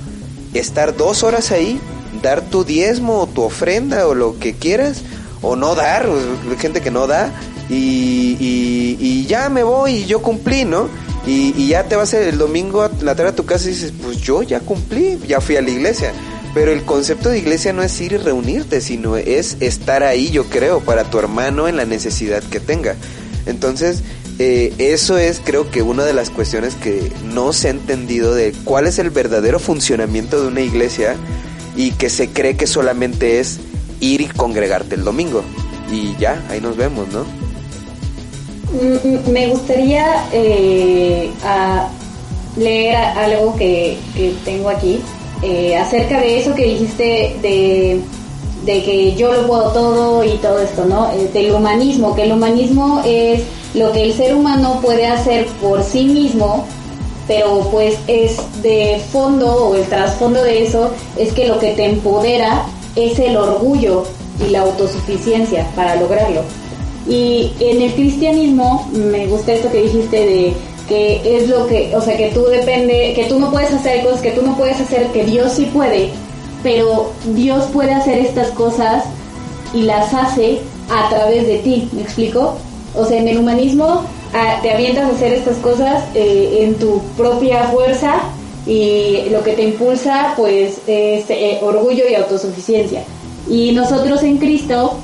estar 0.53 0.95
dos 0.95 1.23
horas 1.23 1.51
ahí, 1.51 1.79
dar 2.21 2.41
tu 2.41 2.63
diezmo 2.63 3.21
o 3.21 3.27
tu 3.27 3.41
ofrenda 3.41 4.07
o 4.07 4.13
lo 4.13 4.37
que 4.37 4.53
quieras, 4.53 5.01
o 5.41 5.55
no 5.55 5.73
dar, 5.75 6.07
gente 6.59 6.81
que 6.81 6.91
no 6.91 7.07
da, 7.07 7.33
y, 7.69 8.37
y- 8.39 8.97
y 8.99 9.25
ya 9.25 9.49
me 9.49 9.63
voy 9.63 9.93
y 9.95 10.05
yo 10.05 10.21
cumplí, 10.21 10.63
¿no? 10.65 10.87
Y, 11.25 11.53
y 11.57 11.69
ya 11.69 11.83
te 11.83 11.95
vas 11.95 12.13
el 12.13 12.37
domingo 12.37 12.81
a 12.81 12.91
la 13.01 13.15
tarde 13.15 13.31
a 13.31 13.35
tu 13.35 13.45
casa 13.45 13.67
y 13.67 13.71
dices, 13.71 13.93
pues 14.01 14.17
yo 14.17 14.43
ya 14.43 14.59
cumplí, 14.59 15.19
ya 15.27 15.39
fui 15.39 15.55
a 15.55 15.61
la 15.61 15.69
iglesia. 15.69 16.11
Pero 16.53 16.71
el 16.71 16.83
concepto 16.83 17.29
de 17.29 17.39
iglesia 17.39 17.73
no 17.73 17.81
es 17.81 17.99
ir 17.99 18.13
y 18.13 18.17
reunirte, 18.17 18.81
sino 18.81 19.17
es 19.17 19.57
estar 19.59 20.03
ahí, 20.03 20.29
yo 20.29 20.45
creo, 20.45 20.81
para 20.81 21.03
tu 21.05 21.17
hermano 21.17 21.67
en 21.67 21.77
la 21.77 21.85
necesidad 21.85 22.43
que 22.43 22.59
tenga. 22.59 22.95
Entonces, 23.45 24.03
eh, 24.39 24.73
eso 24.77 25.17
es 25.17 25.41
creo 25.43 25.69
que 25.69 25.81
una 25.81 26.05
de 26.05 26.13
las 26.13 26.29
cuestiones 26.29 26.75
que 26.75 27.11
no 27.33 27.53
se 27.53 27.67
ha 27.67 27.71
entendido 27.71 28.33
de 28.33 28.53
cuál 28.63 28.87
es 28.87 28.99
el 28.99 29.09
verdadero 29.09 29.59
funcionamiento 29.59 30.41
de 30.41 30.47
una 30.47 30.61
iglesia 30.61 31.15
y 31.75 31.91
que 31.91 32.09
se 32.09 32.29
cree 32.29 32.55
que 32.55 32.67
solamente 32.67 33.39
es 33.39 33.59
ir 33.99 34.21
y 34.21 34.27
congregarte 34.27 34.95
el 34.95 35.03
domingo. 35.03 35.43
Y 35.91 36.15
ya, 36.17 36.43
ahí 36.49 36.61
nos 36.61 36.77
vemos, 36.77 37.07
¿no? 37.09 37.25
Mm, 38.73 39.29
Me 39.31 39.47
gustaría 39.47 40.25
eh, 40.31 41.29
leer 42.57 42.95
algo 42.95 43.55
que, 43.55 43.97
tengo 44.43 44.69
aquí 44.69 44.99
eh, 45.43 45.77
acerca 45.77 46.19
de 46.19 46.39
eso 46.39 46.55
que 46.55 46.65
dijiste 46.65 47.37
de, 47.41 48.01
de 48.65 48.83
que 48.83 49.15
yo 49.15 49.31
lo 49.31 49.45
puedo 49.47 49.71
todo 49.71 50.23
y 50.23 50.37
todo 50.37 50.59
esto, 50.59 50.85
¿no? 50.85 51.11
Eh, 51.11 51.29
del 51.33 51.51
humanismo, 51.53 52.15
que 52.15 52.23
el 52.23 52.31
humanismo 52.31 53.01
es 53.05 53.43
lo 53.75 53.91
que 53.91 54.03
el 54.03 54.13
ser 54.13 54.33
humano 54.33 54.79
puede 54.81 55.05
hacer 55.05 55.45
por 55.61 55.83
sí 55.83 56.05
mismo, 56.05 56.65
pero 57.27 57.67
pues 57.71 57.95
es 58.07 58.37
de 58.63 59.01
fondo 59.11 59.67
o 59.67 59.75
el 59.75 59.83
trasfondo 59.85 60.43
de 60.43 60.63
eso 60.63 60.91
es 61.17 61.31
que 61.33 61.47
lo 61.47 61.59
que 61.59 61.73
te 61.73 61.85
empodera 61.85 62.65
es 62.95 63.19
el 63.19 63.37
orgullo 63.37 64.05
y 64.45 64.49
la 64.49 64.61
autosuficiencia 64.61 65.67
para 65.75 65.95
lograrlo. 65.95 66.41
Y 67.07 67.51
en 67.59 67.81
el 67.81 67.93
cristianismo 67.93 68.89
me 68.93 69.27
gusta 69.27 69.53
esto 69.53 69.71
que 69.71 69.83
dijiste 69.83 70.17
de 70.17 70.53
que 70.87 71.37
es 71.37 71.49
lo 71.49 71.67
que, 71.67 71.95
o 71.95 72.01
sea, 72.01 72.17
que 72.17 72.29
tú 72.29 72.43
depende, 72.45 73.13
que 73.15 73.25
tú 73.25 73.39
no 73.39 73.51
puedes 73.51 73.71
hacer 73.71 74.03
cosas 74.03 74.21
que 74.21 74.31
tú 74.31 74.41
no 74.41 74.55
puedes 74.57 74.79
hacer, 74.79 75.07
que 75.07 75.23
Dios 75.23 75.53
sí 75.53 75.65
puede, 75.73 76.09
pero 76.61 77.11
Dios 77.33 77.65
puede 77.73 77.93
hacer 77.93 78.19
estas 78.19 78.49
cosas 78.51 79.05
y 79.73 79.83
las 79.83 80.13
hace 80.13 80.59
a 80.89 81.09
través 81.09 81.47
de 81.47 81.59
ti, 81.59 81.89
¿me 81.93 82.01
explico? 82.01 82.55
O 82.95 83.05
sea, 83.05 83.17
en 83.17 83.27
el 83.27 83.37
humanismo 83.37 84.03
ah, 84.33 84.59
te 84.61 84.71
avientas 84.71 85.05
a 85.09 85.15
hacer 85.15 85.33
estas 85.33 85.57
cosas 85.57 86.03
eh, 86.13 86.59
en 86.61 86.75
tu 86.75 87.01
propia 87.17 87.63
fuerza 87.65 88.15
y 88.65 89.29
lo 89.29 89.43
que 89.43 89.53
te 89.53 89.63
impulsa 89.63 90.33
pues 90.37 90.79
es 90.87 91.25
eh, 91.29 91.59
orgullo 91.61 92.03
y 92.09 92.15
autosuficiencia. 92.15 93.03
Y 93.49 93.71
nosotros 93.71 94.23
en 94.23 94.37
Cristo 94.37 94.97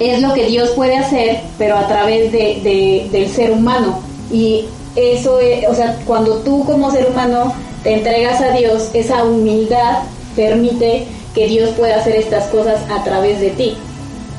es 0.00 0.20
lo 0.20 0.34
que 0.34 0.46
Dios 0.46 0.70
puede 0.70 0.96
hacer, 0.96 1.40
pero 1.58 1.76
a 1.76 1.86
través 1.86 2.32
de, 2.32 2.60
de- 2.64 3.08
del 3.12 3.28
ser 3.28 3.52
humano. 3.52 4.00
Y 4.32 4.64
eso, 4.96 5.38
es- 5.38 5.66
o 5.68 5.74
sea, 5.74 5.96
cuando 6.06 6.38
tú 6.38 6.64
como 6.64 6.90
ser 6.90 7.06
humano 7.06 7.54
te 7.84 7.92
entregas 7.94 8.40
a 8.40 8.50
Dios, 8.52 8.88
esa 8.94 9.24
humildad 9.24 9.98
permite 10.36 11.04
que 11.34 11.46
Dios 11.46 11.70
pueda 11.70 11.96
hacer 12.00 12.16
estas 12.16 12.44
cosas 12.48 12.80
a 12.90 13.04
través 13.04 13.40
de 13.40 13.50
ti. 13.50 13.76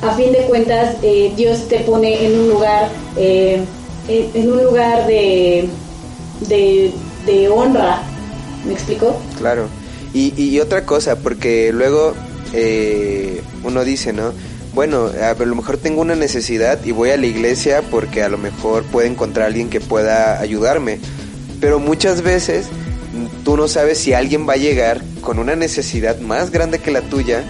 A 0.02 0.10
fin 0.12 0.32
de 0.32 0.38
cuentas, 0.40 0.96
eh, 1.02 1.32
Dios 1.36 1.68
te 1.68 1.78
pone 1.80 2.26
en 2.26 2.38
un 2.40 2.48
lugar, 2.48 2.88
eh, 3.16 3.62
en 4.08 4.52
un 4.52 4.62
lugar 4.64 5.06
de, 5.06 5.68
de, 6.48 6.90
de 7.24 7.48
honra. 7.48 8.02
¿Me 8.66 8.72
explico? 8.74 9.16
Claro. 9.38 9.68
Y, 10.12 10.34
y 10.40 10.60
otra 10.60 10.84
cosa, 10.84 11.16
porque 11.16 11.70
luego 11.72 12.14
eh, 12.52 13.42
uno 13.64 13.84
dice, 13.84 14.12
¿no? 14.12 14.32
Bueno, 14.74 15.10
a 15.20 15.34
lo 15.44 15.54
mejor 15.54 15.76
tengo 15.76 16.00
una 16.00 16.14
necesidad 16.14 16.82
y 16.84 16.92
voy 16.92 17.10
a 17.10 17.16
la 17.18 17.26
iglesia 17.26 17.82
porque 17.90 18.22
a 18.22 18.28
lo 18.30 18.38
mejor 18.38 18.84
puedo 18.84 19.06
encontrar 19.06 19.44
a 19.44 19.48
alguien 19.48 19.68
que 19.68 19.80
pueda 19.80 20.40
ayudarme. 20.40 20.98
Pero 21.60 21.78
muchas 21.78 22.22
veces 22.22 22.66
mm, 23.14 23.44
tú 23.44 23.56
no 23.58 23.68
sabes 23.68 23.98
si 23.98 24.14
alguien 24.14 24.48
va 24.48 24.54
a 24.54 24.56
llegar 24.56 25.02
con 25.20 25.38
una 25.38 25.56
necesidad 25.56 26.18
más 26.20 26.50
grande 26.50 26.78
que 26.78 26.90
la 26.90 27.02
tuya 27.02 27.44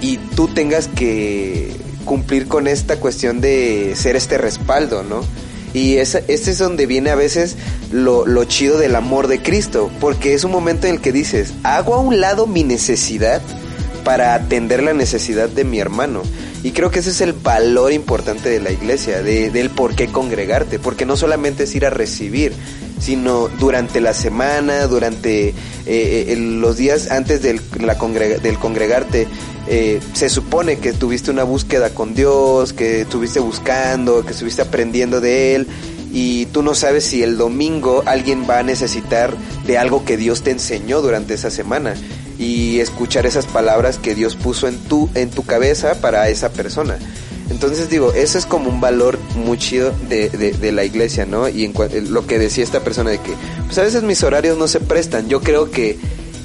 y 0.00 0.18
tú 0.34 0.48
tengas 0.48 0.88
que 0.88 1.70
cumplir 2.04 2.48
con 2.48 2.66
esta 2.66 2.96
cuestión 2.98 3.40
de 3.40 3.92
ser 3.96 4.16
este 4.16 4.36
respaldo, 4.36 5.04
¿no? 5.04 5.20
Y 5.72 5.96
esa- 5.98 6.20
este 6.26 6.50
es 6.50 6.58
donde 6.58 6.86
viene 6.86 7.10
a 7.10 7.14
veces 7.16 7.56
lo, 7.92 8.26
lo 8.26 8.44
chido 8.44 8.76
del 8.78 8.96
amor 8.96 9.28
de 9.28 9.40
Cristo, 9.40 9.88
porque 10.00 10.34
es 10.34 10.42
un 10.44 10.50
momento 10.50 10.86
en 10.88 10.94
el 10.96 11.00
que 11.00 11.12
dices, 11.12 11.52
hago 11.62 11.94
a 11.94 12.00
un 12.00 12.20
lado 12.20 12.46
mi 12.46 12.64
necesidad 12.64 13.40
para 14.04 14.34
atender 14.34 14.82
la 14.82 14.94
necesidad 14.94 15.48
de 15.48 15.64
mi 15.64 15.78
hermano. 15.78 16.22
Y 16.62 16.72
creo 16.72 16.90
que 16.90 16.98
ese 16.98 17.10
es 17.10 17.20
el 17.20 17.32
valor 17.32 17.92
importante 17.92 18.48
de 18.48 18.60
la 18.60 18.70
iglesia, 18.70 19.22
de, 19.22 19.50
del 19.50 19.70
por 19.70 19.94
qué 19.94 20.08
congregarte, 20.08 20.78
porque 20.78 21.06
no 21.06 21.16
solamente 21.16 21.64
es 21.64 21.74
ir 21.74 21.86
a 21.86 21.90
recibir, 21.90 22.52
sino 22.98 23.48
durante 23.60 24.00
la 24.00 24.14
semana, 24.14 24.86
durante 24.86 25.48
eh, 25.48 25.54
eh, 25.86 26.36
los 26.36 26.76
días 26.76 27.10
antes 27.10 27.42
del, 27.42 27.60
del 27.70 28.58
congregarte. 28.58 29.28
Eh, 29.68 30.00
se 30.12 30.28
supone 30.28 30.78
que 30.78 30.92
tuviste 30.92 31.30
una 31.30 31.44
búsqueda 31.44 31.90
con 31.90 32.14
Dios, 32.14 32.72
que 32.72 33.02
estuviste 33.02 33.40
buscando, 33.40 34.24
que 34.24 34.32
estuviste 34.32 34.62
aprendiendo 34.62 35.20
de 35.20 35.56
Él 35.56 35.66
y 36.12 36.46
tú 36.46 36.62
no 36.62 36.74
sabes 36.74 37.04
si 37.04 37.22
el 37.22 37.36
domingo 37.36 38.02
alguien 38.06 38.46
va 38.48 38.60
a 38.60 38.62
necesitar 38.62 39.34
de 39.66 39.76
algo 39.76 40.04
que 40.04 40.16
Dios 40.16 40.42
te 40.42 40.50
enseñó 40.50 41.02
durante 41.02 41.34
esa 41.34 41.50
semana 41.50 41.94
y 42.38 42.80
escuchar 42.80 43.26
esas 43.26 43.46
palabras 43.46 43.98
que 43.98 44.14
Dios 44.14 44.36
puso 44.36 44.68
en 44.68 44.78
tu, 44.78 45.08
en 45.14 45.30
tu 45.30 45.44
cabeza 45.44 46.00
para 46.00 46.28
esa 46.28 46.50
persona. 46.50 46.98
Entonces 47.50 47.88
digo, 47.88 48.12
eso 48.12 48.38
es 48.38 48.46
como 48.46 48.68
un 48.68 48.80
valor 48.80 49.18
muy 49.36 49.56
chido 49.56 49.92
de, 50.08 50.28
de, 50.28 50.72
la 50.72 50.84
iglesia, 50.84 51.26
¿no? 51.26 51.48
Y 51.48 51.64
en 51.64 52.12
lo 52.12 52.26
que 52.26 52.38
decía 52.38 52.64
esta 52.64 52.80
persona 52.80 53.10
de 53.10 53.18
que, 53.18 53.34
pues 53.64 53.78
a 53.78 53.82
veces 53.82 54.02
mis 54.02 54.22
horarios 54.24 54.58
no 54.58 54.66
se 54.66 54.80
prestan. 54.80 55.28
Yo 55.28 55.40
creo 55.40 55.70
que 55.70 55.96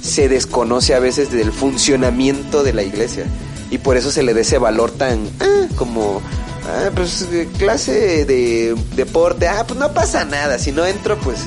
se 0.02 0.30
desconoce 0.30 0.94
a 0.94 1.00
veces 1.00 1.32
del 1.32 1.52
funcionamiento 1.52 2.64
de 2.64 2.74
la 2.74 2.84
iglesia. 2.84 3.26
Y 3.72 3.78
por 3.80 3.98
eso 3.98 4.12
se 4.12 4.22
le 4.22 4.34
da 4.34 4.42
ese 4.42 4.58
valor 4.58 4.92
tan, 4.92 5.28
ah, 5.39 5.68
como, 5.76 6.22
ah, 6.68 6.92
pues 6.94 7.26
clase 7.58 8.26
de 8.26 8.76
deporte, 8.96 9.48
ah, 9.48 9.64
pues 9.68 9.80
no 9.80 9.94
pasa 9.94 10.24
nada. 10.26 10.60
Si 10.60 10.72
no 10.72 10.86
entro, 10.86 11.18
pues 11.20 11.39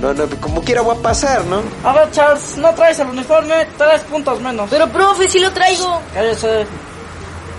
no, 0.00 0.12
no, 0.12 0.28
como 0.40 0.62
quiera 0.62 0.82
voy 0.82 0.96
a 0.96 1.00
pasar, 1.00 1.44
¿no? 1.44 1.62
A 1.84 1.92
ver, 1.92 2.10
Charles, 2.10 2.56
no 2.56 2.74
traes 2.74 2.98
el 2.98 3.08
uniforme, 3.08 3.66
tres 3.78 4.00
puntos 4.02 4.40
menos. 4.40 4.68
Pero, 4.70 4.88
profe, 4.90 5.28
si 5.28 5.38
lo 5.38 5.52
traigo. 5.52 6.00
Cállese. 6.12 6.66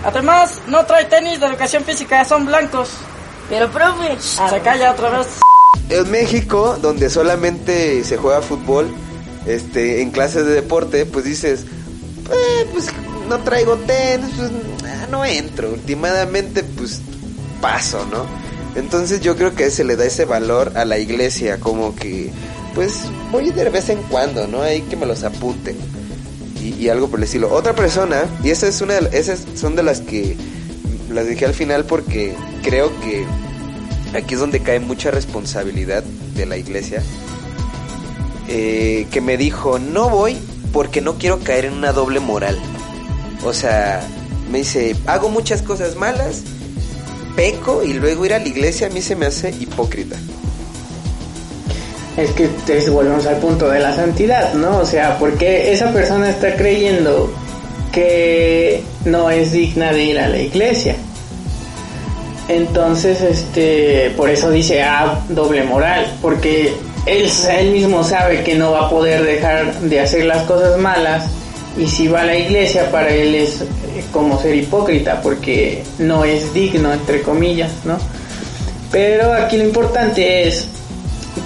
Además, 0.04 0.62
no 0.68 0.86
trae 0.86 1.06
tenis 1.06 1.40
de 1.40 1.48
educación 1.48 1.84
física, 1.84 2.24
son 2.26 2.46
blancos. 2.46 2.90
Pero, 3.50 3.70
profe. 3.72 4.20
Se 4.20 4.60
calla 4.62 4.92
otra 4.92 5.10
vez. 5.18 5.28
En 5.90 6.12
México, 6.12 6.78
donde 6.82 7.10
solamente 7.10 8.04
se 8.04 8.18
juega 8.18 8.42
fútbol, 8.42 8.94
este, 9.46 10.02
en 10.02 10.12
clases 10.12 10.46
de 10.46 10.54
deporte, 10.54 11.06
pues 11.06 11.26
dices, 11.26 11.66
eh, 12.32 12.68
pues 12.74 12.88
no 13.30 13.40
traigo 13.40 13.76
tenis, 13.78 14.32
pues 14.38 14.52
ah, 14.86 15.08
no 15.10 15.24
entro. 15.24 15.70
Últimamente, 15.70 16.64
pues 16.64 17.02
paso, 17.62 18.06
¿no? 18.12 18.26
Entonces 18.76 19.22
yo 19.22 19.36
creo 19.36 19.56
que 19.56 19.72
se 19.72 19.84
le 19.84 19.96
da 19.96 20.06
ese 20.06 20.26
valor 20.26 20.74
a 20.76 20.86
la 20.86 20.98
iglesia, 21.00 21.60
como 21.60 21.96
que, 21.96 22.32
pues 22.74 23.04
voy 23.32 23.52
de 23.52 23.70
vez 23.70 23.90
en 23.90 24.02
cuando, 24.04 24.48
¿no? 24.48 24.62
Hay 24.62 24.82
que 24.82 24.98
me 24.98 25.06
los 25.06 25.24
apunten 25.24 25.78
y, 26.62 26.90
algo 26.90 27.08
por 27.10 27.20
el 27.20 27.26
estilo. 27.26 27.54
Otra 27.54 27.74
persona, 27.74 28.26
y 28.44 28.50
esa 28.50 28.68
es 28.68 28.82
una 28.82 28.96
de, 28.96 29.18
esas 29.18 29.46
son 29.56 29.76
de 29.76 29.84
las 29.84 30.02
que 30.02 30.36
las 31.10 31.28
dije 31.28 31.46
al 31.46 31.54
final 31.54 31.86
porque 31.86 32.36
creo 32.64 32.92
que 33.02 33.26
aquí 34.18 34.34
es 34.34 34.40
donde 34.40 34.60
cae 34.62 34.80
mucha 34.80 35.12
responsabilidad 35.12 36.04
de 36.36 36.46
la 36.46 36.58
iglesia. 36.58 37.02
Eh, 38.48 39.08
que 39.12 39.22
me 39.22 39.38
dijo, 39.38 39.80
no 39.80 40.10
voy 40.10 40.38
porque 40.72 41.02
no 41.02 41.18
quiero 41.18 41.40
caer 41.40 41.66
en 41.66 41.74
una 41.74 41.94
doble 41.94 42.20
moral. 42.20 42.60
O 43.44 43.54
sea, 43.54 44.06
me 44.52 44.60
dice, 44.60 44.96
hago 45.06 45.30
muchas 45.30 45.62
cosas 45.62 45.96
malas, 45.96 46.44
peco 47.36 47.84
y 47.84 47.94
luego 47.94 48.26
ir 48.26 48.34
a 48.34 48.40
la 48.40 48.48
iglesia 48.48 48.88
a 48.88 48.90
mí 48.90 49.02
se 49.02 49.16
me 49.16 49.26
hace 49.26 49.50
hipócrita 49.50 50.18
es 52.18 52.32
que 52.32 52.48
volvemos 52.90 53.26
al 53.26 53.38
punto 53.38 53.70
de 53.70 53.80
la 53.80 53.94
santidad, 53.94 54.54
¿no? 54.54 54.80
O 54.80 54.86
sea, 54.86 55.18
porque 55.20 55.72
esa 55.72 55.92
persona 55.92 56.30
está 56.30 56.56
creyendo 56.56 57.34
que 57.92 58.84
no 59.06 59.30
es 59.30 59.52
digna 59.52 59.92
de 59.92 60.04
ir 60.04 60.20
a 60.20 60.30
la 60.30 60.40
iglesia. 60.40 60.96
Entonces, 62.48 63.22
este, 63.22 64.14
por 64.16 64.30
eso 64.30 64.52
dice, 64.52 64.84
ah, 64.84 65.20
doble 65.30 65.64
moral, 65.64 66.06
porque 66.22 66.74
él, 67.06 67.30
él 67.58 67.72
mismo 67.72 68.04
sabe 68.04 68.44
que 68.44 68.56
no 68.56 68.72
va 68.72 68.86
a 68.86 68.90
poder 68.90 69.24
dejar 69.24 69.74
de 69.82 70.00
hacer 70.00 70.26
las 70.26 70.44
cosas 70.44 70.78
malas 70.78 71.26
y 71.78 71.88
si 71.88 72.08
va 72.08 72.22
a 72.22 72.26
la 72.26 72.38
iglesia 72.38 72.90
para 72.92 73.10
él 73.10 73.36
es 73.36 73.64
como 74.12 74.40
ser 74.40 74.56
hipócrita 74.56 75.22
porque 75.22 75.84
no 76.00 76.24
es 76.24 76.54
digno, 76.54 76.94
entre 76.94 77.22
comillas, 77.22 77.72
¿no? 77.86 77.98
Pero 78.92 79.34
aquí 79.34 79.58
lo 79.58 79.66
importante 79.66 80.48
es 80.48 80.68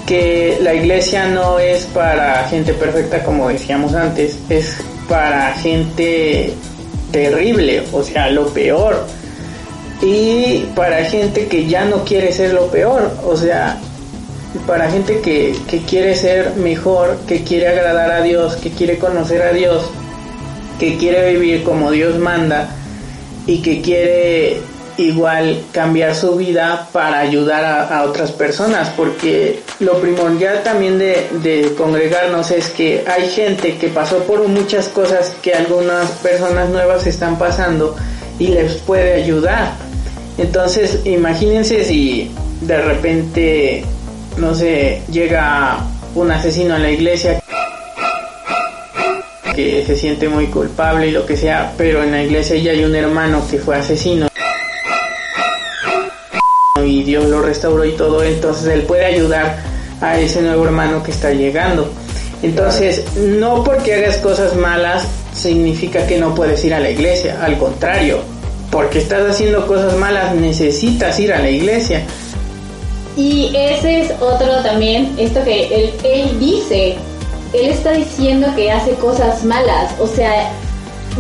que 0.06 0.60
la 0.62 0.74
iglesia 0.74 1.28
no 1.28 1.60
es 1.60 1.86
para 1.86 2.48
gente 2.48 2.74
perfecta 2.74 3.24
como 3.24 3.50
decíamos 3.50 3.94
antes, 3.94 4.38
es 4.50 4.78
para 5.08 5.54
gente 5.54 6.54
terrible, 7.12 7.84
o 7.92 8.04
sea, 8.04 8.30
lo 8.30 8.48
peor. 8.50 9.06
Y 10.02 10.66
para 10.76 11.04
gente 11.06 11.48
que 11.48 11.68
ya 11.68 11.86
no 11.86 12.06
quiere 12.06 12.32
ser 12.32 12.54
lo 12.54 12.68
peor, 12.68 13.12
o 13.26 13.36
sea, 13.36 13.78
para 14.66 14.90
gente 14.90 15.20
que, 15.20 15.56
que 15.68 15.80
quiere 15.80 16.16
ser 16.16 16.56
mejor, 16.56 17.18
que 17.28 17.44
quiere 17.44 17.68
agradar 17.68 18.12
a 18.12 18.22
Dios, 18.22 18.56
que 18.56 18.72
quiere 18.72 18.98
conocer 18.98 19.42
a 19.42 19.52
Dios, 19.52 19.84
que 20.80 20.98
quiere 20.98 21.34
vivir 21.34 21.64
como 21.64 21.92
Dios 21.92 22.18
manda 22.18 22.70
y 23.46 23.62
que 23.62 23.82
quiere 23.82 24.62
igual 24.98 25.62
cambiar 25.72 26.16
su 26.16 26.36
vida 26.36 26.88
para 26.92 27.20
ayudar 27.20 27.92
a, 27.92 28.04
otras 28.04 28.32
personas, 28.32 28.90
porque 28.98 29.62
lo 29.80 30.00
primordial 30.02 30.62
también 30.64 30.98
de, 30.98 31.28
de, 31.42 31.74
congregarnos 31.78 32.52
es 32.52 32.70
que 32.70 33.04
hay 33.08 33.30
gente 33.30 33.78
que 33.78 33.88
pasó 33.88 34.20
por 34.24 34.46
muchas 34.48 34.90
cosas 34.90 35.34
que 35.42 35.54
algunas 35.54 36.12
personas 36.12 36.70
nuevas 36.70 37.08
están 37.08 37.38
pasando 37.38 37.96
y 38.40 38.48
les 38.48 38.74
puede 38.76 39.14
ayudar. 39.14 39.74
Entonces, 40.38 41.00
imagínense 41.06 41.84
si 41.84 42.32
de 42.62 42.82
repente, 42.82 43.84
no 44.38 44.54
sé, 44.54 45.02
llega 45.12 45.78
un 46.16 46.32
asesino 46.32 46.76
a 46.76 46.80
la 46.80 46.92
iglesia 46.92 47.42
se 49.86 49.96
siente 49.98 50.30
muy 50.30 50.48
culpable 50.48 51.08
y 51.08 51.12
lo 51.12 51.26
que 51.26 51.38
sea, 51.38 51.74
pero 51.78 52.04
en 52.04 52.12
la 52.12 52.24
iglesia 52.24 52.56
ya 52.58 52.72
hay 52.72 52.84
un 52.84 52.96
hermano 52.96 53.46
que 53.50 53.58
fue 53.58 53.76
asesino 53.76 54.30
y 56.86 57.04
Dios 57.04 57.26
lo 57.26 57.42
restauró 57.42 57.86
y 57.86 57.94
todo, 57.94 58.24
entonces 58.24 58.68
Él 58.68 58.84
puede 58.84 59.06
ayudar 59.06 59.58
a 60.02 60.20
ese 60.20 60.42
nuevo 60.42 60.66
hermano 60.66 61.04
que 61.04 61.12
está 61.12 61.32
llegando. 61.32 61.90
Entonces, 62.42 63.04
no 63.16 63.64
porque 63.64 63.96
hagas 63.96 64.18
cosas 64.18 64.56
malas 64.56 65.06
significa 65.34 66.08
que 66.08 66.18
no 66.18 66.34
puedes 66.34 66.64
ir 66.64 66.74
a 66.74 66.80
la 66.80 66.90
iglesia, 66.90 67.44
al 67.44 67.58
contrario, 67.58 68.20
porque 68.72 69.00
estás 69.00 69.30
haciendo 69.30 69.66
cosas 69.68 69.96
malas 69.98 70.36
necesitas 70.36 71.20
ir 71.20 71.34
a 71.34 71.40
la 71.40 71.50
iglesia. 71.50 72.04
Y 73.18 73.52
ese 73.56 74.02
es 74.02 74.12
otro 74.22 74.62
también, 74.64 75.14
esto 75.18 75.44
que 75.44 75.68
él, 75.68 75.94
él 76.04 76.40
dice, 76.40 76.96
él 77.54 77.70
está 77.70 77.92
diciendo 77.92 78.48
que 78.56 78.72
hace 78.72 78.94
cosas 78.94 79.44
malas, 79.44 79.94
o 80.00 80.08
sea, 80.08 80.52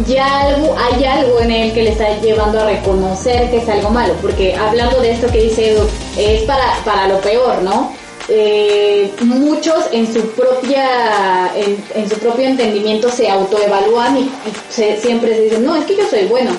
ya 0.08 0.42
algo, 0.42 0.76
hay 0.78 1.04
algo 1.04 1.40
en 1.42 1.52
él 1.52 1.74
que 1.74 1.84
le 1.84 1.92
está 1.92 2.20
llevando 2.20 2.60
a 2.60 2.66
reconocer 2.66 3.50
que 3.50 3.58
es 3.58 3.70
algo 3.70 3.90
malo, 3.90 4.14
porque 4.22 4.56
hablando 4.56 5.02
de 5.02 5.12
esto 5.12 5.28
que 5.32 5.44
dice 5.44 5.72
Edu, 5.72 5.88
es 6.18 6.44
para, 6.44 6.64
para 6.86 7.08
lo 7.08 7.20
peor, 7.22 7.62
¿no? 7.64 7.92
Eh, 8.32 9.12
muchos 9.24 9.86
en 9.92 10.14
su 10.14 10.22
propia 10.34 11.52
en, 11.56 12.08
su 12.08 12.16
propio 12.20 12.48
entendimiento 12.48 13.10
se 13.10 13.28
autoevalúan 13.28 14.20
y, 14.20 14.32
siempre 14.70 15.34
se 15.34 15.42
dicen 15.42 15.66
no 15.66 15.76
es 15.76 15.86
que 15.86 15.98
yo 15.98 16.08
soy 16.08 16.26
bueno 16.26 16.52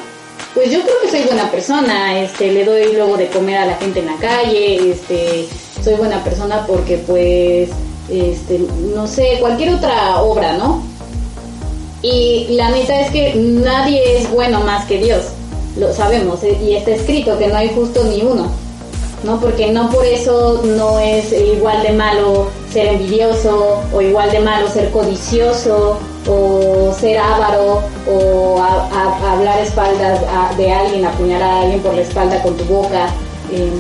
pues 0.53 0.73
yo 0.73 0.81
creo 0.81 1.01
que 1.01 1.11
soy 1.11 1.23
buena 1.23 1.49
persona 1.49 2.19
este 2.19 2.51
le 2.51 2.65
doy 2.65 2.93
luego 2.93 3.17
de 3.17 3.29
comer 3.29 3.59
a 3.59 3.67
la 3.67 3.77
gente 3.77 4.01
en 4.01 4.07
la 4.07 4.17
calle 4.17 4.91
este 4.91 5.47
soy 5.81 5.95
buena 5.95 6.25
persona 6.25 6.67
porque 6.67 6.99
pues 6.99 7.71
este 8.11 8.61
no 8.95 9.07
sé 9.07 9.39
cualquier 9.41 9.75
otra 9.75 10.21
obra 10.23 10.57
no 10.57 10.91
y 12.03 12.47
la 12.51 12.71
neta 12.71 12.99
es 13.01 13.11
que 13.11 13.35
nadie 13.35 14.19
es 14.19 14.31
bueno 14.31 14.61
más 14.61 14.87
que 14.87 14.99
Dios, 14.99 15.25
lo 15.77 15.93
sabemos, 15.93 16.43
eh, 16.43 16.59
y 16.63 16.75
está 16.75 16.93
escrito 16.93 17.39
que 17.39 17.49
no 17.49 17.57
hay 17.57 17.69
justo 17.75 18.03
ni 18.05 18.23
uno, 18.23 18.47
¿no? 19.23 19.39
Porque 19.39 19.71
no 19.71 19.91
por 19.91 20.07
eso 20.07 20.63
no 20.65 20.99
es 20.99 21.31
igual 21.33 21.83
de 21.83 21.93
malo 21.93 22.49
ser 22.73 22.87
envidioso, 22.87 23.83
o 23.93 24.01
igual 24.01 24.31
de 24.31 24.41
malo 24.41 24.71
ser 24.71 24.91
codicioso, 24.93 25.99
o 26.27 26.95
ser 26.99 27.19
avaro, 27.19 27.83
o 28.11 28.59
hablar 28.63 29.59
espaldas 29.61 30.21
de 30.57 30.73
alguien, 30.73 31.05
apuñalar 31.05 31.51
a 31.51 31.61
alguien 31.63 31.81
por 31.81 31.95
la 31.95 32.01
espalda 32.01 32.43
con 32.43 32.57
tu 32.57 32.65
boca. 32.65 33.09
Eh, 33.53 33.71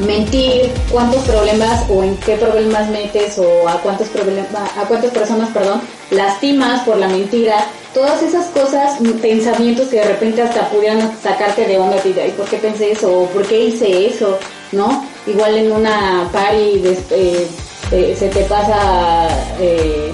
mentir, 0.00 0.72
cuántos 0.90 1.22
problemas 1.22 1.84
o 1.88 2.02
en 2.02 2.16
qué 2.18 2.36
problemas 2.36 2.88
metes 2.90 3.38
o 3.38 3.68
a 3.68 3.80
cuántos 3.80 4.08
problemas, 4.08 4.48
a 4.52 4.82
cuántas 4.86 5.10
personas, 5.12 5.50
perdón, 5.50 5.80
lastimas 6.10 6.82
por 6.82 6.96
la 6.96 7.08
mentira, 7.08 7.66
todas 7.92 8.22
esas 8.22 8.46
cosas, 8.46 8.98
pensamientos 9.22 9.88
que 9.88 9.96
de 9.96 10.04
repente 10.04 10.42
hasta 10.42 10.68
pudieran 10.68 11.16
sacarte 11.22 11.66
de 11.66 11.78
onda 11.78 11.96
y 12.04 12.30
¿por 12.32 12.46
qué 12.46 12.56
pensé 12.56 12.92
eso? 12.92 13.22
¿O 13.22 13.26
por 13.28 13.46
qué 13.46 13.66
hice 13.66 14.06
eso? 14.06 14.38
¿No? 14.72 15.06
Igual 15.26 15.56
en 15.56 15.72
una 15.72 16.28
party 16.32 16.82
eh, 17.10 17.48
eh, 17.92 18.16
se 18.18 18.28
te 18.28 18.42
pasa 18.44 19.28
eh, 19.60 20.12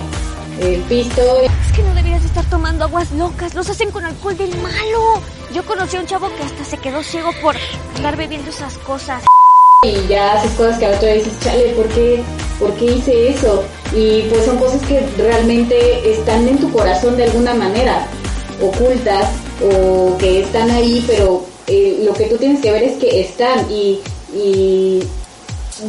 el 0.60 0.80
pisto. 0.82 1.22
Es 1.40 1.72
que 1.72 1.82
no 1.82 1.94
deberías 1.94 2.24
estar 2.24 2.44
tomando 2.50 2.84
aguas 2.84 3.10
locas, 3.12 3.54
los 3.54 3.70
hacen 3.70 3.90
con 3.90 4.04
alcohol 4.04 4.36
del 4.36 4.54
malo. 4.58 5.22
Yo 5.54 5.64
conocí 5.64 5.96
a 5.96 6.00
un 6.00 6.06
chavo 6.06 6.28
que 6.36 6.42
hasta 6.42 6.64
se 6.64 6.76
quedó 6.78 7.02
ciego 7.02 7.30
por 7.40 7.56
andar 7.96 8.16
bebiendo 8.16 8.50
esas 8.50 8.76
cosas 8.78 9.22
y 9.82 10.06
ya 10.08 10.34
haces 10.34 10.52
cosas 10.52 10.78
que 10.78 10.86
a 10.86 10.90
otro 10.90 11.08
dices, 11.08 11.32
chale, 11.40 11.70
¿por 11.70 11.88
qué, 11.88 12.22
¿por 12.58 12.72
qué 12.74 12.84
hice 12.84 13.30
eso? 13.30 13.64
Y 13.94 14.22
pues 14.22 14.44
son 14.44 14.58
cosas 14.58 14.82
que 14.86 15.00
realmente 15.16 16.10
están 16.10 16.46
en 16.46 16.58
tu 16.58 16.70
corazón 16.70 17.16
de 17.16 17.24
alguna 17.24 17.54
manera, 17.54 18.06
ocultas 18.60 19.30
o 19.62 20.16
que 20.18 20.42
están 20.42 20.70
ahí, 20.70 21.02
pero 21.06 21.44
eh, 21.66 22.02
lo 22.04 22.12
que 22.12 22.26
tú 22.26 22.36
tienes 22.36 22.60
que 22.60 22.72
ver 22.72 22.82
es 22.82 22.98
que 22.98 23.20
están 23.22 23.70
y, 23.70 24.00
y 24.34 25.02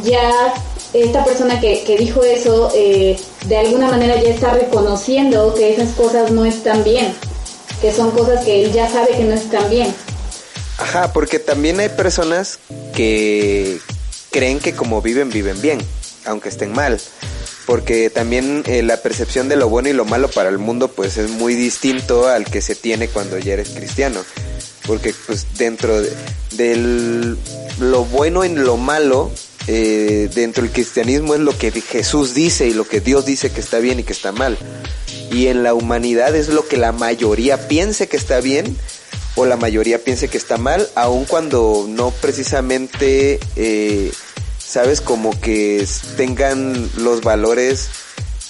ya 0.02 0.54
esta 0.94 1.22
persona 1.24 1.60
que, 1.60 1.84
que 1.84 1.98
dijo 1.98 2.22
eso, 2.22 2.70
eh, 2.74 3.18
de 3.46 3.58
alguna 3.58 3.88
manera 3.88 4.20
ya 4.20 4.30
está 4.30 4.52
reconociendo 4.54 5.54
que 5.54 5.74
esas 5.74 5.90
cosas 5.90 6.30
no 6.30 6.46
están 6.46 6.82
bien, 6.82 7.12
que 7.82 7.92
son 7.92 8.10
cosas 8.12 8.42
que 8.44 8.64
él 8.64 8.72
ya 8.72 8.88
sabe 8.88 9.10
que 9.16 9.24
no 9.24 9.34
están 9.34 9.68
bien. 9.68 9.94
Ajá, 10.78 11.12
porque 11.12 11.38
también 11.38 11.80
hay 11.80 11.88
personas 11.90 12.58
que 12.94 13.78
creen 14.30 14.58
que 14.58 14.74
como 14.74 15.02
viven, 15.02 15.30
viven 15.30 15.60
bien, 15.60 15.80
aunque 16.24 16.48
estén 16.48 16.72
mal. 16.72 17.00
Porque 17.66 18.10
también 18.10 18.64
eh, 18.66 18.82
la 18.82 18.96
percepción 18.96 19.48
de 19.48 19.56
lo 19.56 19.68
bueno 19.68 19.88
y 19.88 19.92
lo 19.92 20.04
malo 20.04 20.28
para 20.28 20.48
el 20.48 20.58
mundo 20.58 20.88
pues 20.88 21.16
es 21.16 21.30
muy 21.30 21.54
distinto 21.54 22.26
al 22.26 22.44
que 22.44 22.60
se 22.60 22.74
tiene 22.74 23.08
cuando 23.08 23.38
ya 23.38 23.52
eres 23.52 23.70
cristiano. 23.70 24.24
Porque 24.84 25.14
pues 25.26 25.46
dentro 25.56 26.00
de 26.00 26.12
del, 26.56 27.36
lo 27.80 28.04
bueno 28.04 28.44
en 28.44 28.64
lo 28.64 28.76
malo, 28.76 29.30
eh, 29.66 30.28
dentro 30.34 30.62
del 30.62 30.72
cristianismo 30.72 31.34
es 31.34 31.40
lo 31.40 31.56
que 31.56 31.70
Jesús 31.70 32.34
dice 32.34 32.66
y 32.66 32.74
lo 32.74 32.86
que 32.86 33.00
Dios 33.00 33.24
dice 33.24 33.50
que 33.50 33.60
está 33.60 33.78
bien 33.78 34.00
y 34.00 34.04
que 34.04 34.12
está 34.12 34.32
mal. 34.32 34.58
Y 35.30 35.46
en 35.46 35.62
la 35.62 35.74
humanidad 35.74 36.34
es 36.34 36.48
lo 36.48 36.66
que 36.66 36.76
la 36.76 36.92
mayoría 36.92 37.68
piense 37.68 38.08
que 38.08 38.16
está 38.16 38.40
bien 38.40 38.76
o 39.34 39.46
la 39.46 39.56
mayoría 39.56 39.98
piense 39.98 40.28
que 40.28 40.38
está 40.38 40.58
mal, 40.58 40.88
aun 40.94 41.24
cuando 41.24 41.86
no 41.88 42.10
precisamente, 42.10 43.40
eh, 43.56 44.12
sabes, 44.58 45.00
como 45.00 45.38
que 45.40 45.86
tengan 46.16 46.90
los 46.98 47.22
valores 47.22 47.88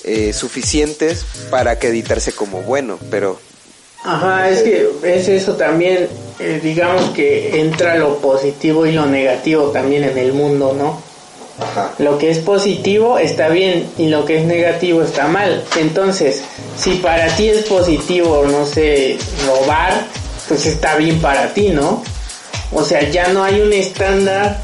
eh, 0.05 0.33
suficientes 0.33 1.25
para 1.51 1.73
acreditarse 1.73 2.33
como 2.33 2.63
bueno, 2.63 2.99
pero... 3.11 3.39
Ajá, 4.05 4.51
es 4.51 4.63
que 4.63 4.89
es 5.05 5.29
eso 5.29 5.55
también, 5.55 6.09
eh, 6.41 6.59
digamos 6.61 7.11
que 7.11 7.61
entra 7.61 7.95
lo 7.97 8.19
positivo 8.19 8.85
y 8.85 8.91
lo 8.91 9.07
negativo 9.07 9.69
también 9.69 10.03
en 10.03 10.19
el 10.19 10.33
mundo, 10.33 10.75
¿no? 10.77 11.01
Ajá. 11.61 11.95
Lo 11.99 12.19
que 12.19 12.31
es 12.31 12.39
positivo 12.39 13.19
está 13.19 13.49
bien 13.49 13.89
y 13.99 14.09
lo 14.09 14.25
que 14.25 14.39
es 14.39 14.45
negativo 14.45 15.03
está 15.03 15.29
mal. 15.29 15.63
Entonces, 15.79 16.43
si 16.77 16.97
para 16.97 17.29
ti 17.37 17.51
es 17.51 17.65
positivo, 17.67 18.45
no 18.51 18.67
sé, 18.67 19.19
robar, 19.47 20.05
pues 20.53 20.67
está 20.67 20.97
bien 20.97 21.19
para 21.19 21.55
ti, 21.55 21.71
¿no? 21.71 22.05
O 22.73 22.85
sea, 22.85 23.09
ya 23.09 23.29
no 23.29 23.43
hay 23.43 23.63
un 23.63 23.73
estándar, 23.73 24.61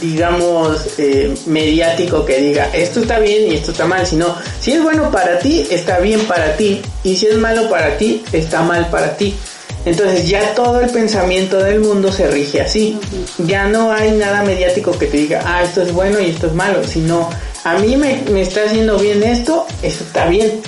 digamos, 0.00 0.98
eh, 0.98 1.32
mediático 1.46 2.24
que 2.26 2.38
diga 2.38 2.68
esto 2.74 2.98
está 2.98 3.20
bien 3.20 3.52
y 3.52 3.54
esto 3.54 3.70
está 3.70 3.86
mal, 3.86 4.04
sino 4.04 4.34
si 4.58 4.72
es 4.72 4.82
bueno 4.82 5.08
para 5.12 5.38
ti, 5.38 5.64
está 5.70 6.00
bien 6.00 6.18
para 6.22 6.56
ti, 6.56 6.82
y 7.04 7.14
si 7.14 7.28
es 7.28 7.36
malo 7.36 7.70
para 7.70 7.96
ti, 7.96 8.24
está 8.32 8.62
mal 8.62 8.90
para 8.90 9.16
ti. 9.16 9.36
Entonces 9.84 10.28
ya 10.28 10.52
todo 10.56 10.80
el 10.80 10.90
pensamiento 10.90 11.58
del 11.58 11.78
mundo 11.78 12.10
se 12.10 12.26
rige 12.26 12.62
así. 12.62 12.98
Ya 13.38 13.68
no 13.68 13.92
hay 13.92 14.10
nada 14.10 14.42
mediático 14.42 14.98
que 14.98 15.06
te 15.06 15.16
diga, 15.16 15.42
ah, 15.46 15.62
esto 15.62 15.82
es 15.82 15.92
bueno 15.92 16.18
y 16.18 16.30
esto 16.30 16.48
es 16.48 16.54
malo, 16.54 16.82
sino 16.84 17.30
a 17.62 17.78
mí 17.78 17.96
me, 17.96 18.20
me 18.32 18.42
está 18.42 18.64
haciendo 18.64 18.98
bien 18.98 19.22
esto, 19.22 19.64
esto 19.80 20.02
está 20.02 20.26
bien. 20.26 20.60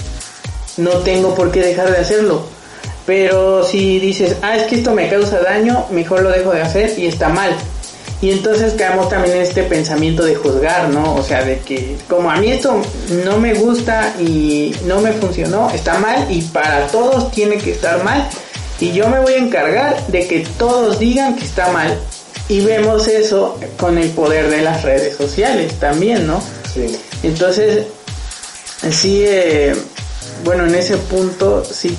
No 0.76 0.90
tengo 0.98 1.34
por 1.34 1.50
qué 1.50 1.62
dejar 1.62 1.90
de 1.90 1.98
hacerlo. 1.98 2.61
Pero 3.06 3.64
si 3.64 3.98
dices, 3.98 4.36
ah, 4.42 4.56
es 4.56 4.64
que 4.64 4.76
esto 4.76 4.92
me 4.92 5.08
causa 5.08 5.40
daño, 5.40 5.86
mejor 5.90 6.22
lo 6.22 6.30
dejo 6.30 6.52
de 6.52 6.62
hacer 6.62 6.98
y 6.98 7.06
está 7.06 7.28
mal. 7.28 7.54
Y 8.20 8.30
entonces 8.30 8.74
caemos 8.74 9.08
también 9.08 9.36
en 9.36 9.42
este 9.42 9.64
pensamiento 9.64 10.24
de 10.24 10.36
juzgar, 10.36 10.90
¿no? 10.90 11.16
O 11.16 11.24
sea, 11.24 11.44
de 11.44 11.58
que 11.58 11.96
como 12.08 12.30
a 12.30 12.36
mí 12.36 12.52
esto 12.52 12.80
no 13.24 13.38
me 13.38 13.54
gusta 13.54 14.14
y 14.20 14.72
no 14.86 15.00
me 15.00 15.12
funcionó, 15.12 15.68
está 15.70 15.98
mal 15.98 16.30
y 16.30 16.42
para 16.42 16.86
todos 16.86 17.32
tiene 17.32 17.58
que 17.58 17.72
estar 17.72 18.04
mal. 18.04 18.28
Y 18.78 18.92
yo 18.92 19.08
me 19.08 19.18
voy 19.18 19.34
a 19.34 19.38
encargar 19.38 20.06
de 20.06 20.28
que 20.28 20.46
todos 20.56 21.00
digan 21.00 21.34
que 21.34 21.44
está 21.44 21.72
mal. 21.72 21.98
Y 22.48 22.60
vemos 22.60 23.08
eso 23.08 23.58
con 23.76 23.98
el 23.98 24.10
poder 24.10 24.50
de 24.50 24.62
las 24.62 24.82
redes 24.82 25.16
sociales 25.16 25.74
también, 25.80 26.24
¿no? 26.26 26.40
Sí. 26.72 26.96
Entonces, 27.24 27.86
sí, 28.88 29.24
eh, 29.26 29.74
bueno, 30.44 30.64
en 30.66 30.76
ese 30.76 30.96
punto 30.96 31.64
sí 31.64 31.96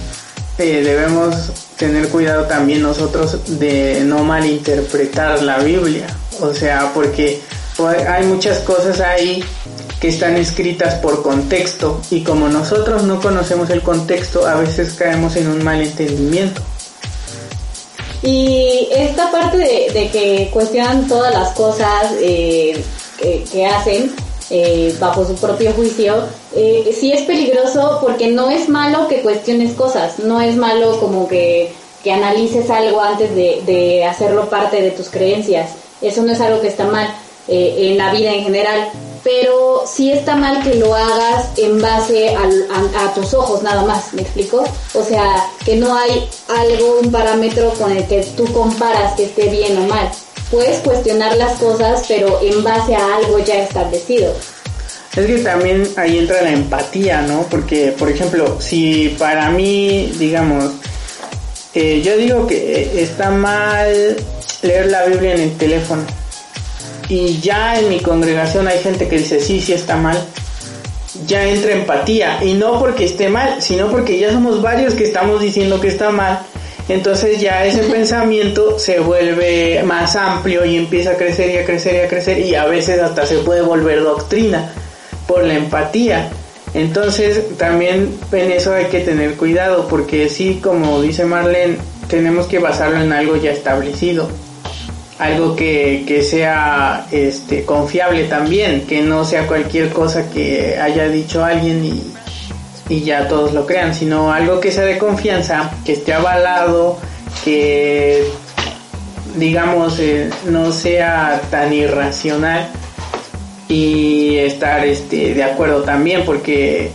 eh, 0.57 0.81
debemos 0.83 1.51
tener 1.77 2.09
cuidado 2.09 2.45
también 2.45 2.81
nosotros 2.81 3.59
de 3.59 4.01
no 4.05 4.23
malinterpretar 4.23 5.41
la 5.41 5.59
Biblia. 5.59 6.07
O 6.41 6.53
sea, 6.53 6.91
porque 6.93 7.41
pues, 7.77 8.07
hay 8.07 8.25
muchas 8.25 8.59
cosas 8.59 8.99
ahí 8.99 9.43
que 9.99 10.09
están 10.09 10.35
escritas 10.35 10.95
por 10.95 11.23
contexto 11.23 12.01
y 12.11 12.23
como 12.23 12.49
nosotros 12.49 13.03
no 13.03 13.21
conocemos 13.21 13.69
el 13.69 13.81
contexto, 13.81 14.45
a 14.45 14.55
veces 14.55 14.93
caemos 14.93 15.35
en 15.35 15.47
un 15.47 15.63
malentendimiento. 15.63 16.61
Y 18.21 18.87
esta 18.91 19.31
parte 19.31 19.57
de, 19.57 20.09
que 20.11 20.49
cuestionan 20.53 21.07
todas 21.07 21.33
las 21.33 21.49
cosas 21.49 22.13
eh, 22.19 22.81
que, 23.17 23.43
que 23.51 23.65
hacen 23.65 24.13
eh, 24.49 24.95
bajo 24.99 25.25
su 25.25 25.35
propio 25.35 25.71
juicio, 25.73 26.27
eh, 26.55 26.95
sí 26.97 27.11
es 27.11 27.23
peligroso 27.23 27.99
porque 28.01 28.27
no 28.27 28.49
es 28.49 28.69
malo 28.69 29.07
que 29.07 29.21
cuestiones 29.21 29.73
cosas, 29.73 30.19
no 30.19 30.39
es 30.41 30.55
malo 30.55 30.99
como 30.99 31.27
que, 31.27 31.73
que 32.03 32.11
analices 32.11 32.69
algo 32.69 33.01
antes 33.01 33.35
de, 33.35 33.61
de 33.65 34.05
hacerlo 34.05 34.49
parte 34.49 34.81
de 34.81 34.91
tus 34.91 35.09
creencias. 35.09 35.71
Eso 36.01 36.21
no 36.21 36.33
es 36.33 36.41
algo 36.41 36.61
que 36.61 36.67
está 36.67 36.85
mal 36.85 37.07
eh, 37.47 37.75
en 37.89 37.97
la 37.97 38.11
vida 38.11 38.33
en 38.33 38.43
general, 38.43 38.89
pero 39.23 39.83
sí 39.87 40.11
está 40.11 40.35
mal 40.35 40.61
que 40.63 40.75
lo 40.75 40.93
hagas 40.93 41.57
en 41.57 41.81
base 41.81 42.35
a, 42.35 43.05
a 43.05 43.13
tus 43.13 43.33
ojos 43.33 43.63
nada 43.63 43.83
más, 43.83 44.13
¿me 44.13 44.21
explico? 44.21 44.63
O 44.93 45.03
sea, 45.03 45.49
que 45.65 45.77
no 45.77 45.95
hay 45.95 46.27
algo, 46.49 46.99
un 47.01 47.11
parámetro 47.11 47.73
con 47.79 47.91
el 47.95 48.05
que 48.07 48.21
tú 48.35 48.45
comparas 48.51 49.13
que 49.13 49.25
esté 49.25 49.47
bien 49.49 49.77
o 49.77 49.87
mal. 49.87 50.11
Puedes 50.51 50.81
cuestionar 50.81 51.35
las 51.37 51.57
cosas, 51.57 52.03
pero 52.07 52.39
en 52.41 52.63
base 52.63 52.95
a 52.95 53.15
algo 53.15 53.39
ya 53.39 53.63
establecido. 53.63 54.33
Es 55.15 55.27
que 55.27 55.37
también 55.39 55.87
ahí 55.95 56.17
entra 56.17 56.41
la 56.41 56.51
empatía, 56.51 57.21
¿no? 57.21 57.43
Porque, 57.43 57.93
por 57.97 58.09
ejemplo, 58.09 58.59
si 58.59 59.15
para 59.19 59.51
mí, 59.51 60.11
digamos, 60.17 60.71
eh, 61.75 62.01
yo 62.03 62.17
digo 62.17 62.47
que 62.47 63.01
está 63.01 63.29
mal 63.29 64.15
leer 64.63 64.87
la 64.89 65.05
Biblia 65.05 65.35
en 65.35 65.41
el 65.41 65.57
teléfono 65.57 66.03
y 67.09 67.39
ya 67.41 67.79
en 67.79 67.89
mi 67.89 67.99
congregación 67.99 68.67
hay 68.67 68.79
gente 68.79 69.07
que 69.07 69.19
dice 69.19 69.39
sí, 69.39 69.61
sí 69.61 69.73
está 69.73 69.97
mal, 69.97 70.17
ya 71.27 71.47
entra 71.47 71.73
empatía 71.73 72.43
y 72.43 72.53
no 72.53 72.79
porque 72.79 73.05
esté 73.05 73.29
mal, 73.29 73.61
sino 73.61 73.91
porque 73.91 74.17
ya 74.17 74.31
somos 74.31 74.63
varios 74.63 74.95
que 74.95 75.03
estamos 75.03 75.41
diciendo 75.41 75.79
que 75.79 75.89
está 75.89 76.09
mal. 76.09 76.39
Entonces 76.89 77.39
ya 77.39 77.63
ese 77.65 77.83
pensamiento 77.91 78.79
se 78.79 78.99
vuelve 78.99 79.83
más 79.83 80.15
amplio 80.15 80.65
y 80.65 80.77
empieza 80.77 81.11
a 81.11 81.17
crecer 81.17 81.51
y 81.51 81.57
a 81.57 81.65
crecer 81.65 81.95
y 81.95 81.99
a 81.99 82.07
crecer 82.07 82.39
y 82.39 82.55
a 82.55 82.65
veces 82.65 82.99
hasta 82.99 83.27
se 83.27 83.37
puede 83.37 83.61
volver 83.61 84.01
doctrina 84.01 84.73
por 85.27 85.43
la 85.43 85.55
empatía. 85.55 86.29
Entonces 86.73 87.57
también 87.57 88.17
en 88.31 88.51
eso 88.51 88.73
hay 88.73 88.85
que 88.85 89.01
tener 89.01 89.35
cuidado 89.35 89.87
porque 89.87 90.29
sí, 90.29 90.59
como 90.61 91.01
dice 91.01 91.25
Marlene, 91.25 91.77
tenemos 92.07 92.47
que 92.47 92.59
basarlo 92.59 93.01
en 93.01 93.13
algo 93.13 93.35
ya 93.35 93.51
establecido. 93.51 94.27
Algo 95.19 95.55
que, 95.55 96.03
que 96.07 96.23
sea 96.23 97.05
este, 97.11 97.63
confiable 97.65 98.23
también, 98.23 98.87
que 98.87 99.03
no 99.03 99.23
sea 99.23 99.45
cualquier 99.45 99.89
cosa 99.89 100.29
que 100.31 100.77
haya 100.79 101.07
dicho 101.07 101.45
alguien 101.45 101.85
y, 101.85 102.13
y 102.89 103.03
ya 103.03 103.27
todos 103.27 103.53
lo 103.53 103.65
crean, 103.67 103.93
sino 103.93 104.33
algo 104.33 104.59
que 104.59 104.71
sea 104.71 104.83
de 104.85 104.97
confianza, 104.97 105.71
que 105.85 105.93
esté 105.93 106.13
avalado, 106.13 106.97
que 107.45 108.25
digamos 109.35 109.99
eh, 109.99 110.29
no 110.45 110.71
sea 110.71 111.41
tan 111.49 111.73
irracional 111.73 112.69
y 113.73 114.37
estar 114.37 114.85
este 114.85 115.33
de 115.33 115.43
acuerdo 115.43 115.81
también 115.81 116.23
porque 116.25 116.91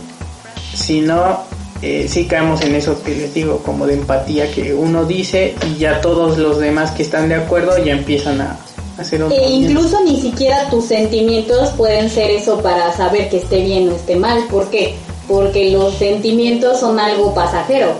si 0.73 1.01
no 1.01 1.43
eh, 1.81 2.07
sí 2.07 2.25
caemos 2.25 2.61
en 2.61 2.75
eso 2.75 3.03
que 3.03 3.13
les 3.15 3.33
digo 3.33 3.57
como 3.59 3.85
de 3.85 3.95
empatía 3.95 4.49
que 4.49 4.73
uno 4.73 5.03
dice 5.03 5.55
y 5.67 5.77
ya 5.77 5.99
todos 5.99 6.37
los 6.37 6.59
demás 6.59 6.91
que 6.91 7.03
están 7.03 7.27
de 7.27 7.35
acuerdo 7.35 7.77
ya 7.83 7.91
empiezan 7.91 8.39
a 8.39 8.57
hacer 8.97 9.21
un 9.21 9.31
E 9.31 9.49
incluso 9.49 10.01
ni 10.05 10.21
siquiera 10.21 10.69
tus 10.69 10.85
sentimientos 10.85 11.71
pueden 11.71 12.09
ser 12.09 12.31
eso 12.31 12.61
para 12.61 12.93
saber 12.93 13.29
que 13.29 13.37
esté 13.37 13.61
bien 13.61 13.89
o 13.89 13.95
esté 13.95 14.15
mal. 14.15 14.45
¿Por 14.49 14.69
qué? 14.69 14.95
Porque 15.27 15.71
los 15.71 15.95
sentimientos 15.95 16.79
son 16.79 16.99
algo 16.99 17.33
pasajero. 17.33 17.93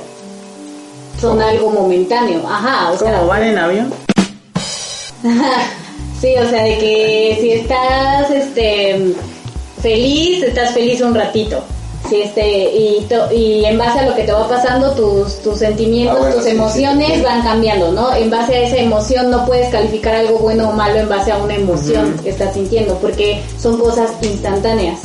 Son 1.19 1.41
algo 1.41 1.69
momentáneo. 1.69 2.41
Ajá, 2.47 2.91
o 2.91 2.97
sea, 2.97 3.17
¿Cómo 3.17 3.27
van 3.27 3.43
en 3.43 3.57
avión? 3.57 3.93
sí, 6.22 6.36
o 6.38 6.49
sea, 6.49 6.63
de 6.63 6.78
que 6.78 7.38
si 7.41 7.51
estás 7.51 8.32
este 8.32 9.13
feliz, 9.82 10.43
estás 10.43 10.74
feliz 10.74 11.01
un 11.01 11.15
ratito. 11.15 11.61
Si 12.09 12.22
este 12.22 12.47
y, 12.74 13.05
to- 13.09 13.32
y 13.32 13.65
en 13.65 13.78
base 13.78 13.99
a 13.99 14.05
lo 14.09 14.15
que 14.15 14.24
te 14.24 14.32
va 14.32 14.47
pasando, 14.47 14.91
tus, 14.93 15.41
tus 15.41 15.59
sentimientos, 15.59 16.15
Ah, 16.17 16.20
bueno, 16.22 16.36
tus 16.36 16.43
sí, 16.45 16.49
sí, 16.51 16.55
emociones 16.55 17.13
sí. 17.17 17.22
van 17.22 17.41
cambiando, 17.43 17.91
¿no? 17.91 18.15
En 18.15 18.30
base 18.30 18.55
a 18.55 18.61
esa 18.67 18.78
emoción 18.78 19.30
no 19.30 19.45
puedes 19.45 19.70
calificar 19.70 20.15
algo 20.15 20.39
bueno 20.39 20.70
o 20.70 20.72
malo 20.74 20.97
en 20.99 21.09
base 21.09 21.32
a 21.32 21.38
una 21.38 21.55
emoción 21.55 22.17
que 22.24 22.30
estás 22.30 22.53
sintiendo, 22.53 22.97
porque 22.99 23.41
son 23.61 23.78
cosas 23.80 24.11
instantáneas. 24.22 24.99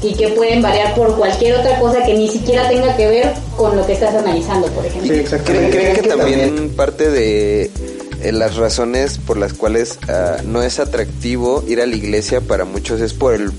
y 0.00 0.14
que 0.14 0.28
pueden 0.28 0.62
variar 0.62 0.94
por 0.94 1.16
cualquier 1.16 1.56
otra 1.56 1.76
cosa 1.80 2.04
que 2.04 2.14
ni 2.14 2.28
siquiera 2.28 2.68
tenga 2.68 2.96
que 2.96 3.08
ver 3.08 3.32
con 3.56 3.76
lo 3.76 3.84
que 3.84 3.94
estás 3.94 4.14
analizando, 4.14 4.68
por 4.68 4.86
ejemplo. 4.86 5.02
Sí, 5.02 5.08
¿Creen, 5.08 5.24
exactamente. 5.24 5.70
creen 5.76 5.96
que 5.96 6.02
que 6.02 6.08
también 6.08 6.40
también- 6.46 6.76
parte 6.76 7.10
de 7.10 7.68
las 8.32 8.56
razones 8.56 9.18
por 9.18 9.36
las 9.36 9.52
cuales 9.52 9.98
ah, 10.08 10.38
no 10.44 10.62
es 10.62 10.78
atractivo 10.80 11.64
ir 11.68 11.80
a 11.80 11.86
la 11.86 11.94
iglesia 11.96 12.40
para 12.40 12.64
muchos 12.64 13.00
es 13.00 13.12
por 13.14 13.34
el 13.34 13.50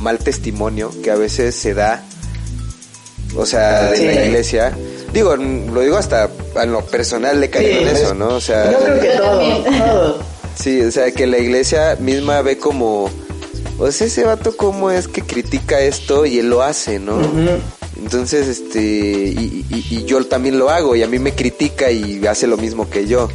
mal 0.00 0.18
testimonio 0.18 0.90
que 1.02 1.10
a 1.10 1.14
veces 1.16 1.54
se 1.54 1.74
da, 1.74 2.02
o 3.36 3.46
sea, 3.46 3.90
de 3.90 3.96
Sí. 3.96 4.04
la 4.06 4.24
iglesia? 4.26 4.76
Digo, 5.12 5.36
lo 5.36 5.80
digo 5.80 5.96
hasta 5.96 6.28
en 6.56 6.72
lo 6.72 6.84
personal 6.86 7.40
le 7.40 7.48
Sí. 7.48 7.64
en 7.64 7.88
eso, 7.88 8.14
¿no? 8.14 8.28
O 8.28 8.40
sea, 8.40 8.70
Yo 8.72 8.78
creo 8.78 9.00
que 9.00 9.08
todo. 9.18 10.18
Sí, 10.54 10.80
o 10.82 10.90
sea, 10.90 11.10
que 11.12 11.26
la 11.26 11.38
iglesia 11.38 11.96
misma 11.98 12.42
ve 12.42 12.58
como, 12.58 13.08
o 13.78 13.90
sea, 13.92 14.06
ese 14.06 14.24
vato 14.24 14.54
cómo 14.56 14.90
es 14.90 15.08
que 15.08 15.22
critica 15.22 15.80
esto 15.80 16.26
y 16.26 16.38
él 16.38 16.50
lo 16.50 16.62
hace, 16.62 16.98
¿no? 16.98 17.16
Ujú. 17.16 17.58
Entonces, 18.02 18.48
este, 18.48 18.80
y, 18.80 20.04
yo 20.04 20.24
también 20.26 20.58
lo 20.58 20.70
hago 20.70 20.96
y 20.96 21.02
a 21.02 21.06
mí 21.06 21.18
me 21.18 21.32
critica 21.32 21.90
y 21.90 22.26
hace 22.26 22.46
lo 22.46 22.56
mismo 22.56 22.90
que 22.90 23.06
yo. 23.06 23.28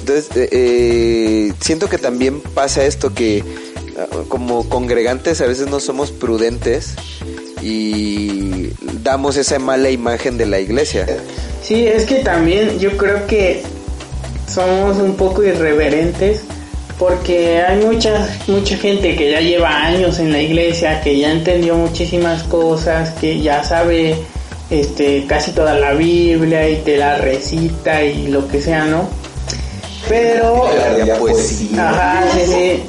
Entonces, 0.00 0.36
eh, 0.36 0.48
eh, 0.50 1.52
siento 1.60 1.88
que 1.88 1.98
también 1.98 2.40
pasa 2.40 2.84
esto 2.84 3.14
que 3.14 3.44
ah, 3.98 4.06
como 4.28 4.68
congregantes 4.68 5.40
a 5.40 5.46
veces 5.46 5.68
no 5.68 5.80
somos 5.80 6.10
prudentes 6.10 6.94
y 7.62 8.70
damos 9.02 9.36
esa 9.36 9.58
mala 9.58 9.90
imagen 9.90 10.38
de 10.38 10.46
la 10.46 10.60
iglesia. 10.60 11.06
Sí, 11.62 11.86
es 11.86 12.04
que 12.04 12.16
también 12.16 12.78
yo 12.78 12.96
creo 12.96 13.26
que 13.26 13.62
somos 14.48 14.96
un 14.96 15.16
poco 15.16 15.42
irreverentes 15.42 16.42
porque 16.98 17.60
hay 17.62 17.84
mucha 17.84 18.28
mucha 18.46 18.76
gente 18.76 19.16
que 19.16 19.30
ya 19.32 19.40
lleva 19.40 19.84
años 19.84 20.18
en 20.18 20.32
la 20.32 20.40
iglesia, 20.40 21.00
que 21.00 21.18
ya 21.18 21.30
entendió 21.32 21.74
muchísimas 21.76 22.42
cosas, 22.44 23.10
que 23.20 23.40
ya 23.40 23.64
sabe 23.64 24.16
este 24.70 25.24
casi 25.26 25.52
toda 25.52 25.74
la 25.74 25.92
Biblia 25.92 26.68
y 26.68 26.76
te 26.76 26.96
la 26.96 27.16
recita 27.18 28.02
y 28.02 28.28
lo 28.28 28.46
que 28.48 28.60
sea, 28.62 28.84
¿no? 28.86 29.08
Pero 30.08 30.68
La 31.06 31.16
poesía. 31.16 31.88
ajá, 31.90 32.24
sí, 32.34 32.40
sí. 32.46 32.82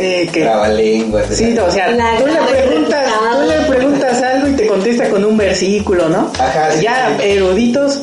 Eh, 0.00 0.28
que 0.32 0.42
Trabalenguas. 0.42 1.26
Sí, 1.32 1.52
la- 1.54 1.64
o 1.64 1.70
sea, 1.70 1.90
La 1.90 2.16
tú 2.18 2.26
le 2.26 2.36
preguntas, 2.40 3.04
tú 3.32 3.48
le 3.50 3.76
preguntas 3.76 4.22
algo 4.22 4.48
y 4.48 4.52
te 4.52 4.66
contesta 4.68 5.08
con 5.10 5.24
un 5.24 5.36
versículo, 5.36 6.08
¿no? 6.08 6.30
Ajá, 6.38 6.70
sí, 6.72 6.82
ya 6.84 7.16
sí. 7.18 7.24
eruditos, 7.30 8.00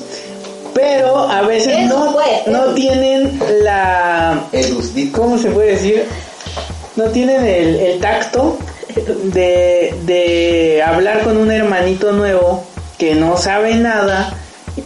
pero 0.75 1.19
a 1.19 1.41
veces 1.43 1.87
no, 1.87 2.17
no 2.47 2.65
tienen 2.73 3.39
la. 3.61 4.43
¿cómo 5.13 5.37
se 5.37 5.49
puede 5.49 5.71
decir? 5.71 6.05
No 6.97 7.05
tienen 7.05 7.45
el, 7.45 7.75
el 7.77 7.99
tacto 8.01 8.57
de, 9.33 9.95
de 10.05 10.83
hablar 10.85 11.23
con 11.23 11.37
un 11.37 11.49
hermanito 11.49 12.11
nuevo 12.11 12.65
que 12.97 13.15
no 13.15 13.37
sabe 13.37 13.75
nada 13.75 14.33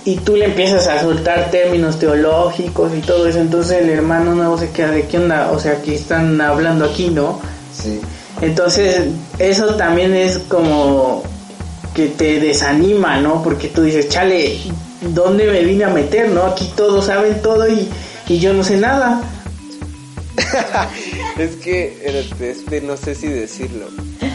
y 0.05 0.17
tú 0.17 0.35
le 0.35 0.45
empiezas 0.45 0.85
a 0.87 1.01
soltar 1.01 1.49
términos 1.49 1.97
teológicos 1.97 2.91
y 2.95 3.01
todo 3.01 3.25
eso, 3.25 3.39
entonces 3.39 3.81
el 3.81 3.89
hermano 3.89 4.35
nuevo 4.35 4.59
se 4.59 4.69
queda 4.69 4.91
de 4.91 5.07
qué 5.07 5.17
onda, 5.17 5.51
o 5.51 5.59
sea, 5.59 5.81
que 5.81 5.95
están 5.95 6.39
hablando 6.39 6.85
aquí, 6.85 7.09
¿no? 7.09 7.39
Sí. 7.73 7.99
Entonces, 8.41 9.07
eso 9.39 9.73
también 9.75 10.15
es 10.15 10.37
como 10.47 11.23
que 11.95 12.09
te 12.09 12.39
desanima, 12.39 13.19
¿no? 13.19 13.41
Porque 13.41 13.69
tú 13.69 13.81
dices, 13.81 14.09
chale, 14.09 14.59
¿dónde 15.01 15.45
me 15.45 15.63
vine 15.63 15.85
a 15.85 15.89
meter, 15.89 16.29
no? 16.29 16.43
Aquí 16.43 16.71
todos 16.75 17.05
saben 17.05 17.41
todo 17.41 17.67
y, 17.67 17.89
y 18.27 18.39
yo 18.39 18.53
no 18.53 18.63
sé 18.63 18.77
nada. 18.77 19.21
es 21.37 21.55
que 21.57 22.31
este, 22.41 22.81
no 22.81 22.97
sé 22.97 23.15
si 23.15 23.27
decirlo. 23.27 23.87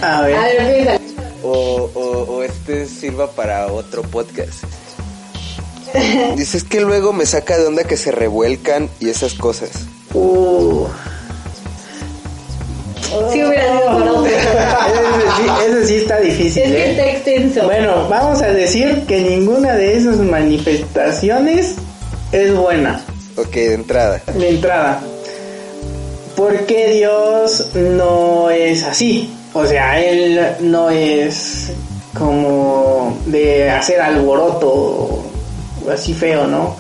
A 0.03 0.23
ver. 0.23 0.37
A 0.37 0.45
ver. 0.45 1.01
O, 1.43 1.91
o, 1.95 2.35
o 2.35 2.43
este 2.43 2.87
sirva 2.87 3.31
para 3.33 3.73
otro 3.73 4.03
podcast. 4.03 4.65
Dices 6.37 6.65
que 6.65 6.81
luego 6.81 7.13
me 7.13 7.27
saca 7.27 7.57
de 7.57 7.67
onda 7.67 7.85
que 7.85 7.97
se 7.97 8.11
revuelcan 8.11 8.91
y 9.01 9.09
esas 9.09 9.35
cosas. 9.35 9.87
Uh. 10.13 10.87
Sí 13.33 13.45
hubiera 13.45 13.65
sido 13.65 13.85
para 13.87 14.13
otro. 14.13 14.27
Ese 15.67 15.87
sí, 15.87 15.97
está 15.97 16.21
difícil, 16.21 16.63
Es 16.63 16.71
que 16.71 16.91
está 16.91 17.03
¿eh? 17.05 17.11
extenso. 17.13 17.65
Bueno, 17.65 18.09
vamos 18.09 18.43
a 18.43 18.49
decir 18.49 19.03
que 19.07 19.21
ninguna 19.21 19.75
de 19.75 19.97
esas 19.97 20.17
manifestaciones 20.19 21.75
es 22.33 22.55
buena. 22.55 23.01
Ok, 23.37 23.53
de 23.55 23.75
entrada. 23.75 24.21
de 24.35 24.49
entrada. 24.49 25.01
Porque 26.37 26.91
Dios 26.93 27.69
no 27.75 28.51
es 28.51 28.83
así. 28.85 29.33
O 29.53 29.65
sea, 29.67 30.01
Él 30.03 30.41
no 30.61 30.91
es 30.91 31.71
como 32.17 33.17
de 33.27 33.71
hacer 33.71 34.01
alboroto 34.01 35.23
así 35.93 36.15
feo, 36.15 36.47
¿no? 36.47 36.77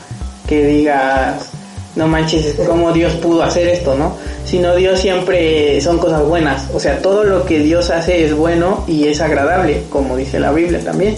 Que 0.46 0.64
digas, 0.66 1.50
no 1.96 2.08
manches, 2.08 2.54
¿cómo 2.66 2.92
Dios 2.92 3.12
pudo 3.14 3.42
hacer 3.42 3.68
esto, 3.68 3.94
no? 3.94 4.16
Sino 4.44 4.74
Dios 4.74 5.00
siempre 5.00 5.80
son 5.80 5.98
cosas 5.98 6.22
buenas. 6.24 6.64
O 6.72 6.80
sea, 6.80 6.98
todo 7.00 7.24
lo 7.24 7.44
que 7.46 7.60
Dios 7.60 7.90
hace 7.90 8.24
es 8.24 8.34
bueno 8.34 8.84
y 8.88 9.06
es 9.08 9.20
agradable, 9.20 9.82
como 9.90 10.16
dice 10.16 10.40
la 10.40 10.50
Biblia 10.52 10.80
también. 10.84 11.16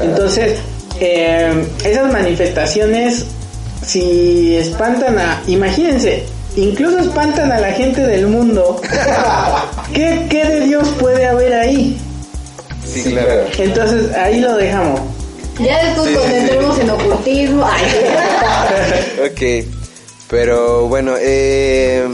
Entonces, 0.00 0.58
eh, 1.00 1.66
esas 1.84 2.12
manifestaciones 2.12 3.26
si 3.84 4.56
espantan 4.56 5.18
a, 5.18 5.42
imagínense, 5.46 6.24
incluso 6.56 6.98
espantan 6.98 7.52
a 7.52 7.60
la 7.60 7.72
gente 7.72 8.00
del 8.00 8.26
mundo, 8.26 8.80
¿qué, 9.92 10.26
qué 10.28 10.44
de 10.44 10.60
Dios 10.62 10.88
puede 10.98 11.26
haber 11.26 11.52
ahí? 11.54 11.96
Sí, 12.84 13.02
claro. 13.12 13.42
Entonces 13.58 14.12
ahí 14.14 14.40
lo 14.40 14.56
dejamos. 14.56 15.00
Ya 15.60 15.84
después 15.84 16.08
Sí, 16.08 16.14
cuando 16.14 16.30
sí, 16.34 16.34
sí. 16.34 16.40
entremos 16.40 16.78
en 16.80 16.90
ocultismo. 16.90 17.64
Ay, 17.66 17.84
Ok, 19.30 19.66
pero 20.28 20.88
bueno, 20.88 21.14
eh, 21.18 22.06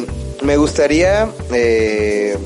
me 0.43 0.57
gustaría, 0.57 1.29
eh, 1.53 2.37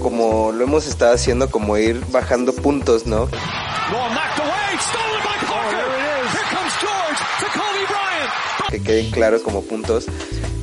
como 0.00 0.52
lo 0.52 0.64
hemos 0.64 0.86
estado 0.86 1.14
haciendo, 1.14 1.50
como 1.50 1.76
ir 1.76 2.00
bajando 2.10 2.52
puntos, 2.52 3.06
¿no? 3.06 3.26
Ball 3.26 4.10
knocked 4.10 4.40
away, 4.40 4.78
stolen 4.80 5.22
by 5.24 5.38
Parker. 5.48 5.84
Here 6.32 6.48
comes 6.54 6.72
George 6.80 7.20
to 7.40 7.46
Kobe 7.52 7.86
Bryant. 7.88 8.70
que 8.70 8.82
queden 8.82 9.10
claros 9.10 9.42
como 9.42 9.62
puntos. 9.62 10.06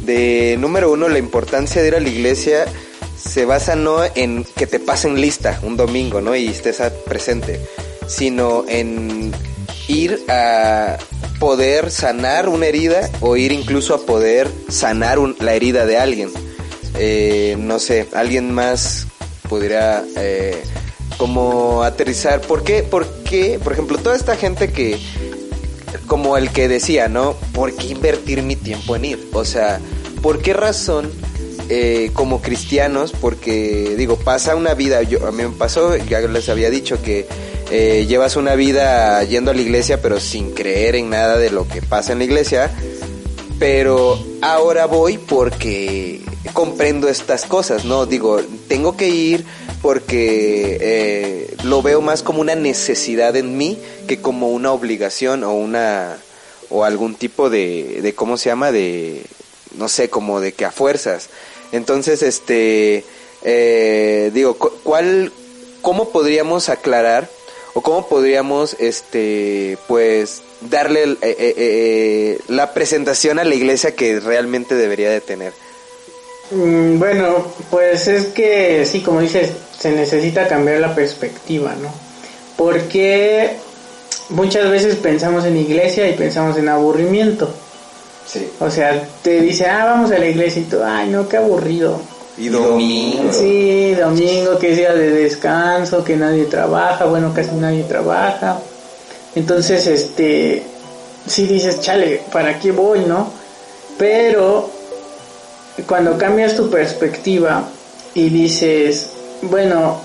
De 0.06 0.58
número 0.60 0.92
uno, 0.92 1.10
la 1.10 1.20
importancia 1.20 1.82
de 1.82 1.88
ir 1.89 1.96
a 1.96 2.00
la 2.00 2.10
iglesia 2.10 2.66
se 3.18 3.46
basa 3.46 3.76
no 3.76 4.00
en 4.16 4.44
que 4.56 4.66
te 4.66 4.80
pasen 4.80 5.22
lista 5.22 5.60
un 5.64 5.78
domingo, 5.78 6.22
¿no? 6.22 6.36
Y 6.36 6.48
estés 6.48 6.82
presente, 7.06 7.60
sino 8.08 8.66
en 8.68 9.32
ir 9.92 10.24
a 10.30 10.98
poder 11.39 11.92
sanar 11.92 12.48
una 12.50 12.68
herida 12.68 13.10
o 13.20 13.36
ir 13.36 13.52
incluso 13.52 13.94
a 13.96 14.06
poder 14.06 14.48
sanar 14.70 15.20
un- 15.20 15.36
la 15.39 15.54
herida 15.54 15.86
de 15.86 15.98
alguien. 15.98 16.30
Eh, 16.98 17.56
no 17.58 17.80
sé, 17.80 18.08
alguien 18.14 18.54
más 18.54 19.08
pudiera 19.50 20.04
eh, 20.18 20.62
como 21.18 21.84
aterrizar. 21.84 22.42
¿Por 22.42 22.64
qué? 22.64 22.84
Porque, 22.84 23.60
por 23.64 23.74
ejemplo, 23.74 23.98
toda 23.98 24.16
esta 24.16 24.36
gente 24.36 24.72
que 24.72 24.98
como 26.08 26.38
el 26.38 26.52
que 26.52 26.68
decía, 26.68 27.08
¿no? 27.08 27.34
¿Por 27.54 27.74
qué 27.76 27.88
invertir 27.88 28.44
mi 28.44 28.56
tiempo 28.56 28.96
en 28.96 29.06
ir? 29.06 29.30
O 29.34 29.46
sea, 29.46 29.80
¿por 30.22 30.42
qué 30.42 30.54
razón 30.54 31.10
eh, 31.70 32.12
como 32.14 32.42
cristianos? 32.42 33.14
Porque 33.20 33.96
digo, 33.98 34.18
pasa 34.18 34.56
una 34.56 34.74
vida, 34.74 35.02
yo, 35.04 35.26
a 35.28 35.32
mí 35.32 35.44
me 35.44 35.50
pasó, 35.50 35.96
ya 35.96 36.20
les 36.22 36.50
había 36.50 36.70
dicho 36.70 37.02
que 37.02 37.28
eh, 37.70 38.05
llevas 38.07 38.36
una 38.36 38.55
vida 38.55 39.24
yendo 39.24 39.51
a 39.51 39.53
la 39.53 39.62
iglesia 39.62 40.01
pero 40.01 40.20
sin 40.20 40.51
creer 40.51 40.95
en 40.95 41.09
nada 41.09 41.38
de 41.38 41.49
lo 41.51 41.68
que 41.68 41.82
pasa 41.82 42.12
en 42.14 42.20
la 42.20 42.24
iglesia, 42.26 42.72
pero 43.59 44.20
ahora 44.41 44.86
voy 44.88 45.18
porque 45.18 46.22
comprendo 46.53 47.07
estas 47.07 47.45
cosas, 47.45 47.86
¿no? 47.86 48.05
Digo, 48.05 48.41
tengo 48.68 48.97
que 48.97 49.07
ir 49.07 49.45
porque 49.82 50.78
eh, 50.82 51.55
lo 51.64 51.82
veo 51.82 52.01
más 52.01 52.24
como 52.24 52.41
una 52.41 52.55
necesidad 52.55 53.36
en 53.36 53.57
mí 53.57 53.78
que 54.07 54.20
como 54.22 54.49
una 54.49 54.72
obligación 54.74 55.43
o 55.43 55.53
una 55.53 56.18
o 56.70 56.84
algún 56.84 57.16
tipo 57.16 57.49
de, 57.49 57.99
de 58.01 58.14
cómo 58.16 58.38
se 58.38 58.49
llama 58.49 58.72
de 58.72 59.24
no 59.78 59.88
sé 59.88 60.09
como 60.09 60.39
de 60.39 60.53
que 60.53 60.66
a 60.66 60.72
fuerzas. 60.72 61.30
Entonces 61.72 62.22
este 62.24 63.03
eh, 63.43 64.32
digo 64.34 64.55
cu- 64.55 64.72
cuál 64.84 65.32
cómo 65.82 66.09
podríamos 66.09 66.70
aclarar 66.70 67.30
o 67.74 67.82
cómo 67.82 68.08
podríamos 68.08 68.76
este 68.80 69.78
pues 69.88 70.42
darle 70.62 71.04
eh, 71.04 71.18
eh, 71.22 71.54
eh, 71.58 72.40
la 72.48 72.74
presentación 72.74 73.40
a 73.40 73.44
la 73.44 73.56
iglesia 73.56 73.96
que 73.96 74.20
realmente 74.20 74.76
debería 74.76 75.10
de 75.10 75.22
tener 75.22 75.54
Mm, 76.52 77.00
Bueno, 77.00 77.48
pues 77.70 78.08
es 78.08 78.28
que 78.28 78.86
sí, 78.86 79.02
como 79.02 79.22
dices, 79.22 79.52
se 79.78 79.92
necesita 79.92 80.48
cambiar 80.48 80.80
la 80.82 80.94
perspectiva, 80.94 81.74
¿no? 81.82 81.90
Porque 82.58 83.52
muchas 84.30 84.70
veces 84.70 84.96
pensamos 84.98 85.46
en 85.46 85.58
iglesia 85.58 86.10
y 86.10 86.14
pensamos 86.14 86.58
en 86.58 86.70
aburrimiento. 86.70 87.50
Sí. 88.28 88.50
O 88.60 88.70
sea, 88.70 89.08
te 89.24 89.42
dice, 89.42 89.66
ah, 89.68 89.86
vamos 89.86 90.12
a 90.12 90.20
la 90.20 90.28
iglesia 90.28 90.62
y 90.62 90.66
tú, 90.66 90.78
ay, 90.84 91.10
no, 91.10 91.28
qué 91.28 91.38
aburrido. 91.38 92.02
Y 92.38 92.50
domingo. 92.50 93.32
Sí, 93.34 93.94
domingo 93.96 94.58
que 94.58 94.72
es 94.72 94.78
día 94.78 94.94
de 94.94 95.12
descanso, 95.12 96.04
que 96.04 96.16
nadie 96.16 96.46
trabaja, 96.46 97.06
bueno, 97.06 97.34
casi 97.34 97.56
nadie 97.56 97.84
trabaja. 97.84 98.60
Entonces, 99.36 99.86
este, 99.88 100.64
sí 101.28 101.46
dices, 101.46 101.82
chale, 101.82 102.22
¿para 102.32 102.60
qué 102.60 102.72
voy, 102.72 103.02
no? 103.02 103.32
Pero 103.98 104.70
cuando 105.88 106.18
cambias 106.18 106.56
tu 106.56 106.70
perspectiva 106.70 107.66
y 108.14 108.30
dices, 108.30 109.12
bueno, 109.44 110.00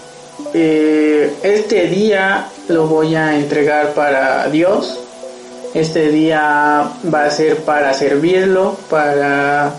eh, 0.53 1.35
este 1.43 1.89
día 1.89 2.49
lo 2.69 2.87
voy 2.87 3.15
a 3.15 3.37
entregar 3.37 3.95
para 3.95 4.49
Dios, 4.49 4.99
este 5.75 6.11
día 6.11 6.91
va 7.13 7.25
a 7.25 7.31
ser 7.31 7.59
para 7.59 7.93
servirlo, 7.95 8.77
para 8.89 9.73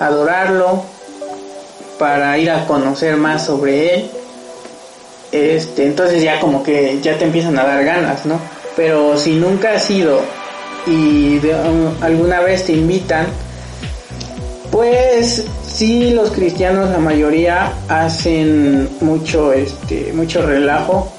adorarlo, 0.00 0.84
para 1.98 2.36
ir 2.38 2.50
a 2.50 2.66
conocer 2.66 3.16
más 3.16 3.46
sobre 3.46 3.94
él. 3.94 4.10
Este, 5.32 5.86
entonces 5.86 6.22
ya 6.22 6.38
como 6.38 6.62
que 6.62 7.00
ya 7.02 7.18
te 7.18 7.24
empiezan 7.24 7.58
a 7.58 7.64
dar 7.64 7.84
ganas, 7.84 8.24
¿no? 8.24 8.38
Pero 8.76 9.16
si 9.16 9.34
nunca 9.34 9.72
has 9.72 9.90
ido 9.90 10.20
y 10.86 11.38
um, 11.38 12.02
alguna 12.02 12.40
vez 12.40 12.64
te 12.64 12.72
invitan, 12.72 13.26
pues 14.70 15.44
sí 15.66 16.10
los 16.10 16.30
cristianos 16.30 16.90
la 16.90 16.98
mayoría 16.98 17.72
hacen 17.88 18.88
mucho 19.00 19.52
este 19.52 20.12
mucho 20.12 20.42
relajo 20.42 21.12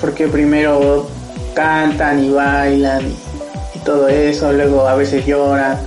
porque 0.00 0.26
primero 0.28 1.06
cantan 1.54 2.24
y 2.24 2.30
bailan 2.30 3.02
y 3.74 3.78
todo 3.84 4.08
eso, 4.08 4.52
luego 4.52 4.86
a 4.86 4.94
veces 4.94 5.26
lloran 5.26 5.78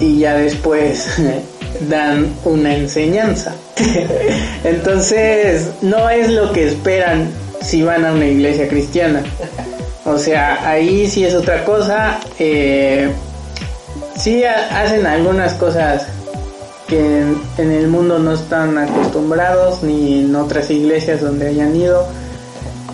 y 0.00 0.18
ya 0.18 0.34
después 0.34 1.08
dan 1.88 2.34
una 2.44 2.74
enseñanza. 2.74 3.54
Entonces, 4.64 5.68
no 5.82 6.08
es 6.10 6.30
lo 6.30 6.52
que 6.52 6.66
esperan 6.68 7.28
si 7.62 7.82
van 7.82 8.04
a 8.04 8.12
una 8.12 8.26
iglesia 8.26 8.68
cristiana. 8.68 9.22
O 10.04 10.18
sea, 10.18 10.68
ahí 10.68 11.08
sí 11.08 11.24
es 11.24 11.34
otra 11.34 11.64
cosa. 11.64 12.18
Eh, 12.38 13.10
sí 14.16 14.44
ha- 14.44 14.80
hacen 14.82 15.06
algunas 15.06 15.54
cosas 15.54 16.06
que 16.86 16.98
en, 17.00 17.40
en 17.58 17.72
el 17.72 17.88
mundo 17.88 18.18
no 18.18 18.32
están 18.32 18.78
acostumbrados 18.78 19.82
ni 19.82 20.20
en 20.20 20.36
otras 20.36 20.70
iglesias 20.70 21.20
donde 21.20 21.48
hayan 21.48 21.74
ido. 21.74 22.06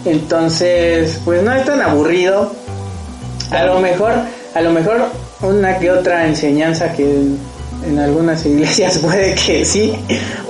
Entonces, 0.04 1.20
pues 1.24 1.42
no 1.42 1.52
es 1.52 1.64
tan 1.64 1.80
aburrido. 1.80 2.52
A 3.50 3.64
lo 3.64 3.80
mejor, 3.80 4.12
a 4.54 4.60
lo 4.62 4.70
mejor 4.70 5.02
una 5.42 5.78
que 5.78 5.90
otra 5.90 6.26
enseñanza 6.26 6.92
que 6.92 7.04
en, 7.86 7.98
algunas 7.98 8.44
iglesias 8.46 8.98
puede 9.02 9.34
que 9.34 9.64
sí, 9.64 9.94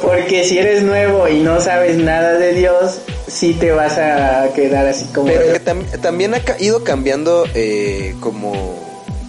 porque 0.01 0.45
si 0.45 0.59
eres 0.59 0.83
nuevo 0.83 1.29
y 1.29 1.41
no 1.41 1.61
sabes 1.61 1.97
nada 1.99 2.35
de 2.35 2.53
Dios, 2.55 2.99
sí 3.27 3.55
te 3.55 3.73
vas 3.73 3.99
a 3.99 4.49
quedar 4.55 4.87
así 4.87 5.07
como 5.07 5.27
Pero 5.29 5.53
que 5.53 5.65
tam- 5.65 6.01
también 6.01 6.35
ha 6.35 6.41
ido 6.59 6.85
cambiando 6.85 7.45
eh, 7.55 8.15
como 8.21 8.81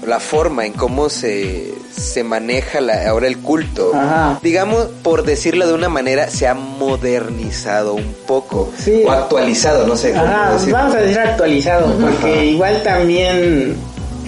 la 0.05 0.19
forma 0.19 0.65
en 0.65 0.73
cómo 0.73 1.07
se, 1.09 1.73
se 1.95 2.25
maneja 2.25 2.81
la- 2.81 3.07
ahora 3.09 3.27
el 3.27 3.37
culto. 3.37 3.91
Ajá. 3.93 4.37
Digamos, 4.43 4.87
por 5.01 5.23
decirlo 5.23 5.65
de 5.65 5.73
una 5.73 5.87
manera, 5.87 6.29
se 6.29 6.45
ha 6.47 6.53
modernizado 6.53 7.93
un 7.93 8.13
poco. 8.27 8.69
Sí. 8.77 9.03
O 9.05 9.11
actualizado, 9.11 9.87
no 9.87 9.95
sé 9.95 10.11
cómo 10.11 10.23
Ajá, 10.25 10.57
vamos 10.71 10.93
a 10.95 10.97
decir 10.97 11.19
actualizado, 11.19 11.93
porque 12.01 12.45
igual 12.47 12.83
también 12.83 13.77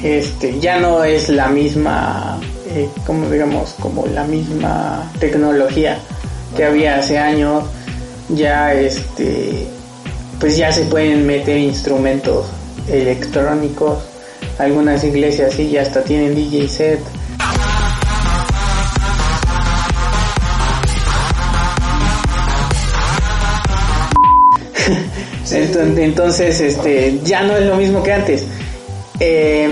este 0.01 0.59
ya 0.59 0.79
no 0.79 1.03
es 1.03 1.27
la 1.29 1.47
misma, 1.47 2.39
eh, 2.75 2.89
como 3.05 3.29
digamos, 3.29 3.73
como 3.79 4.05
la 4.05 4.25
misma 4.25 5.09
tecnología 5.19 5.97
que 6.55 6.65
había 6.65 6.97
hace 6.97 7.17
años. 7.17 7.63
Ya 8.29 8.73
este, 8.73 9.67
pues 10.39 10.57
ya 10.57 10.71
se 10.71 10.83
pueden 10.85 11.25
meter 11.25 11.57
instrumentos 11.57 12.47
electrónicos. 12.89 13.99
Algunas 14.57 15.03
iglesias 15.03 15.53
sí 15.53 15.69
ya 15.69 15.83
hasta 15.83 16.03
tienen 16.03 16.35
DJ 16.35 16.67
set. 16.67 16.99
Entonces, 25.51 25.97
entonces, 25.99 26.59
este, 26.59 27.19
ya 27.23 27.43
no 27.43 27.55
es 27.55 27.65
lo 27.65 27.75
mismo 27.75 28.03
que 28.03 28.11
antes. 28.11 28.45
Eh, 29.19 29.69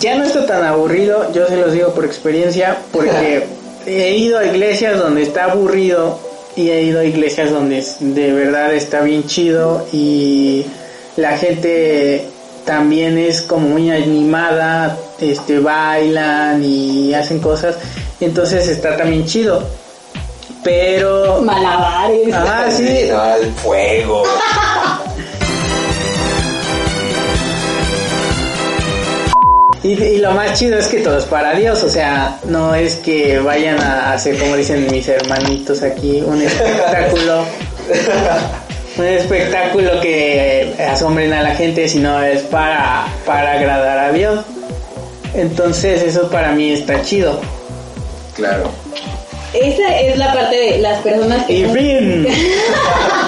ya 0.00 0.16
no 0.16 0.24
está 0.24 0.46
tan 0.46 0.64
aburrido, 0.64 1.32
yo 1.32 1.46
se 1.46 1.56
los 1.56 1.72
digo 1.72 1.88
por 1.94 2.04
experiencia, 2.04 2.76
porque 2.92 3.44
he 3.86 4.16
ido 4.16 4.38
a 4.38 4.44
iglesias 4.44 4.98
donde 4.98 5.22
está 5.22 5.44
aburrido 5.44 6.18
y 6.56 6.70
he 6.70 6.82
ido 6.82 7.00
a 7.00 7.04
iglesias 7.04 7.50
donde 7.50 7.78
es- 7.78 7.96
de 8.00 8.32
verdad 8.32 8.72
está 8.74 9.00
bien 9.02 9.26
chido 9.26 9.86
y 9.92 10.66
la 11.16 11.36
gente 11.38 12.26
también 12.64 13.16
es 13.18 13.40
como 13.42 13.68
muy 13.68 13.90
animada, 13.90 14.96
este, 15.20 15.58
bailan 15.58 16.62
y 16.62 17.14
hacen 17.14 17.38
cosas, 17.40 17.76
y 18.20 18.24
entonces 18.26 18.68
está 18.68 18.96
también 18.96 19.24
chido. 19.26 19.62
Pero 20.62 21.40
Malabares. 21.42 22.34
Ah, 22.34 22.66
sí. 22.68 22.86
Sí, 22.86 23.06
no, 23.10 23.34
el 23.36 23.52
fuego. 23.52 24.22
Y, 29.82 29.92
y 29.92 30.18
lo 30.18 30.32
más 30.32 30.58
chido 30.58 30.78
es 30.78 30.88
que 30.88 30.98
todo 31.00 31.18
es 31.18 31.24
para 31.24 31.54
Dios, 31.54 31.82
o 31.84 31.88
sea, 31.88 32.38
no 32.44 32.74
es 32.74 32.96
que 32.96 33.38
vayan 33.38 33.78
a 33.80 34.12
hacer, 34.12 34.36
como 34.38 34.56
dicen 34.56 34.86
mis 34.90 35.06
hermanitos 35.08 35.82
aquí, 35.82 36.20
un 36.20 36.42
espectáculo, 36.42 37.44
un 38.98 39.04
espectáculo 39.04 40.00
que 40.00 40.74
asombren 40.90 41.32
a 41.32 41.42
la 41.42 41.54
gente, 41.54 41.88
sino 41.88 42.22
es 42.22 42.42
para, 42.42 43.06
para 43.24 43.52
agradar 43.52 43.98
a 43.98 44.12
Dios. 44.12 44.44
Entonces 45.34 46.02
eso 46.02 46.28
para 46.30 46.52
mí 46.52 46.72
está 46.72 47.02
chido. 47.02 47.40
Claro. 48.34 48.70
Esa 49.52 50.00
es 50.00 50.18
la 50.18 50.32
parte 50.32 50.56
de 50.56 50.78
las 50.78 51.00
personas 51.00 51.44
que... 51.46 51.52
Y 51.54 51.64
fin. 51.66 52.26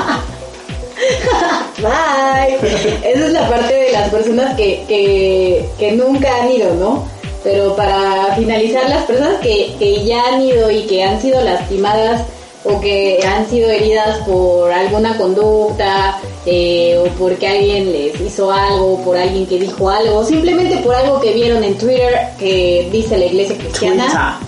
Bye. 1.81 2.57
Esa 3.05 3.27
es 3.27 3.33
la 3.33 3.49
parte 3.49 3.75
de 3.75 3.93
las 3.93 4.11
personas 4.11 4.57
que, 4.57 4.85
que, 4.87 5.65
que 5.79 5.93
nunca 5.93 6.43
han 6.43 6.51
ido, 6.51 6.75
¿no? 6.75 7.09
Pero 7.43 7.75
para 7.75 8.35
finalizar, 8.37 8.89
las 8.89 9.05
personas 9.05 9.41
que, 9.41 9.75
que 9.79 10.05
ya 10.05 10.23
han 10.27 10.43
ido 10.43 10.71
y 10.71 10.83
que 10.83 11.03
han 11.03 11.21
sido 11.21 11.41
lastimadas 11.41 12.23
o 12.65 12.81
que 12.81 13.21
han 13.27 13.49
sido 13.49 13.71
heridas 13.71 14.19
por 14.27 14.71
alguna 14.71 15.17
conducta 15.17 16.19
eh, 16.45 16.99
o 16.99 17.09
porque 17.19 17.49
alguien 17.49 17.91
les 17.91 18.21
hizo 18.21 18.53
algo, 18.53 19.03
por 19.03 19.17
alguien 19.17 19.47
que 19.47 19.59
dijo 19.59 19.89
algo, 19.89 20.25
simplemente 20.25 20.77
por 20.79 20.95
algo 20.95 21.21
que 21.21 21.33
vieron 21.33 21.65
en 21.65 21.79
Twitter 21.79 22.29
que 22.39 22.89
dice 22.93 23.17
la 23.17 23.27
iglesia 23.27 23.57
cristiana 23.57 24.39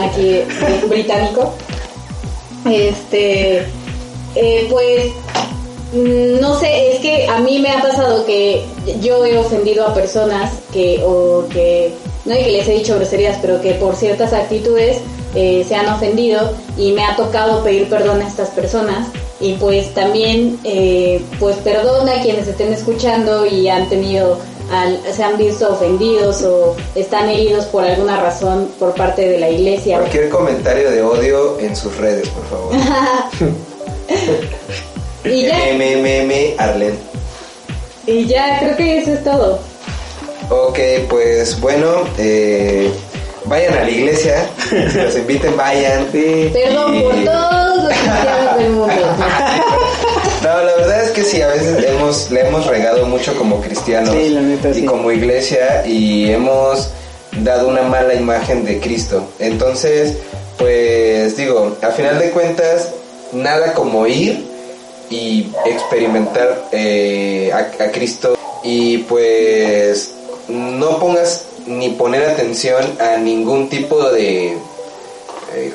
aquí 0.00 0.36
eh, 0.36 0.84
británico. 0.88 1.52
Este, 2.64 3.66
eh, 4.36 4.66
pues, 4.70 5.12
no 5.92 6.58
sé, 6.58 6.94
es 6.94 7.00
que 7.00 7.26
a 7.28 7.38
mí 7.38 7.58
me 7.58 7.70
ha 7.70 7.82
pasado 7.82 8.24
que 8.24 8.64
yo 9.00 9.24
he 9.26 9.36
ofendido 9.38 9.86
a 9.86 9.94
personas 9.94 10.52
que, 10.72 11.02
o 11.04 11.44
que, 11.50 11.92
no 12.24 12.34
y 12.34 12.42
que 12.44 12.50
les 12.52 12.68
he 12.68 12.72
dicho 12.74 12.96
groserías, 12.96 13.38
pero 13.42 13.60
que 13.60 13.74
por 13.74 13.94
ciertas 13.96 14.32
actitudes 14.32 14.98
eh, 15.34 15.64
se 15.68 15.74
han 15.74 15.88
ofendido 15.88 16.52
y 16.78 16.92
me 16.92 17.04
ha 17.04 17.16
tocado 17.16 17.62
pedir 17.62 17.88
perdón 17.88 18.22
a 18.22 18.28
estas 18.28 18.50
personas. 18.50 19.08
Y 19.40 19.54
pues 19.54 19.92
también, 19.92 20.58
eh, 20.62 21.20
pues 21.40 21.56
perdona 21.56 22.18
a 22.18 22.22
quienes 22.22 22.46
estén 22.46 22.72
escuchando 22.72 23.44
y 23.44 23.68
han 23.68 23.88
tenido 23.88 24.38
al- 24.70 25.00
se 25.12 25.24
han 25.24 25.36
visto 25.36 25.72
ofendidos 25.72 26.42
o 26.44 26.76
están 26.94 27.28
heridos 27.28 27.64
por 27.66 27.82
alguna 27.84 28.20
razón 28.20 28.68
por 28.78 28.94
parte 28.94 29.28
de 29.28 29.38
la 29.40 29.50
iglesia. 29.50 29.98
Cualquier 29.98 30.28
comentario 30.28 30.90
de 30.90 31.02
odio 31.02 31.58
en 31.58 31.74
sus 31.74 31.96
redes, 31.96 32.28
por 32.28 32.44
favor. 32.46 32.72
Y 35.24 35.42
ya, 35.46 35.56
MMM 35.74 36.54
Arlen. 36.58 36.98
y 38.06 38.26
ya 38.26 38.58
creo 38.60 38.76
que 38.76 38.98
eso 38.98 39.12
es 39.12 39.24
todo. 39.24 39.58
Ok, 40.50 40.78
pues 41.08 41.58
bueno, 41.60 42.04
eh, 42.18 42.90
vayan 43.44 43.74
a 43.78 43.82
la 43.84 43.90
iglesia. 43.90 44.46
Si 44.68 44.98
los 44.98 45.16
inviten, 45.16 45.56
vayan. 45.56 46.08
Sí. 46.12 46.50
Perdón 46.52 46.96
Y- 46.96 47.02
por 47.02 47.24
todos 47.24 47.76
los 47.76 47.86
cristianos 47.94 48.58
del 48.58 48.70
mundo. 48.70 48.94
No, 50.42 50.48
la 50.64 50.74
verdad 50.76 51.04
es 51.04 51.10
que 51.12 51.22
sí, 51.22 51.40
a 51.40 51.46
veces 51.46 51.84
hemos, 51.86 52.28
le 52.32 52.40
hemos 52.40 52.66
regado 52.66 53.06
mucho 53.06 53.32
como 53.36 53.60
cristianos 53.60 54.12
Sí, 54.12 54.30
la 54.30 54.40
neta, 54.40 54.70
y 54.70 54.74
sí. 54.74 54.84
como 54.84 55.12
iglesia 55.12 55.86
y 55.86 56.32
hemos 56.32 56.90
dado 57.38 57.68
una 57.68 57.82
mala 57.82 58.14
imagen 58.14 58.64
de 58.64 58.80
Cristo. 58.80 59.24
Entonces, 59.38 60.16
pues 60.58 61.36
digo, 61.36 61.76
a 61.80 61.88
final 61.90 62.18
de 62.18 62.30
cuentas, 62.30 62.88
nada 63.32 63.72
como 63.72 64.04
ir 64.08 64.44
y 65.12 65.52
experimentar 65.66 66.68
eh, 66.72 67.50
a, 67.52 67.84
a 67.84 67.92
Cristo 67.92 68.36
y 68.62 68.98
pues 68.98 70.14
no 70.48 70.98
pongas 70.98 71.46
ni 71.66 71.90
poner 71.90 72.24
atención 72.24 72.82
a 73.00 73.16
ningún 73.18 73.68
tipo 73.68 74.10
de 74.10 74.56
eh, 75.54 75.72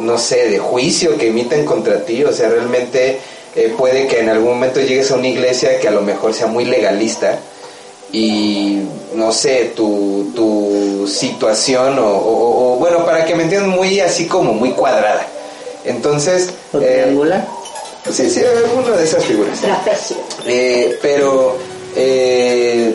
no 0.00 0.18
sé, 0.18 0.48
de 0.48 0.58
juicio 0.58 1.16
que 1.18 1.28
emiten 1.28 1.64
contra 1.64 2.04
ti. 2.04 2.22
O 2.24 2.32
sea, 2.32 2.48
realmente 2.48 3.18
eh, 3.56 3.74
puede 3.76 4.06
que 4.06 4.20
en 4.20 4.28
algún 4.28 4.54
momento 4.54 4.80
llegues 4.80 5.10
a 5.10 5.16
una 5.16 5.28
iglesia 5.28 5.78
que 5.80 5.88
a 5.88 5.92
lo 5.92 6.02
mejor 6.02 6.32
sea 6.32 6.46
muy 6.46 6.64
legalista 6.64 7.38
y 8.12 8.82
no 9.14 9.32
sé, 9.32 9.72
tu, 9.74 10.30
tu 10.34 11.08
situación 11.08 11.96
o, 11.98 12.76
bueno, 12.78 13.04
para 13.04 13.24
que 13.24 13.34
me 13.34 13.42
entiendan, 13.44 13.70
muy 13.70 14.00
así 14.00 14.26
como 14.26 14.52
muy 14.52 14.70
cuadrada. 14.70 15.26
Entonces, 15.84 16.50
¿O 16.72 16.80
eh? 16.80 17.12
Sí, 18.10 18.30
sí, 18.30 18.40
alguna 18.40 18.96
de 18.96 19.04
esas 19.04 19.24
figuras. 19.24 19.60
Trapecio. 19.60 20.16
Eh, 20.46 20.98
pero, 21.00 21.56
eh, 21.96 22.94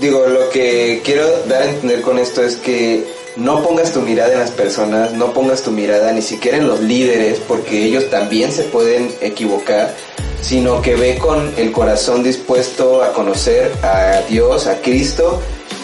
digo, 0.00 0.26
lo 0.26 0.50
que 0.50 1.00
quiero 1.04 1.26
dar 1.46 1.62
a 1.62 1.64
entender 1.66 2.02
con 2.02 2.18
esto 2.18 2.42
es 2.42 2.56
que 2.56 3.04
no 3.36 3.62
pongas 3.62 3.92
tu 3.92 4.00
mirada 4.00 4.32
en 4.32 4.40
las 4.40 4.50
personas, 4.50 5.12
no 5.12 5.32
pongas 5.32 5.62
tu 5.62 5.70
mirada 5.70 6.12
ni 6.12 6.22
siquiera 6.22 6.58
en 6.58 6.66
los 6.66 6.80
líderes, 6.80 7.38
porque 7.46 7.84
ellos 7.84 8.10
también 8.10 8.50
se 8.52 8.64
pueden 8.64 9.12
equivocar, 9.20 9.94
sino 10.40 10.82
que 10.82 10.96
ve 10.96 11.18
con 11.18 11.52
el 11.56 11.70
corazón 11.72 12.22
dispuesto 12.22 13.02
a 13.02 13.12
conocer 13.12 13.72
a 13.82 14.22
Dios, 14.28 14.66
a 14.66 14.80
Cristo, 14.80 15.40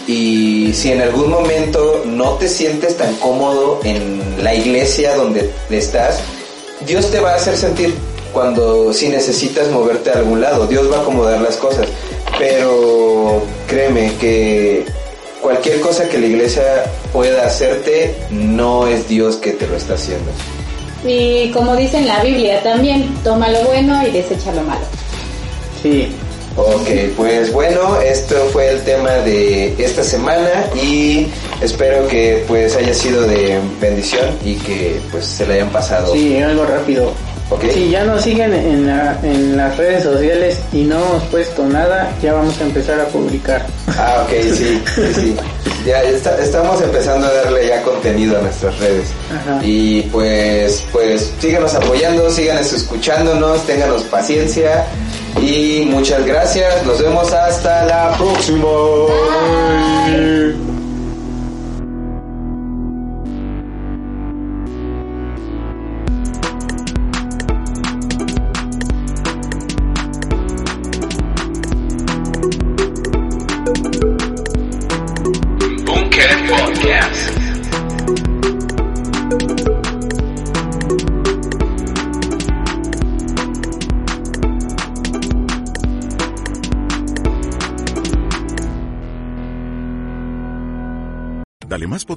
y 0.07 0.73
si 0.75 0.93
en 0.93 1.01
algún 1.01 1.31
momento 1.31 2.03
no 2.05 2.35
te 2.35 2.49
sientes 2.49 2.97
tan 2.97 3.15
cómodo 3.17 3.81
en 3.85 4.43
la 4.43 4.55
iglesia 4.55 5.15
donde 5.15 5.51
estás, 5.71 6.19
Dios 6.85 7.11
te 7.11 7.21
va 7.21 7.33
a 7.33 7.37
hacer 7.37 7.57
sentir 7.57 7.95
cuando 8.35 8.93
si 8.93 9.09
necesitas 9.09 9.71
moverte 9.71 10.11
a 10.11 10.19
algún 10.19 10.43
lado, 10.43 10.67
Dios 10.67 10.93
va 10.93 10.99
a 10.99 11.01
acomodar 11.01 11.41
las 11.41 11.57
cosas, 11.57 11.87
pero 12.39 13.43
créeme 13.67 14.13
que 14.21 14.85
cualquier 15.41 15.81
cosa 15.81 16.09
que 16.09 16.19
la 16.19 16.27
iglesia 16.27 16.63
pueda 17.13 17.47
hacerte 17.47 18.15
no 18.31 18.87
es 18.87 19.09
Dios 19.09 19.37
que 19.37 19.53
te 19.53 19.67
lo 19.67 19.77
está 19.77 19.95
haciendo. 19.95 20.31
Y 21.07 21.51
como 21.53 21.77
dice 21.77 21.99
en 21.99 22.09
la 22.09 22.23
Biblia 22.23 22.63
también, 22.63 23.15
toma 23.23 23.49
lo 23.49 23.63
bueno 23.63 24.07
y 24.07 24.11
desecha 24.11 24.53
lo 24.53 24.63
malo. 24.63 24.85
Sí. 25.83 26.09
Ok, 26.57 26.89
pues 27.17 27.53
bueno, 27.53 28.01
esto 28.01 28.37
fue 28.53 28.71
el 28.71 28.83
tema 28.85 29.11
de 29.11 29.75
esta 29.77 30.05
semana 30.05 30.67
y 30.81 31.27
espero 31.61 32.07
que 32.07 32.45
pues 32.47 32.77
haya 32.77 32.95
sido 32.95 33.23
de 33.23 33.59
bendición 33.81 34.39
y 34.45 34.55
que 34.55 35.01
pues 35.11 35.27
se 35.27 35.47
le 35.47 35.55
hayan 35.55 35.71
pasado. 35.71 36.13
Sí, 36.13 36.39
algo 36.39 36.65
rápido. 36.65 37.13
Ok. 37.51 37.65
Si 37.73 37.91
ya 37.91 38.05
nos 38.05 38.23
siguen 38.23 38.55
en, 38.55 38.87
la- 38.87 39.17
en 39.23 39.57
las 39.57 39.77
redes 39.77 40.03
sociales 40.03 40.59
y 40.73 40.83
no 40.85 40.97
hemos 40.97 41.23
puesto 41.25 41.65
nada, 41.67 42.11
ya 42.23 42.33
vamos 42.33 42.59
a 42.61 42.65
empezar 42.65 42.99
a 43.01 43.05
publicar. 43.07 43.67
Ah, 43.99 44.25
ok, 44.25 44.31
sí, 44.55 44.83
sí, 44.95 45.15
sí. 45.15 45.37
Ya 45.87 46.03
está- 46.03 46.39
estamos 46.43 46.81
empezando 46.81 47.27
a 47.27 47.33
darle 47.33 47.69
ya 47.69 47.83
contenido 47.83 48.39
a 48.39 48.43
nuestras 48.43 48.79
redes. 48.79 49.09
Ajá. 49.31 49.61
Y 49.63 50.03
pues, 50.05 50.83
pues 50.91 51.31
síganos 51.39 51.75
apoyando, 51.75 52.31
síganos 52.31 52.73
escuchándonos, 52.73 53.67
ténganos 53.67 54.03
paciencia 54.05 54.87
y 55.43 55.87
muchas 55.91 56.25
gracias. 56.25 56.85
Nos 56.87 57.03
vemos 57.03 57.31
hasta 57.35 57.85
la 57.85 58.17
próxima. 58.17 58.65